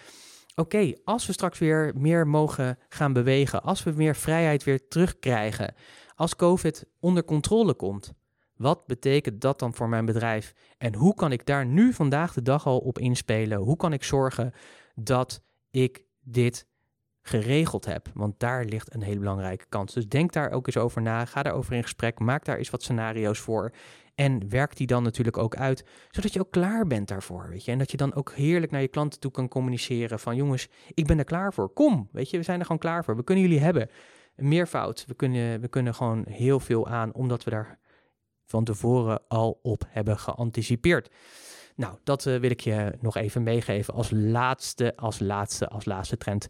oké, 0.55 0.93
als 1.03 1.25
we 1.25 1.33
straks 1.33 1.59
weer 1.59 1.91
meer 1.95 2.27
mogen 2.27 2.77
gaan 2.89 3.13
bewegen, 3.13 3.63
als 3.63 3.83
we 3.83 3.91
meer 3.91 4.15
vrijheid 4.15 4.63
weer 4.63 4.87
terugkrijgen, 4.87 5.73
als 6.15 6.35
COVID 6.35 6.85
onder 6.99 7.25
controle 7.25 7.73
komt, 7.73 8.13
Wat 8.55 8.85
betekent 8.85 9.41
dat 9.41 9.59
dan 9.59 9.73
voor 9.73 9.89
mijn 9.89 10.05
bedrijf? 10.05 10.53
En 10.77 10.95
hoe 10.95 11.15
kan 11.15 11.31
ik 11.31 11.45
daar 11.45 11.65
nu 11.65 11.93
vandaag 11.93 12.33
de 12.33 12.41
dag 12.41 12.65
al 12.65 12.79
op 12.79 12.99
inspelen? 12.99 13.57
Hoe 13.57 13.75
kan 13.75 13.93
ik 13.93 14.03
zorgen 14.03 14.53
dat 14.95 15.43
ik 15.71 16.05
dit 16.19 16.67
geregeld 17.21 17.85
heb? 17.85 18.09
Want 18.13 18.39
daar 18.39 18.65
ligt 18.65 18.93
een 18.93 19.03
hele 19.03 19.19
belangrijke 19.19 19.65
kans. 19.69 19.93
Dus 19.93 20.07
denk 20.07 20.31
daar 20.31 20.51
ook 20.51 20.67
eens 20.67 20.77
over 20.77 21.01
na. 21.01 21.25
Ga 21.25 21.43
daarover 21.43 21.73
in 21.73 21.83
gesprek. 21.83 22.19
Maak 22.19 22.45
daar 22.45 22.57
eens 22.57 22.69
wat 22.69 22.83
scenario's 22.83 23.39
voor. 23.39 23.71
En 24.15 24.49
werk 24.49 24.77
die 24.77 24.87
dan 24.87 25.03
natuurlijk 25.03 25.37
ook 25.37 25.55
uit, 25.55 25.85
zodat 26.09 26.33
je 26.33 26.39
ook 26.39 26.51
klaar 26.51 26.87
bent 26.87 27.07
daarvoor. 27.07 27.49
Weet 27.49 27.65
je? 27.65 27.71
En 27.71 27.77
dat 27.77 27.91
je 27.91 27.97
dan 27.97 28.13
ook 28.13 28.31
heerlijk 28.31 28.71
naar 28.71 28.81
je 28.81 28.87
klanten 28.87 29.19
toe 29.19 29.31
kan 29.31 29.47
communiceren 29.47 30.19
van 30.19 30.35
jongens, 30.35 30.67
ik 30.93 31.07
ben 31.07 31.17
er 31.17 31.23
klaar 31.23 31.53
voor. 31.53 31.73
Kom, 31.73 32.09
weet 32.11 32.29
je, 32.29 32.37
we 32.37 32.43
zijn 32.43 32.59
er 32.59 32.65
gewoon 32.65 32.81
klaar 32.81 33.03
voor. 33.03 33.15
We 33.15 33.23
kunnen 33.23 33.43
jullie 33.43 33.59
hebben. 33.59 33.89
Meervoud. 34.35 35.03
We 35.07 35.13
kunnen, 35.13 35.61
we 35.61 35.67
kunnen 35.67 35.95
gewoon 35.95 36.25
heel 36.29 36.59
veel 36.59 36.87
aan, 36.87 37.13
omdat 37.13 37.43
we 37.43 37.49
daar 37.49 37.79
van 38.53 38.63
tevoren 38.63 39.21
al 39.27 39.59
op 39.61 39.83
hebben 39.87 40.19
geanticipeerd. 40.19 41.09
Nou, 41.75 41.97
dat 42.03 42.25
uh, 42.25 42.39
wil 42.39 42.49
ik 42.49 42.59
je 42.59 42.97
nog 43.01 43.15
even 43.15 43.43
meegeven 43.43 43.93
als 43.93 44.11
laatste, 44.11 44.95
als 44.95 45.19
laatste, 45.19 45.67
als 45.69 45.85
laatste 45.85 46.17
trend. 46.17 46.47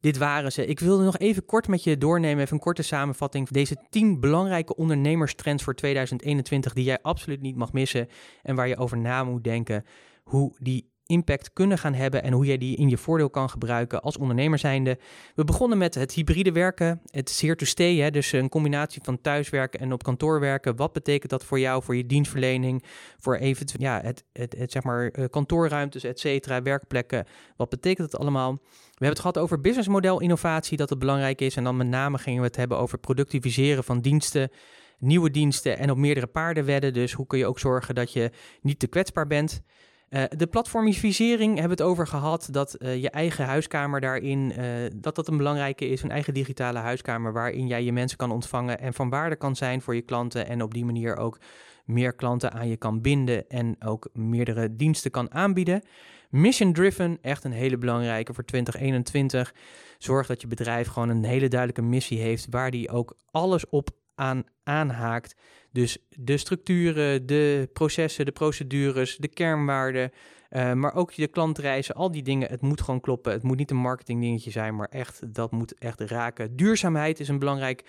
Dit 0.00 0.16
waren 0.18 0.52
ze. 0.52 0.66
Ik 0.66 0.80
wilde 0.80 1.04
nog 1.04 1.18
even 1.18 1.44
kort 1.44 1.68
met 1.68 1.84
je 1.84 1.98
doornemen, 1.98 2.42
even 2.42 2.54
een 2.54 2.62
korte 2.62 2.82
samenvatting. 2.82 3.48
Deze 3.48 3.76
10 3.90 4.20
belangrijke 4.20 4.76
ondernemerstrends 4.76 5.62
voor 5.62 5.74
2021 5.74 6.72
die 6.72 6.84
jij 6.84 6.98
absoluut 7.02 7.40
niet 7.40 7.56
mag 7.56 7.72
missen 7.72 8.08
en 8.42 8.54
waar 8.54 8.68
je 8.68 8.76
over 8.76 8.98
na 8.98 9.24
moet 9.24 9.44
denken 9.44 9.84
hoe 10.24 10.56
die 10.58 10.90
impact 11.06 11.52
kunnen 11.52 11.78
gaan 11.78 11.94
hebben 11.94 12.22
en 12.22 12.32
hoe 12.32 12.46
jij 12.46 12.58
die 12.58 12.76
in 12.76 12.88
je 12.88 12.96
voordeel 12.96 13.30
kan 13.30 13.50
gebruiken 13.50 14.02
als 14.02 14.16
ondernemer 14.16 14.58
zijnde. 14.58 14.98
We 15.34 15.44
begonnen 15.44 15.78
met 15.78 15.94
het 15.94 16.12
hybride 16.12 16.52
werken, 16.52 17.00
het 17.10 17.30
zeer 17.30 17.56
to 17.56 17.64
stay, 17.64 17.96
hè, 17.96 18.10
dus 18.10 18.32
een 18.32 18.48
combinatie 18.48 19.02
van 19.04 19.20
thuiswerken 19.20 19.80
en 19.80 19.92
op 19.92 20.02
kantoor 20.02 20.40
werken. 20.40 20.76
Wat 20.76 20.92
betekent 20.92 21.30
dat 21.30 21.44
voor 21.44 21.58
jou, 21.58 21.82
voor 21.82 21.96
je 21.96 22.06
dienstverlening, 22.06 22.84
voor 23.18 23.36
eventueel 23.36 23.82
ja, 23.82 24.00
het, 24.02 24.24
het, 24.32 24.72
zeg 24.72 24.82
maar 24.82 25.08
eh, 25.08 25.24
kantoorruimtes, 25.30 26.04
et 26.04 26.20
cetera, 26.20 26.62
werkplekken. 26.62 27.26
Wat 27.56 27.68
betekent 27.68 28.10
dat 28.10 28.20
allemaal? 28.20 28.52
We 28.52 29.04
hebben 29.04 29.08
het 29.08 29.18
gehad 29.18 29.38
over 29.38 29.60
businessmodel 29.60 30.20
innovatie, 30.20 30.76
dat 30.76 30.90
het 30.90 30.98
belangrijk 30.98 31.40
is. 31.40 31.56
En 31.56 31.64
dan 31.64 31.76
met 31.76 31.86
name 31.86 32.18
gingen 32.18 32.40
we 32.40 32.46
het 32.46 32.56
hebben 32.56 32.78
over 32.78 32.98
productiviseren 32.98 33.84
van 33.84 34.00
diensten 34.00 34.50
nieuwe 34.98 35.30
diensten 35.30 35.78
en 35.78 35.90
op 35.90 35.96
meerdere 35.96 36.26
paarden 36.26 36.64
wedden. 36.64 36.92
Dus 36.92 37.12
hoe 37.12 37.26
kun 37.26 37.38
je 37.38 37.46
ook 37.46 37.58
zorgen 37.58 37.94
dat 37.94 38.12
je 38.12 38.30
niet 38.60 38.78
te 38.78 38.86
kwetsbaar 38.86 39.26
bent? 39.26 39.62
Uh, 40.10 40.24
de 40.36 40.46
platformisering 40.46 41.58
hebben 41.58 41.76
we 41.76 41.82
het 41.82 41.92
over 41.92 42.06
gehad, 42.06 42.48
dat 42.50 42.76
uh, 42.78 43.02
je 43.02 43.10
eigen 43.10 43.44
huiskamer 43.44 44.00
daarin, 44.00 44.52
uh, 44.58 44.64
dat 44.96 45.14
dat 45.14 45.28
een 45.28 45.36
belangrijke 45.36 45.88
is, 45.88 46.02
een 46.02 46.10
eigen 46.10 46.34
digitale 46.34 46.78
huiskamer 46.78 47.32
waarin 47.32 47.66
jij 47.66 47.84
je 47.84 47.92
mensen 47.92 48.18
kan 48.18 48.30
ontvangen 48.30 48.80
en 48.80 48.94
van 48.94 49.08
waarde 49.08 49.36
kan 49.36 49.56
zijn 49.56 49.82
voor 49.82 49.94
je 49.94 50.02
klanten 50.02 50.46
en 50.46 50.62
op 50.62 50.74
die 50.74 50.84
manier 50.84 51.16
ook 51.16 51.38
meer 51.84 52.14
klanten 52.14 52.52
aan 52.52 52.68
je 52.68 52.76
kan 52.76 53.00
binden 53.00 53.48
en 53.48 53.76
ook 53.84 54.08
meerdere 54.12 54.76
diensten 54.76 55.10
kan 55.10 55.32
aanbieden. 55.32 55.82
Mission 56.30 56.72
driven, 56.72 57.18
echt 57.22 57.44
een 57.44 57.52
hele 57.52 57.78
belangrijke 57.78 58.34
voor 58.34 58.44
2021. 58.44 59.54
Zorg 59.98 60.26
dat 60.26 60.40
je 60.40 60.46
bedrijf 60.46 60.88
gewoon 60.88 61.08
een 61.08 61.24
hele 61.24 61.48
duidelijke 61.48 61.82
missie 61.82 62.20
heeft 62.20 62.46
waar 62.50 62.70
die 62.70 62.90
ook 62.90 63.16
alles 63.30 63.68
op 63.68 63.90
aan 64.14 64.44
aanhaakt. 64.62 65.36
Dus 65.76 65.98
de 66.08 66.36
structuren, 66.36 67.26
de 67.26 67.68
processen, 67.72 68.24
de 68.24 68.32
procedures, 68.32 69.16
de 69.16 69.28
kernwaarden, 69.28 70.10
uh, 70.50 70.72
maar 70.72 70.94
ook 70.94 71.14
de 71.14 71.26
klantreizen, 71.26 71.94
al 71.94 72.10
die 72.10 72.22
dingen. 72.22 72.48
Het 72.48 72.60
moet 72.60 72.80
gewoon 72.80 73.00
kloppen. 73.00 73.32
Het 73.32 73.42
moet 73.42 73.56
niet 73.56 73.70
een 73.70 73.76
marketingdingetje 73.76 74.50
zijn, 74.50 74.76
maar 74.76 74.88
echt, 74.88 75.34
dat 75.34 75.52
moet 75.52 75.78
echt 75.78 76.00
raken. 76.00 76.56
Duurzaamheid 76.56 77.20
is 77.20 77.28
een 77.28 77.38
belangrijk 77.38 77.84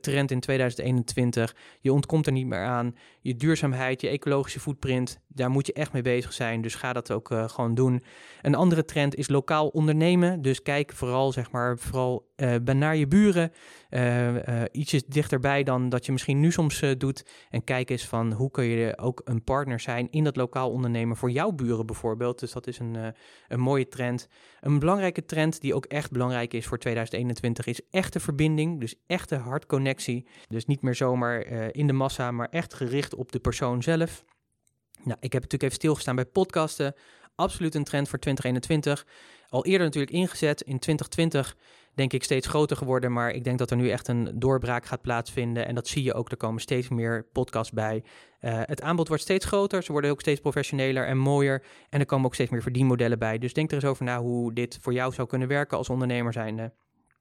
trend 0.00 0.30
in 0.30 0.40
2021. 0.40 1.54
Je 1.80 1.92
ontkomt 1.92 2.26
er 2.26 2.32
niet 2.32 2.46
meer 2.46 2.64
aan. 2.64 2.96
Je 3.20 3.36
duurzaamheid, 3.36 4.00
je 4.00 4.08
ecologische 4.08 4.60
footprint, 4.60 5.20
daar 5.28 5.50
moet 5.50 5.66
je 5.66 5.72
echt 5.72 5.92
mee 5.92 6.02
bezig 6.02 6.32
zijn. 6.32 6.62
Dus 6.62 6.74
ga 6.74 6.92
dat 6.92 7.10
ook 7.10 7.30
uh, 7.30 7.48
gewoon 7.48 7.74
doen. 7.74 8.02
Een 8.42 8.54
andere 8.54 8.84
trend 8.84 9.14
is 9.14 9.28
lokaal 9.28 9.68
ondernemen. 9.68 10.42
Dus 10.42 10.62
kijk 10.62 10.92
vooral, 10.92 11.32
zeg 11.32 11.50
maar, 11.50 11.78
vooral 11.78 12.32
uh, 12.36 12.56
naar 12.56 12.96
je 12.96 13.06
buren. 13.06 13.52
Uh, 13.90 14.62
ietsjes 14.72 15.04
dichterbij 15.06 15.62
dan 15.62 15.88
dat 15.88 16.06
je 16.06 16.12
misschien 16.12 16.40
nu 16.40 16.52
soms 16.52 16.82
doet. 16.98 17.24
En 17.50 17.64
kijk 17.64 17.90
eens 17.90 18.06
van 18.06 18.32
hoe 18.32 18.50
kun 18.50 18.64
je 18.64 18.98
ook 18.98 19.20
een 19.24 19.44
partner 19.44 19.80
zijn 19.80 20.10
in 20.10 20.24
dat 20.24 20.36
lokaal 20.36 20.70
ondernemen 20.70 21.16
voor 21.16 21.30
jouw 21.30 21.52
buren 21.52 21.86
bijvoorbeeld. 21.86 22.38
Dus 22.40 22.52
dat 22.52 22.66
is 22.66 22.78
een, 22.78 23.14
een 23.48 23.60
mooie 23.60 23.88
trend. 23.88 24.28
Een 24.60 24.78
belangrijke 24.78 25.24
trend 25.24 25.60
die 25.60 25.74
ook 25.74 25.84
echt 25.84 26.10
belangrijk 26.10 26.54
is 26.54 26.66
voor 26.66 26.78
2021 26.78 27.66
is 27.66 27.80
echte 27.90 28.20
verbinding. 28.20 28.80
Dus 28.80 28.94
echte 29.06 29.36
hartconnectie. 29.36 30.26
Dus 30.48 30.66
niet 30.66 30.82
meer 30.82 30.94
zomaar 30.94 31.40
in 31.74 31.86
de 31.86 31.92
massa, 31.92 32.30
maar 32.30 32.48
echt 32.50 32.74
gericht 32.74 33.14
op 33.14 33.32
de 33.32 33.38
persoon 33.38 33.82
zelf. 33.82 34.24
Nou, 35.04 35.16
ik 35.20 35.32
heb 35.32 35.42
natuurlijk 35.42 35.62
even 35.62 35.74
stilgestaan 35.74 36.14
bij 36.14 36.24
podcasten. 36.24 36.94
Absoluut 37.34 37.74
een 37.74 37.84
trend 37.84 38.08
voor 38.08 38.18
2021. 38.18 39.06
Al 39.48 39.64
eerder 39.64 39.86
natuurlijk 39.86 40.12
ingezet. 40.12 40.60
In 40.60 40.78
2020 40.78 41.56
denk 41.94 42.12
ik 42.12 42.24
steeds 42.24 42.46
groter 42.46 42.76
geworden. 42.76 43.12
Maar 43.12 43.30
ik 43.30 43.44
denk 43.44 43.58
dat 43.58 43.70
er 43.70 43.76
nu 43.76 43.90
echt 43.90 44.08
een 44.08 44.30
doorbraak 44.34 44.84
gaat 44.84 45.02
plaatsvinden. 45.02 45.66
En 45.66 45.74
dat 45.74 45.88
zie 45.88 46.02
je 46.02 46.14
ook. 46.14 46.30
Er 46.30 46.36
komen 46.36 46.60
steeds 46.60 46.88
meer 46.88 47.26
podcasts 47.32 47.72
bij. 47.72 48.02
Uh, 48.40 48.60
het 48.62 48.82
aanbod 48.82 49.08
wordt 49.08 49.22
steeds 49.22 49.44
groter. 49.44 49.82
Ze 49.82 49.92
worden 49.92 50.10
ook 50.10 50.20
steeds 50.20 50.40
professioneler 50.40 51.06
en 51.06 51.18
mooier. 51.18 51.62
En 51.90 52.00
er 52.00 52.06
komen 52.06 52.26
ook 52.26 52.34
steeds 52.34 52.50
meer 52.50 52.62
verdienmodellen 52.62 53.18
bij. 53.18 53.38
Dus 53.38 53.52
denk 53.52 53.68
er 53.68 53.74
eens 53.74 53.84
over 53.84 54.04
na 54.04 54.20
hoe 54.20 54.52
dit 54.52 54.78
voor 54.80 54.92
jou 54.92 55.12
zou 55.12 55.28
kunnen 55.28 55.48
werken 55.48 55.78
als 55.78 55.88
ondernemer 55.88 56.32
zijnde. 56.32 56.72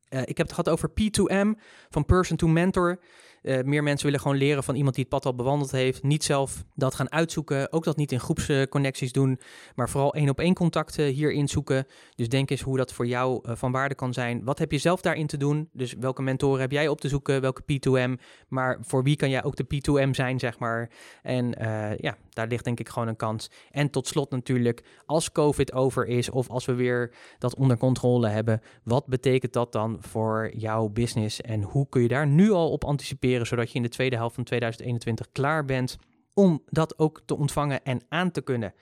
Uh, 0.10 0.20
ik 0.20 0.38
heb 0.38 0.48
het 0.48 0.56
gehad 0.56 0.70
over 0.70 0.90
P2M, 0.90 1.60
van 1.90 2.06
person 2.06 2.38
to 2.38 2.48
mentor. 2.48 3.00
Uh, 3.44 3.62
meer 3.62 3.84
mensen 3.84 4.06
willen 4.06 4.22
gewoon 4.22 4.38
leren 4.38 4.64
van 4.64 4.76
iemand 4.76 4.96
die 4.96 5.04
het 5.04 5.14
pad 5.14 5.26
al 5.26 5.36
bewandeld 5.36 5.72
heeft. 5.72 6.04
Niet 6.04 6.24
zelf 6.24 6.64
dat 6.76 6.96
gaan 6.96 7.12
uitzoeken. 7.12 7.72
Ook 7.72 7.84
dat 7.84 7.98
niet 7.98 8.12
in 8.12 8.20
groepsconnecties 8.20 9.12
doen. 9.12 9.40
Maar 9.76 9.90
vooral 9.90 10.14
één 10.14 10.30
op 10.30 10.40
één 10.40 10.54
contacten 10.54 11.06
hierin 11.06 11.48
zoeken. 11.48 11.88
Dus 12.16 12.30
denk 12.30 12.50
eens 12.50 12.62
hoe 12.62 12.78
dat 12.78 12.94
voor 12.94 13.08
jou 13.08 13.50
uh, 13.50 13.56
van 13.56 13.72
waarde 13.72 13.96
kan 13.96 14.14
zijn. 14.14 14.44
Wat 14.44 14.60
heb 14.60 14.72
je 14.72 14.78
zelf 14.78 15.02
daarin 15.02 15.28
te 15.28 15.38
doen? 15.38 15.70
Dus 15.74 15.94
welke 16.00 16.22
mentoren 16.22 16.62
heb 16.62 16.72
jij 16.72 16.88
op 16.88 17.02
te 17.02 17.10
zoeken? 17.10 17.42
Welke 17.42 17.62
P2M? 17.62 18.22
Maar 18.48 18.78
voor 18.82 19.04
wie 19.04 19.16
kan 19.16 19.30
jij 19.30 19.44
ook 19.44 19.56
de 19.56 19.66
P2M 19.76 20.10
zijn, 20.10 20.40
zeg 20.40 20.60
maar? 20.60 20.90
En 21.22 21.56
ja, 21.98 22.18
daar 22.30 22.48
ligt 22.48 22.64
denk 22.64 22.80
ik 22.80 22.90
gewoon 22.90 23.08
een 23.08 23.16
kans. 23.16 23.50
En 23.72 23.90
tot 23.90 24.08
slot 24.08 24.32
natuurlijk, 24.32 24.84
als 25.06 25.32
COVID 25.32 25.74
over 25.74 26.08
is 26.08 26.30
of 26.30 26.50
als 26.50 26.66
we 26.66 26.74
weer 26.74 27.14
dat 27.38 27.56
onder 27.56 27.78
controle 27.78 28.28
hebben, 28.28 28.62
wat 28.84 29.08
betekent 29.08 29.54
dat 29.54 29.72
dan 29.72 29.98
voor 30.00 30.52
jouw 30.56 30.90
business 30.90 31.42
en 31.42 31.62
hoe 31.62 31.88
kun 31.90 32.02
je 32.02 32.08
daar 32.08 32.28
nu 32.28 32.52
al 32.52 32.72
op 32.72 32.84
anticiperen, 32.84 33.33
zodat 33.42 33.70
je 33.70 33.76
in 33.76 33.82
de 33.82 33.90
tweede 33.90 34.16
helft 34.16 34.36
van 34.36 34.44
2021 34.44 35.32
klaar 35.32 35.66
bent 35.66 35.98
om 36.34 36.64
dat 36.70 37.00
ook 37.00 37.22
te 37.26 37.38
ontvangen 37.38 37.84
en 37.84 38.02
aan 38.10 38.32
te 38.32 38.42
kunnen. 38.42 38.74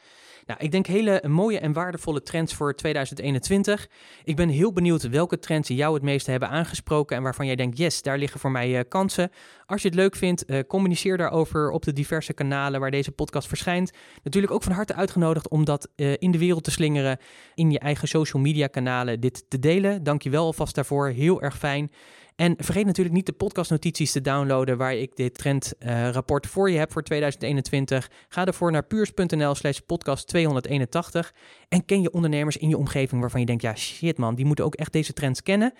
Nou, 0.45 0.60
ik 0.60 0.72
denk 0.72 0.86
hele 0.86 1.24
mooie 1.28 1.60
en 1.60 1.74
waardevolle 1.74 2.22
trends 2.22 2.54
voor 2.54 2.76
2021. 2.76 3.89
Ik 4.24 4.36
ben 4.36 4.49
heel 4.49 4.74
benieuwd 4.74 5.10
welke 5.10 5.39
trends 5.39 5.68
jou 5.68 5.93
het 5.93 6.04
meeste 6.04 6.32
hebben 6.32 6.49
aangesproken 6.49 7.18
en 7.18 7.24
waarvan 7.24 7.45
jij 7.45 7.56
denkt, 7.56 7.78
yes, 7.78 8.02
daar 8.02 8.18
liggen 8.18 8.39
voor 8.39 8.52
mij 8.52 8.70
uh, 8.70 8.80
kansen. 8.89 9.32
Als 9.66 9.82
je 9.82 9.88
het 9.88 9.97
leuk 9.97 10.16
vindt, 10.16 10.49
uh, 10.49 10.60
communiceer 10.68 11.18
daarover 11.18 11.72
op 11.72 11.84
de 11.84 11.93
diverse 11.93 12.34
kanalen 12.34 12.80
waar 12.80 12.91
deze 12.91 13.12
podcast 13.12 13.47
verschijnt. 13.47 13.91
Natuurlijk 14.24 14.54
ook 14.54 14.64
van 14.64 14.72
harte 14.72 14.95
uitgenodigd 14.95 15.49
om 15.49 15.66
dat 15.66 15.89
uh, 15.95 16.14
in 16.18 16.32
de 16.32 16.38
wereld 16.38 16.64
te 16.64 16.72
slingeren, 16.72 17.18
in 17.56 17.72
je 17.72 17.80
eigen 17.80 18.08
social 18.08 18.41
media 18.41 18.68
kanalen 18.68 19.20
dit 19.20 19.45
te 19.49 19.60
delen. 19.60 20.04
Dank 20.04 20.22
je 20.22 20.30
wel 20.30 20.45
alvast 20.45 20.76
daarvoor, 20.76 21.08
heel 21.08 21.41
erg 21.41 21.58
fijn. 21.58 21.91
En 22.41 22.55
vergeet 22.57 22.85
natuurlijk 22.85 23.15
niet 23.15 23.25
de 23.25 23.31
podcastnotities 23.31 24.11
te 24.11 24.21
downloaden 24.21 24.77
waar 24.77 24.95
ik 24.95 25.15
dit 25.15 25.33
trendrapport 25.33 26.45
uh, 26.45 26.51
voor 26.51 26.71
je 26.71 26.77
heb 26.77 26.91
voor 26.91 27.03
2021. 27.03 28.09
Ga 28.27 28.45
ervoor 28.45 28.71
naar 28.71 28.83
puurs.nl 28.83 29.55
slash 29.55 29.77
podcast 29.77 30.27
281 30.27 31.33
en 31.69 31.85
ken 31.85 32.01
je 32.01 32.11
ondernemers 32.11 32.57
in 32.57 32.69
je 32.69 32.77
omgeving 32.77 33.21
waarvan 33.21 33.39
je 33.39 33.45
denkt, 33.45 33.61
ja 33.61 33.75
shit 33.75 34.17
man, 34.17 34.35
die 34.35 34.45
moeten 34.45 34.65
ook 34.65 34.75
echt 34.75 34.91
deze 34.91 35.13
trends 35.13 35.43
kennen. 35.43 35.73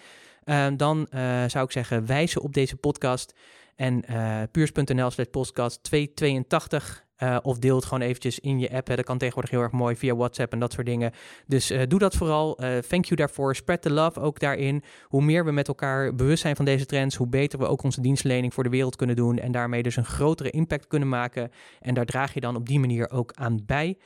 Uh, 0.46 0.68
dan 0.78 1.08
uh, 1.14 1.44
zou 1.48 1.66
ik 1.66 1.72
zeggen, 1.72 2.06
wijzen 2.06 2.42
op 2.42 2.54
deze 2.54 2.76
podcast 2.76 3.34
en 3.76 4.06
puurs.nl 4.52 5.12
slash 5.12 5.28
podcast 5.32 5.84
282 5.84 7.06
uh, 7.24 7.38
of 7.42 7.60
deel 7.60 7.76
het 7.76 7.86
gewoon 7.86 8.02
eventjes 8.02 8.40
in 8.40 8.60
je 8.60 8.72
app. 8.72 8.88
Hè. 8.88 8.96
Dat 8.96 9.06
kan 9.06 9.18
tegenwoordig 9.18 9.52
heel 9.52 9.62
erg 9.62 9.72
mooi 9.72 9.96
via 9.96 10.16
WhatsApp 10.16 10.54
en 10.54 10.60
dat 10.60 10.74
soort 10.74 10.86
dingen. 10.86 11.12
Dus 11.48 11.72
uh, 11.72 11.82
doe 11.88 12.00
dat 12.00 12.16
vooral. 12.16 12.64
Uh, 12.64 12.78
thank 12.78 13.06
you 13.06 13.16
daarvoor. 13.16 13.56
Spread 13.56 13.82
the 13.82 13.92
love 13.92 14.20
ook 14.20 14.40
daarin. 14.40 14.84
Hoe 15.04 15.24
meer 15.24 15.46
we 15.46 15.52
met 15.52 15.68
elkaar 15.68 16.16
bewust 16.16 16.42
zijn 16.42 16.56
van 16.56 16.66
deze 16.66 16.86
trends, 16.86 17.16
hoe 17.16 17.28
beter 17.28 17.60
we 17.60 17.68
ook 17.68 17.84
onze 17.84 18.02
dienstverlening 18.02 18.54
voor 18.54 18.64
de 18.64 18.70
wereld 18.70 18.96
kunnen 18.96 19.16
doen. 19.16 19.38
En 19.38 19.52
daarmee 19.52 19.84
dus 19.84 19.96
een 19.96 20.06
grotere 20.06 20.50
impact 20.50 20.88
kunnen 20.88 21.10
maken. 21.10 21.52
En 21.80 21.94
daar 21.94 22.06
draag 22.06 22.34
je 22.34 22.40
dan 22.40 22.56
op 22.56 22.68
die 22.68 22.80
manier 22.80 23.10
ook 23.10 23.32
aan 23.34 23.60
bij. 23.66 23.98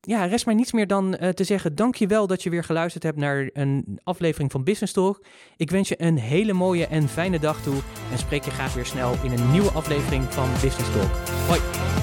Ja, 0.00 0.24
rest 0.24 0.46
mij 0.46 0.54
niets 0.54 0.72
meer 0.72 0.86
dan 0.86 1.16
te 1.34 1.44
zeggen 1.44 1.74
dankjewel 1.74 2.26
dat 2.26 2.42
je 2.42 2.50
weer 2.50 2.64
geluisterd 2.64 3.02
hebt 3.02 3.16
naar 3.16 3.50
een 3.52 4.00
aflevering 4.04 4.50
van 4.50 4.64
Business 4.64 4.92
Talk. 4.92 5.24
Ik 5.56 5.70
wens 5.70 5.88
je 5.88 6.02
een 6.02 6.18
hele 6.18 6.52
mooie 6.52 6.86
en 6.86 7.08
fijne 7.08 7.38
dag 7.38 7.62
toe 7.62 7.76
en 8.12 8.18
spreek 8.18 8.44
je 8.44 8.50
graag 8.50 8.74
weer 8.74 8.86
snel 8.86 9.14
in 9.22 9.32
een 9.32 9.50
nieuwe 9.50 9.70
aflevering 9.70 10.24
van 10.24 10.48
Business 10.52 10.92
Talk. 10.92 11.10
Hoi! 11.46 11.97